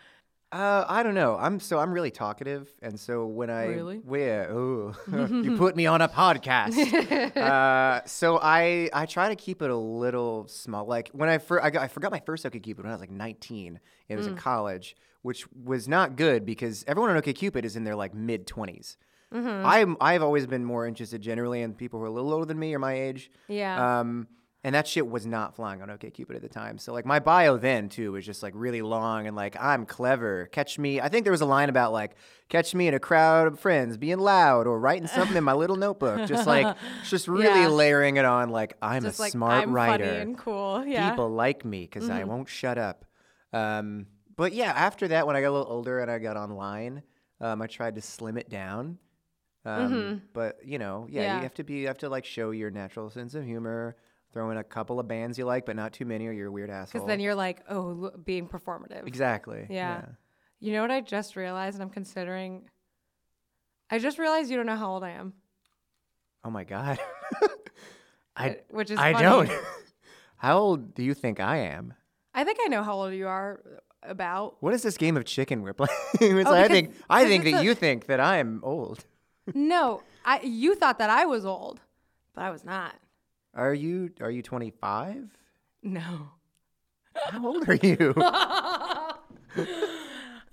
[0.51, 1.37] Uh, I don't know.
[1.37, 3.97] I'm so I'm really talkative, and so when I Really?
[3.99, 4.95] where oh
[5.29, 6.75] you put me on a podcast.
[7.37, 10.85] uh, so I I try to keep it a little small.
[10.85, 13.11] Like when I first I, got, I forgot my first OkCupid when I was like
[13.11, 13.79] 19.
[14.07, 14.17] It Mm.
[14.17, 18.15] was in college, which was not good because everyone on OkCupid is in their like
[18.15, 18.97] mid 20s.
[19.31, 19.63] Mm-hmm.
[19.67, 22.57] I'm I've always been more interested generally in people who are a little older than
[22.57, 23.29] me or my age.
[23.47, 23.99] Yeah.
[23.99, 24.27] Um,
[24.63, 26.77] and that shit was not flying on OkCupid at the time.
[26.77, 30.47] So like my bio then too was just like really long and like I'm clever.
[30.51, 30.99] Catch me.
[30.99, 32.15] I think there was a line about like
[32.49, 35.77] catch me in a crowd of friends being loud or writing something in my little
[35.77, 36.27] notebook.
[36.27, 36.75] Just like
[37.09, 37.67] just really Yeah.
[37.69, 40.03] layering it on like I'm Just a like smart I'm writer.
[40.05, 40.83] funny and cool.
[40.85, 41.09] Yeah.
[41.09, 43.05] People like me because I won't shut up.
[43.53, 47.03] Um, but yeah, after that, when I got a little older and I got online,
[47.41, 48.97] um, I tried to slim it down.
[49.65, 51.35] Um, But you know, yeah, Yeah.
[51.37, 53.95] you have to be, you have to like show your natural sense of humor.
[54.31, 56.51] Throw in a couple of bands you like, but not too many, or you're a
[56.51, 57.01] weird asshole.
[57.01, 59.07] Because then you're like, oh, being performative.
[59.07, 59.65] exactly.
[59.69, 60.05] Yeah.
[60.59, 62.69] You know what I just realized, and I'm considering.
[63.89, 65.33] I just realized you don't know how old I am,
[66.43, 66.99] Oh my god.
[68.35, 69.23] I which is I funny.
[69.25, 69.51] don't.
[70.37, 71.93] How old do you think I am?
[72.33, 73.81] I think I know how old you are.
[74.01, 75.91] About What is this game of chicken we're playing?
[76.21, 78.61] Oh, it's Oh, like, I think I think that a- you think that I am
[78.63, 79.03] old.
[79.53, 81.81] no, I you thought that I was old,
[82.33, 82.93] but I was not.
[83.53, 85.29] Are you are you 25?
[85.83, 86.29] No.
[87.29, 88.13] How old are you?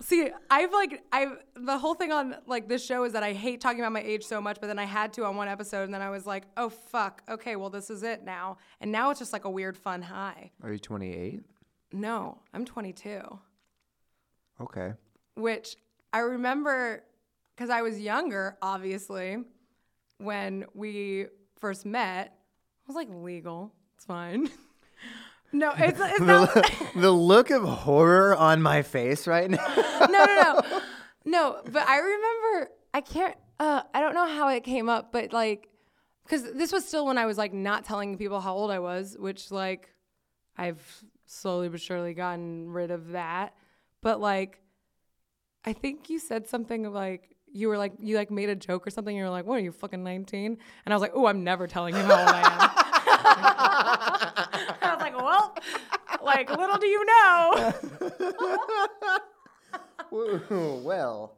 [0.02, 3.60] See, I've like I've the whole thing on like this show is that I hate
[3.60, 5.94] talking about my age so much, but then I had to on one episode, and
[5.94, 9.18] then I was like, oh fuck, okay, well this is it now, and now it's
[9.18, 10.50] just like a weird fun high.
[10.62, 11.40] Are you 28?
[11.92, 13.20] No, I'm 22,
[14.60, 14.92] Okay.
[15.34, 15.76] which
[16.12, 17.02] I remember
[17.54, 19.38] because I was younger, obviously,
[20.18, 21.26] when we
[21.58, 22.35] first met.
[22.86, 24.48] I was like legal, it's fine.
[25.52, 26.54] no, it's it's not.
[26.54, 29.66] The, the look of horror on my face right now.
[29.76, 30.80] no, no, no,
[31.24, 31.60] no.
[31.64, 33.36] But I remember I can't.
[33.58, 35.68] Uh, I don't know how it came up, but like,
[36.24, 39.16] because this was still when I was like not telling people how old I was,
[39.18, 39.92] which like,
[40.56, 40.80] I've
[41.24, 43.54] slowly but surely gotten rid of that.
[44.00, 44.60] But like,
[45.64, 48.90] I think you said something like you were like you like made a joke or
[48.90, 49.16] something.
[49.16, 51.66] You were like, "What are you fucking 19?" And I was like, "Oh, I'm never
[51.66, 52.70] telling him how old I am."
[54.82, 55.54] I was like, "Well,
[56.22, 57.72] like little do you know."
[60.10, 61.36] Well,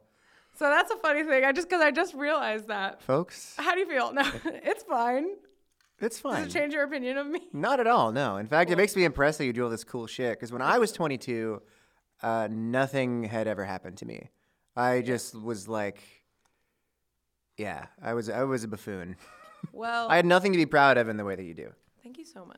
[0.55, 1.43] So that's a funny thing.
[1.43, 3.01] I just because I just realized that.
[3.01, 4.13] folks, How do you feel?
[4.13, 5.27] No, it's fine.
[5.99, 6.43] it's fine.
[6.43, 7.41] Does it change your opinion of me?
[7.51, 8.11] Not at all.
[8.11, 8.37] No.
[8.37, 10.31] In fact, it makes me impressed that you do all this cool shit.
[10.37, 11.61] Because when I was 22,
[12.21, 14.29] uh, nothing had ever happened to me.
[14.75, 16.01] I just was like,
[17.57, 19.15] yeah, I was I was a buffoon.
[19.73, 21.69] Well, I had nothing to be proud of in the way that you do.
[22.01, 22.57] Thank you so much.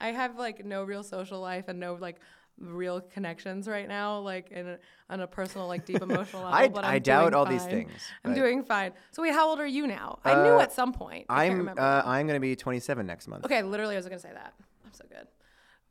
[0.00, 2.16] I have like no real social life and no like
[2.58, 6.58] real connections right now, like in a, on a personal, like deep emotional level.
[6.58, 7.70] I- but I I'm doubt doing all these fine.
[7.70, 8.92] things, I'm doing fine.
[9.12, 10.18] So wait, how old are you now?
[10.24, 11.26] I knew Uh, at some point.
[11.28, 11.80] I remember.
[11.80, 13.44] uh, I'm gonna be 27 next month.
[13.44, 14.54] okay, literally, I was gonna say that.
[14.84, 15.28] I'm so good.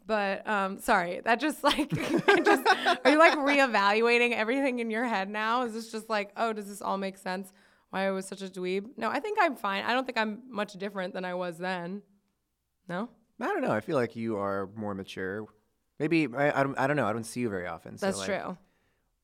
[0.06, 1.90] But um, sorry, that just like
[2.44, 2.68] just
[3.06, 5.64] are you like reevaluating everything in your head now?
[5.64, 7.54] Is this just like, oh, does this all make sense?
[7.90, 8.86] Why I was such a dweeb?
[8.98, 9.84] No, I think I'm fine.
[9.86, 12.02] I don't think I'm much different than I was then.
[12.90, 13.08] No,
[13.40, 13.72] I don't know.
[13.72, 15.46] I feel like you are more mature.
[16.00, 17.06] Maybe I, I don't I don't know.
[17.06, 17.98] I don't see you very often.
[17.98, 18.58] so, that's like, true.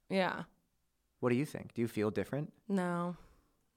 [0.09, 0.43] Yeah.
[1.19, 1.73] What do you think?
[1.73, 2.53] Do you feel different?
[2.69, 3.17] No,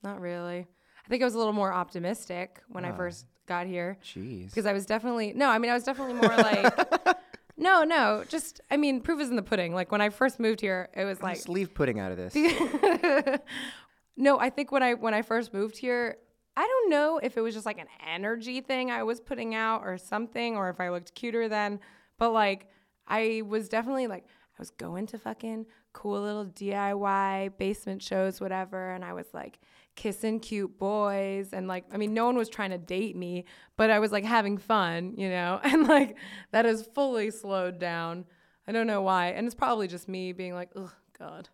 [0.05, 0.69] not really.
[1.05, 2.97] I think I was a little more optimistic when I Ah.
[2.97, 4.47] first got here Jeez.
[4.47, 5.49] because I was definitely no.
[5.51, 7.19] I mean, I was definitely more like
[7.59, 8.25] no, no.
[8.27, 9.75] Just I mean, proof is in the pudding.
[9.75, 12.35] Like when I first moved here, it was like Just leave pudding out of this.
[14.17, 14.39] no.
[14.39, 16.17] I think when I when I first moved here,
[16.57, 19.83] I don't know if it was just like an energy thing I was putting out
[19.85, 21.79] or something, or if I looked cuter then.
[22.19, 22.69] But like
[23.07, 28.93] I was definitely like I was going to fucking cool little DIY basement shows, whatever,
[28.93, 29.59] and I was like
[29.95, 33.45] kissing cute boys and like I mean no one was trying to date me,
[33.77, 35.61] but I was like having fun, you know?
[35.65, 36.17] And like
[36.53, 38.25] that is fully slowed down.
[38.67, 39.29] I don't know why.
[39.29, 41.49] And it's probably just me being like, "Oh god."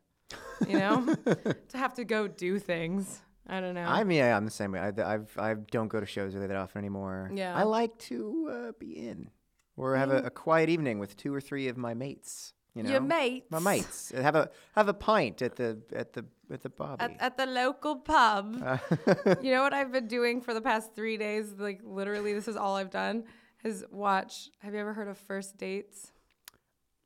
[0.66, 1.14] You know?
[1.68, 3.22] to have to go do things.
[3.46, 3.84] I don't know.
[3.84, 4.80] I mean, yeah, I'm the same way.
[4.80, 7.30] I, I've, I don't go to shows really that often anymore.
[7.34, 7.56] Yeah.
[7.56, 9.30] I like to uh, be in
[9.76, 12.52] or have a, a quiet evening with two or three of my mates.
[12.78, 13.50] You know, Your mates.
[13.50, 14.12] My mates.
[14.12, 17.02] Have a have a pint at the at the at the Bobby.
[17.02, 18.56] at, at the local pub.
[18.64, 18.78] Uh,
[19.42, 21.54] you know what I've been doing for the past three days?
[21.58, 23.24] Like literally, this is all I've done.
[23.64, 24.50] Is watch.
[24.60, 26.12] Have you ever heard of first dates?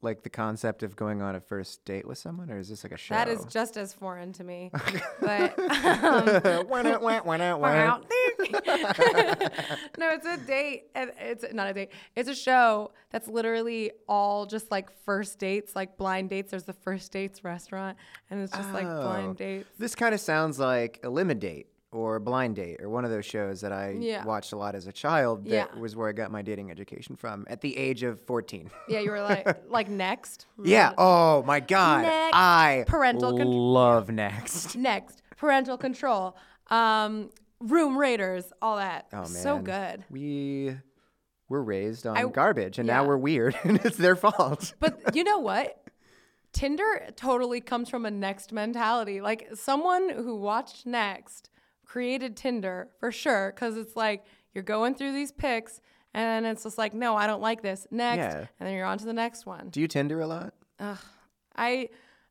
[0.04, 2.92] Like the concept of going on a first date with someone, or is this like
[2.92, 3.14] a show?
[3.14, 4.72] That is just as foreign to me.
[5.20, 7.68] but um, nah, wah, wah, nah, wah.
[7.68, 8.00] Wow.
[9.98, 10.84] no, it's a date.
[10.94, 11.90] And it's not a date.
[12.16, 16.50] It's a show that's literally all just like first dates, like blind dates.
[16.50, 17.96] There's the first dates restaurant,
[18.30, 19.02] and it's just like Oh.
[19.02, 19.68] blind dates.
[19.78, 23.70] This kind of sounds like Elimidate or Blind Date or one of those shows that
[23.72, 24.24] I Yeah.
[24.24, 25.44] watched a lot as a child.
[25.44, 25.78] That Yeah.
[25.78, 28.70] was where I got my dating education from at the age of 14.
[28.88, 30.46] Yeah, you were like like next.
[30.62, 30.92] Yeah.
[30.96, 32.02] Oh my God.
[32.02, 32.34] Next.
[32.36, 34.74] I Parental con- love Next.
[34.76, 36.34] Next, parental control,
[36.70, 37.28] um,
[37.60, 39.06] room raiders, all that.
[39.12, 39.26] Oh man.
[39.26, 40.04] so good.
[40.10, 40.76] We
[41.48, 44.72] were raised on I- garbage, and now we're weird, and it's their fault.
[44.80, 45.78] But you know what?
[46.54, 49.20] Tinder totally comes from a next mentality.
[49.20, 51.48] Like someone who watched Next
[51.84, 55.80] created Tinder for sure because it's like you're going through these pics
[56.14, 57.86] and it's just like, no, I don't like this.
[57.90, 58.46] Next, Yeah.
[58.60, 59.68] and then you're on to the next one.
[59.70, 60.54] Do you Tinder a lot?
[61.56, 61.88] I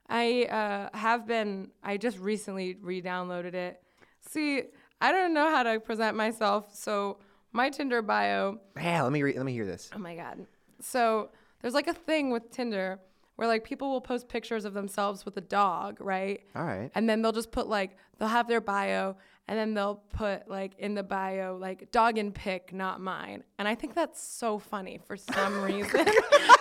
[0.09, 1.69] I uh, have been.
[1.83, 3.81] I just recently re-downloaded it.
[4.29, 4.63] See,
[4.99, 7.17] I don't know how to present myself, so
[7.53, 9.03] my Tinder bio Yeah.
[9.03, 9.89] Let me re- let me hear this.
[9.95, 10.45] Oh my god.
[10.79, 11.29] So
[11.61, 12.99] there's like a thing with Tinder
[13.35, 16.41] where like people will post pictures of themselves with a dog, right?
[16.55, 16.91] All right.
[16.93, 19.15] And then they'll just put like they'll have their bio
[19.47, 23.43] and then they'll put like in the bio like dog and pic not mine.
[23.59, 26.05] And I think that's so funny for some reason.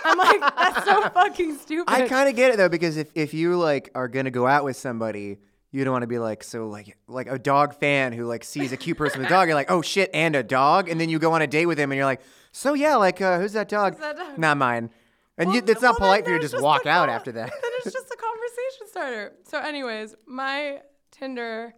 [0.03, 1.91] I'm like, that's so fucking stupid.
[1.91, 4.63] I kind of get it though because if, if you like are gonna go out
[4.63, 5.37] with somebody,
[5.71, 8.71] you don't want to be like so like like a dog fan who like sees
[8.71, 9.47] a cute person with a dog.
[9.47, 11.77] You're like, oh shit, and a dog, and then you go on a date with
[11.77, 12.21] him, and you're like,
[12.51, 13.97] so yeah, like uh, who's that dog?
[13.99, 14.37] that dog?
[14.37, 14.89] Not mine.
[15.37, 17.31] And Well, you, it's not well, polite for you to there's just walk out after
[17.31, 17.49] that.
[17.49, 19.33] then it's just a conversation starter.
[19.47, 20.81] So, anyways, my
[21.11, 21.73] Tinder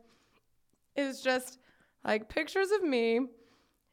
[0.96, 1.60] is just
[2.04, 3.22] like pictures of me,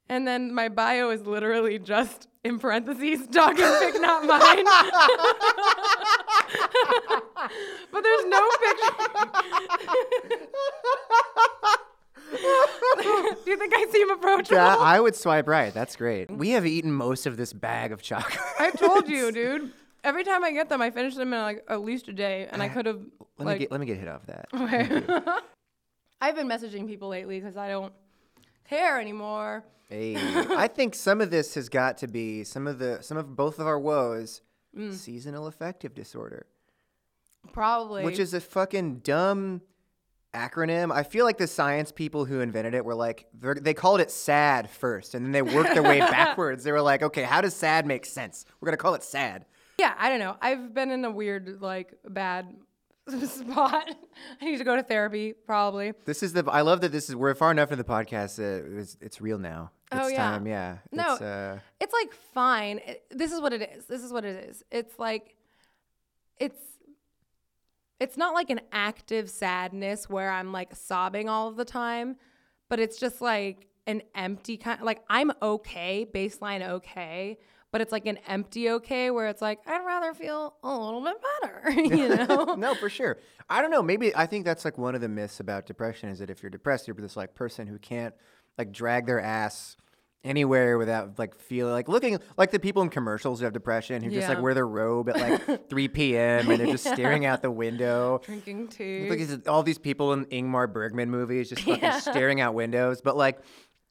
[0.09, 4.65] and then my bio is literally just in parentheses, dog and pic, not mine.
[7.93, 8.91] but there's no picture.
[12.31, 14.57] Do you think I seem approachable?
[14.57, 15.75] yeah, I would swipe right.
[15.75, 16.31] That's great.
[16.31, 18.39] We have eaten most of this bag of chocolate.
[18.59, 19.73] I told you, dude.
[20.03, 22.63] Every time I get them, I finish them in like at least a day, and
[22.63, 23.01] I eh, could have
[23.39, 25.43] let like me get let me get hit off that.
[26.21, 27.93] I've been messaging people lately because I don't
[28.69, 29.65] care anymore.
[29.89, 33.35] Hey, I think some of this has got to be some of the some of
[33.37, 34.43] both of our woes,
[34.77, 34.95] Mm.
[34.95, 36.47] seasonal affective disorder,
[37.53, 38.05] Probably.
[38.05, 39.63] which is a fucking dumb
[40.33, 40.93] acronym.
[40.93, 44.71] I feel like the science people who invented it were like they called it SAD
[44.71, 46.63] first, and then they worked their way backwards.
[46.63, 48.45] They were like, okay, how does SAD make sense?
[48.61, 49.45] We're gonna call it SAD.
[49.79, 50.37] Yeah, I don't know.
[50.41, 52.55] I've been in a weird, like, bad
[53.27, 53.97] spot.
[54.41, 55.93] I need to go to therapy, probably.
[56.05, 56.45] This is the.
[56.51, 57.17] I love that this is.
[57.17, 58.39] We're far enough in the podcast.
[58.39, 59.71] Uh, it's, it's real now.
[59.93, 60.31] Oh, it's yeah.
[60.31, 60.47] time.
[60.47, 60.79] Yeah.
[60.93, 61.13] No.
[61.13, 62.79] It's, uh, It's like fine.
[62.79, 63.87] It- this is what it is.
[63.87, 64.63] This is what it is.
[64.71, 65.35] It's like
[66.39, 66.59] it's
[68.01, 72.17] it's not like an active sadness where I'm like sobbing all of the time,
[72.69, 77.39] but it's just like an empty kind like I'm okay, baseline okay,
[77.73, 81.17] but it's like an empty okay where it's like I'd rather feel a little bit
[81.41, 82.55] better, you know?
[82.57, 83.19] no, for sure.
[83.49, 83.83] I don't know.
[83.83, 86.51] Maybe I think that's like one of the myths about depression is that if you're
[86.51, 88.15] depressed, you're this like person who can't
[88.59, 89.77] like drag their ass
[90.23, 94.11] anywhere without like feeling like looking like the people in commercials who have depression who
[94.11, 96.51] just like wear their robe at like 3 p.m.
[96.51, 98.21] and they're just staring out the window.
[98.25, 99.09] Drinking tea.
[99.09, 101.99] At all these people in Ingmar Bergman movies just fucking Yeah.
[102.01, 103.01] staring out windows.
[103.01, 103.39] But like,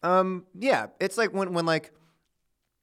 [0.04, 1.92] um, yeah, it's like when when like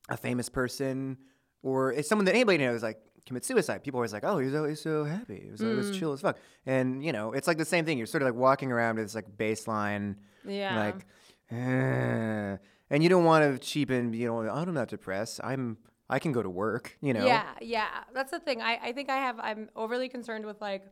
[0.09, 1.16] a famous person
[1.62, 3.83] or it's someone that anybody knows like commit suicide.
[3.83, 5.37] People are always like, oh, he's always so happy.
[5.49, 5.99] It was always Mm.
[5.99, 6.39] chill as fuck.
[6.65, 7.99] And you know, it's like the same thing.
[7.99, 10.78] You're sort of like walking around with this like baseline, Yeah.
[10.78, 11.07] like,
[11.51, 12.57] eh.
[12.91, 14.12] and you don't want to cheapen.
[14.12, 15.41] You know, I'm not depressed.
[15.43, 15.78] I'm.
[16.09, 16.97] I can go to work.
[17.01, 17.27] You know.
[17.27, 17.89] Yeah, yeah.
[18.15, 18.62] That's the thing.
[18.62, 20.85] I, I think I have I'm overly concerned with like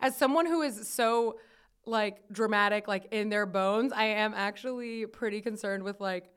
[0.00, 1.40] as someone who is so
[1.84, 6.30] like dramatic like in their bones, I am actually pretty concerned with like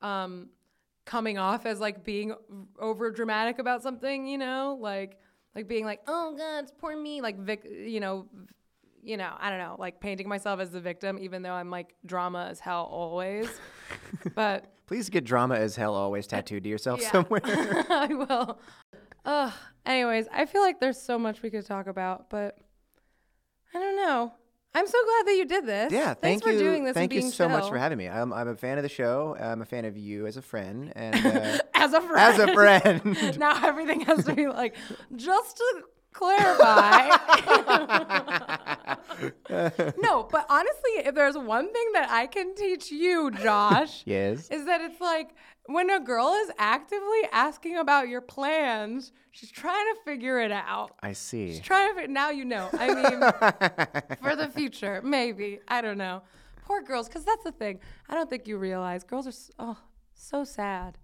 [0.00, 0.48] um
[1.04, 2.34] coming off as like being
[2.78, 4.76] over dramatic about something, you know?
[4.80, 5.18] Like
[5.54, 8.26] like being like, "Oh god, it's poor me," like vic- you know,
[9.02, 11.94] you know, I don't know, like painting myself as the victim even though I'm like
[12.06, 13.48] drama as hell always.
[14.34, 17.12] but Please get drama as hell always tattooed to yourself Yeah.
[17.12, 17.40] somewhere.
[17.90, 18.58] I will.
[19.24, 19.52] Ugh.
[19.86, 22.58] Anyways, I feel like there's so much we could talk about, but
[23.74, 24.32] I don't know.
[24.76, 25.92] I'm so glad that you did this.
[25.92, 26.58] Yeah, Thanks thank for you.
[26.58, 26.94] doing this.
[26.94, 28.08] Thank you so much for having me.
[28.08, 29.36] I'm, I'm a fan of the show.
[29.38, 32.18] I'm a fan of you as a friend, and uh, As a friend.
[32.18, 33.38] as a friend.
[33.38, 34.74] now everything has to be like,
[35.14, 35.82] just to
[36.12, 37.08] clarify.
[40.02, 44.48] no, but honestly, if there's one thing that I can teach you, Josh, yes.
[44.50, 45.30] is that it's like
[45.66, 50.92] when a girl is actively asking about your plans, she's trying to figure it out.
[51.02, 51.52] I see.
[51.52, 52.68] She's trying to now you know.
[52.72, 55.60] I mean, for the future, maybe.
[55.68, 56.22] I don't know.
[56.64, 57.80] Poor girls, because that's the thing.
[58.08, 59.78] I don't think you realize girls are s oh
[60.14, 60.98] so sad.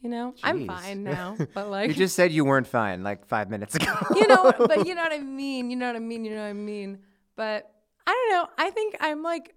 [0.00, 3.50] You know, I'm fine now, but like you just said you weren't fine like five
[3.50, 3.92] minutes ago.
[4.14, 5.70] you know, but you know what I mean.
[5.70, 6.24] You know what I mean.
[6.24, 6.98] You know what I mean.
[7.34, 7.70] But
[8.06, 8.48] I don't know.
[8.58, 9.54] I think I'm like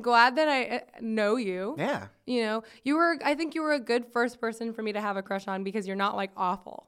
[0.00, 1.74] glad that I uh, know you.
[1.78, 2.08] yeah.
[2.26, 3.16] You know, you were.
[3.24, 5.64] I think you were a good first person for me to have a crush on
[5.64, 6.86] because you're not like awful.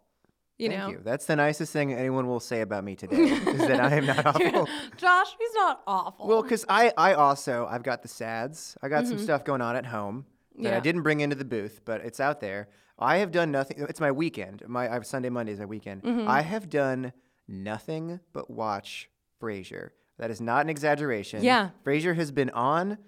[0.59, 1.01] You Thank know, you.
[1.03, 4.25] That's the nicest thing anyone will say about me today is that I am not
[4.27, 4.69] awful.
[4.97, 6.29] Josh, he's not awful.
[6.29, 8.77] Well, because I, I also I've got the sads.
[8.83, 10.27] I got some stuff going on at home
[10.59, 10.83] that I Mm-hmm.
[10.85, 12.69] Didn't bring into the booth, but it's out there.
[12.99, 13.85] I have done nothing.
[13.89, 14.63] It's my weekend.
[14.69, 16.05] My I have Sunday Monday is my weekend.
[16.05, 16.29] Mm-hmm.
[16.29, 17.13] I have done
[17.49, 19.09] nothing but watch
[19.41, 19.91] Frasier.
[20.19, 21.43] That is not an exaggeration.
[21.43, 21.71] Yeah.
[21.85, 22.99] Frasier has been on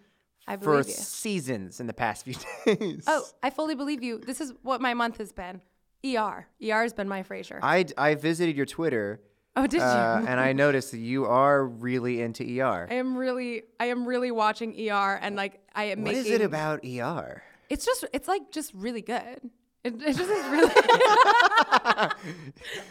[0.46, 0.92] I for believe you.
[0.94, 2.34] seasons in the past few
[2.76, 3.04] days.
[3.06, 4.18] Oh, I fully believe you.
[4.18, 5.60] This is what my month has been.
[6.04, 6.46] ER.
[6.62, 7.60] ER has been my Frasier.
[7.62, 9.22] I, I visited your Twitter.
[9.56, 10.26] oh, did Uh, you?
[10.28, 12.86] and I noticed that you are really into ER.
[12.90, 16.32] I am really, I am really watching ER, and like I am What making.
[16.32, 17.42] is it about ER?
[17.70, 19.50] It's just, it's like just really good.
[19.84, 20.72] It, it just is really.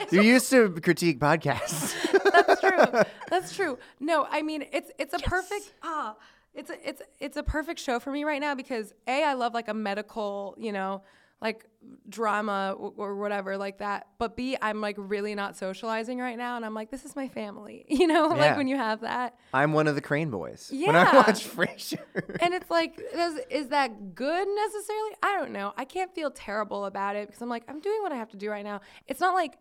[0.12, 1.96] You used to critique podcasts.
[2.32, 3.02] That's true.
[3.30, 3.80] That's true.
[4.00, 6.16] No, I mean it's it's a perfect ah.
[6.54, 9.56] It's a, it's it's a perfect show for me right now because a I love
[9.56, 11.02] like a medical you know
[11.44, 11.66] like
[12.10, 14.08] drama or, or whatever like that.
[14.18, 17.28] But b I'm like really not socializing right now, and I'm like this is my
[17.28, 17.86] family.
[17.94, 18.42] You know, Yeah.
[18.42, 19.36] like when you have that.
[19.54, 20.70] I'm one of the Crane boys.
[20.74, 20.88] yeah.
[20.92, 22.02] When I watch Frasier.
[22.42, 26.86] and it's like is, is that good necessarily i don't know i can't feel terrible
[26.86, 29.20] about it because i'm like i'm doing what i have to do right now it's
[29.20, 29.58] not like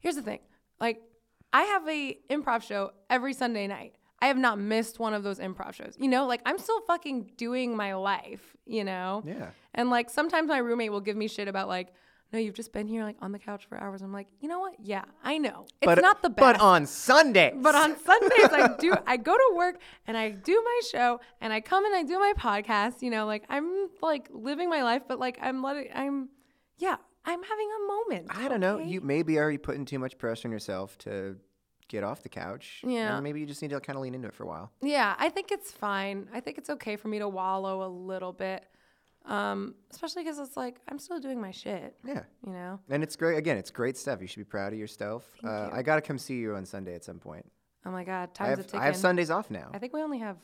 [0.00, 0.40] here's the thing
[0.80, 1.00] like
[1.52, 5.38] i have a improv show every sunday night i have not missed one of those
[5.38, 9.50] improv shows you know like i'm still fucking doing my life you know Yeah.
[9.74, 11.92] and like sometimes my roommate will give me shit about like
[12.32, 14.58] no you've just been here like on the couch for hours i'm like you know
[14.58, 17.52] what yeah i know it's but, not the best But on Sunday.
[17.54, 18.94] but on Sundays, I do.
[19.06, 19.76] I go to work
[20.06, 23.02] and I do my show and I come and I do my podcast.
[23.02, 25.88] You know, like I'm like living my life, but like I'm letting.
[25.94, 26.28] I'm,
[26.78, 28.26] yeah, I'm having a moment.
[28.30, 28.78] I don't know.
[28.78, 31.36] You maybe are you putting too much pressure on yourself to
[31.88, 32.82] get off the couch.
[32.86, 33.20] Yeah.
[33.20, 34.70] Maybe you just need to kind of lean into it for a while.
[34.82, 36.28] Yeah, I think it's fine.
[36.32, 38.64] I think it's okay for me to wallow a little bit,
[39.24, 41.96] um, especially because it's like I'm still doing my shit.
[42.04, 42.22] Yeah.
[42.46, 42.80] You know.
[42.88, 43.38] And it's great.
[43.38, 44.20] Again, it's great stuff.
[44.20, 45.24] You should be proud of yourself.
[45.44, 47.46] Uh, I got to come see you on Sunday at some point.
[47.84, 48.80] Oh my God, I time's a have, ticking.
[48.80, 49.70] I have Sundays off now.
[49.72, 50.36] I think we only have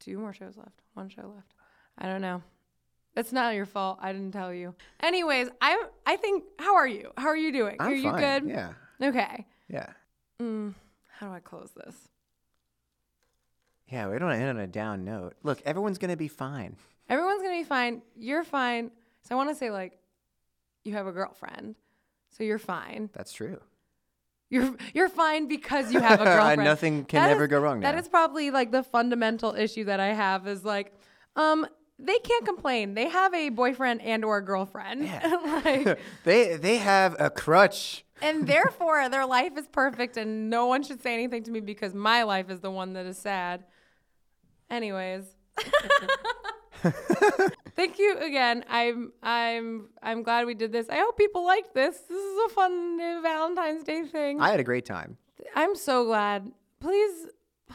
[0.00, 0.82] two more shows left.
[0.94, 1.54] One show left.
[1.96, 2.42] I don't know.
[3.16, 3.98] It's not your fault.
[4.00, 4.74] I didn't tell you.
[5.00, 6.44] Anyways, I I think.
[6.58, 7.10] How are you?
[7.16, 7.76] How are you doing?
[7.80, 8.20] I'm are you fine.
[8.42, 8.50] good?
[8.50, 8.72] Yeah.
[9.02, 9.46] Okay.
[9.68, 9.90] Yeah.
[10.40, 10.74] Mm,
[11.18, 11.94] how do I close this?
[13.88, 15.34] Yeah, we don't end on a down note.
[15.42, 16.76] Look, everyone's gonna be fine.
[17.08, 18.02] Everyone's gonna be fine.
[18.16, 18.90] You're fine.
[19.22, 19.98] So I want to say like,
[20.84, 21.74] you have a girlfriend,
[22.30, 23.10] so you're fine.
[23.12, 23.60] That's true.
[24.50, 26.64] You're you're fine because you have a girlfriend.
[26.64, 27.90] Nothing can That ever is- go wrong now.
[27.92, 30.92] That is probably like the fundamental issue that I have is like,
[31.36, 31.66] um,
[31.98, 32.94] they can't complain.
[32.94, 35.04] They have a boyfriend and or girlfriend.
[35.04, 35.60] Yeah.
[35.64, 38.04] like, they they have a crutch.
[38.22, 41.94] And therefore their life is perfect and no one should say anything to me because
[41.94, 43.64] my life is the one that is sad.
[44.70, 45.24] Anyways.
[47.74, 48.64] Thank you again.
[48.68, 50.88] I'm I'm I'm glad we did this.
[50.88, 51.96] I hope people liked this.
[52.08, 54.40] This is a fun Valentine's Day thing.
[54.40, 55.16] I had a great time.
[55.54, 56.50] I'm so glad.
[56.80, 57.26] Please,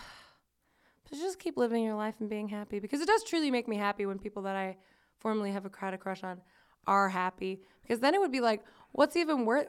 [1.05, 3.77] please just keep living your life and being happy because it does truly make me
[3.77, 4.77] happy when people that I
[5.19, 6.41] formerly have a had a crush on
[6.87, 7.61] are happy.
[7.81, 8.63] Because then it would be like,
[8.93, 9.67] what's even worth?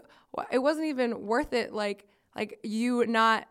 [0.53, 1.73] It wasn't even worth it.
[1.73, 2.07] Like
[2.37, 3.47] like you not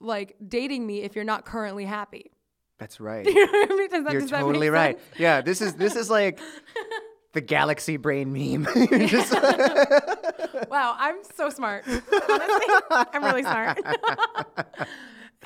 [0.00, 2.32] like dating me if you're not currently happy.
[2.78, 3.24] That's right.
[3.26, 3.90] You know what I mean?
[3.90, 4.98] Does that- You're totally right.
[5.18, 6.40] Yeah, this is this is like
[7.32, 8.66] the galaxy brain meme.
[9.06, 9.32] Just-
[10.68, 11.84] Wow, I'm so smart.
[11.86, 13.78] Honestly, I'm really smart.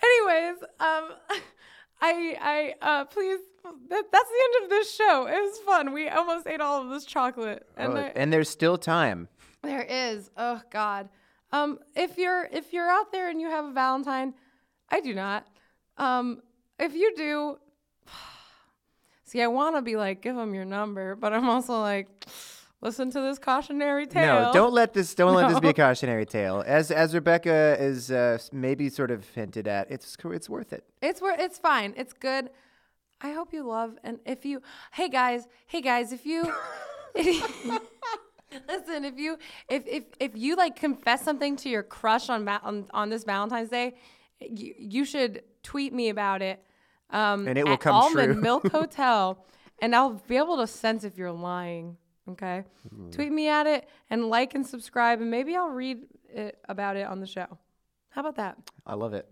[0.03, 1.09] Anyways, um,
[2.07, 5.27] I, I, uh, please, that, that's the end of this show.
[5.27, 5.93] It was fun.
[5.93, 9.29] We almost ate all of this chocolate, and Oh, I- and there's still time.
[9.63, 10.31] there is.
[10.37, 11.09] Oh God.
[11.53, 14.35] Um, if you're if you're out there and you have a Valentine,
[14.91, 15.47] I do not.
[15.97, 16.43] Um,
[16.79, 17.59] if you do,
[19.25, 22.09] see, I want to be like, give them your number, but I'm also like,
[22.85, 24.47] listen to this cautionary tale.
[24.47, 26.63] No, don't let this don't let this be a cautionary tale.
[26.65, 30.85] As as Rebecca is uh, maybe sort of hinted at, it's it's worth it.
[31.03, 31.95] It's where it's fine.
[31.97, 32.51] It's good.
[33.21, 34.61] I hope you love and if you
[34.93, 36.45] hey guys, hey guys, if you
[37.15, 39.39] listen, if you
[39.69, 43.71] if if if you like confess something to your crush on on, on this Valentine's
[43.71, 43.95] Day,
[44.41, 46.63] you, you should tweet me about it.
[47.11, 48.43] Um, And it will at come Almond true.
[48.43, 49.45] Milk Hotel,
[49.81, 51.97] and I'll be able to sense if you're lying.
[52.31, 52.65] Okay,
[53.13, 55.99] tweet me at it and like and subscribe, and maybe I'll read
[56.29, 57.59] it about it on the show.
[58.09, 58.57] How about that?
[58.87, 59.29] I love it.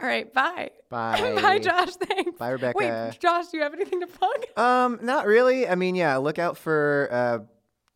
[0.00, 0.70] All right, bye.
[0.90, 1.38] Bye.
[1.42, 1.94] bye, Josh.
[1.96, 2.38] Thanks.
[2.38, 2.78] Bye, Rebecca.
[2.78, 4.44] Wait, Josh, do you have anything to plug?
[4.56, 5.68] Um, not really.
[5.68, 7.38] I mean, yeah, look out for uh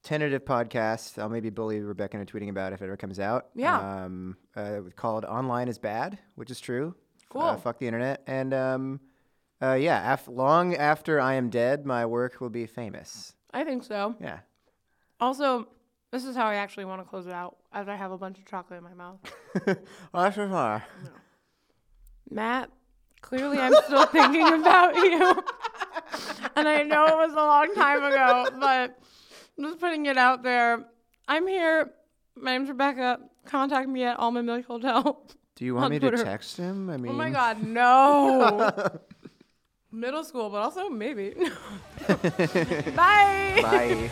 [0.04, 1.18] tentative podcast.
[1.20, 3.46] I'll maybe bully Rebecca into tweeting about it if it ever comes out.
[3.54, 4.04] Yeah.
[4.04, 6.94] Um, uh, called "Online is Bad," which is true.
[6.96, 7.56] Uh, Cool.
[7.56, 8.22] fuck the internet.
[8.26, 9.00] And um,
[9.62, 13.34] uh, yeah, af- long after I am dead, my work will be famous.
[13.52, 14.14] I think so.
[14.20, 14.38] Yeah.
[15.20, 15.68] Also,
[16.10, 18.38] this is how I actually want to close it out, as I have a bunch
[18.38, 19.18] of chocolate in my mouth.
[19.66, 19.76] well,
[20.24, 20.84] that's for far.
[22.30, 22.70] Matt,
[23.20, 25.42] clearly I'm still thinking about you.
[26.56, 28.98] and I know it was a long time ago, but
[29.58, 30.84] I'm just putting it out there.
[31.28, 31.90] I'm here.
[32.36, 33.20] My name's Rebecca.
[33.44, 35.26] Contact me at Almond Milk Hotel.
[35.56, 36.16] Do you want me Twitter.
[36.16, 36.88] to text him?
[36.88, 38.88] I mean, Oh my God, no.
[39.93, 41.35] Middle school, but also maybe.
[42.97, 43.60] Bye.
[43.62, 44.10] Bye.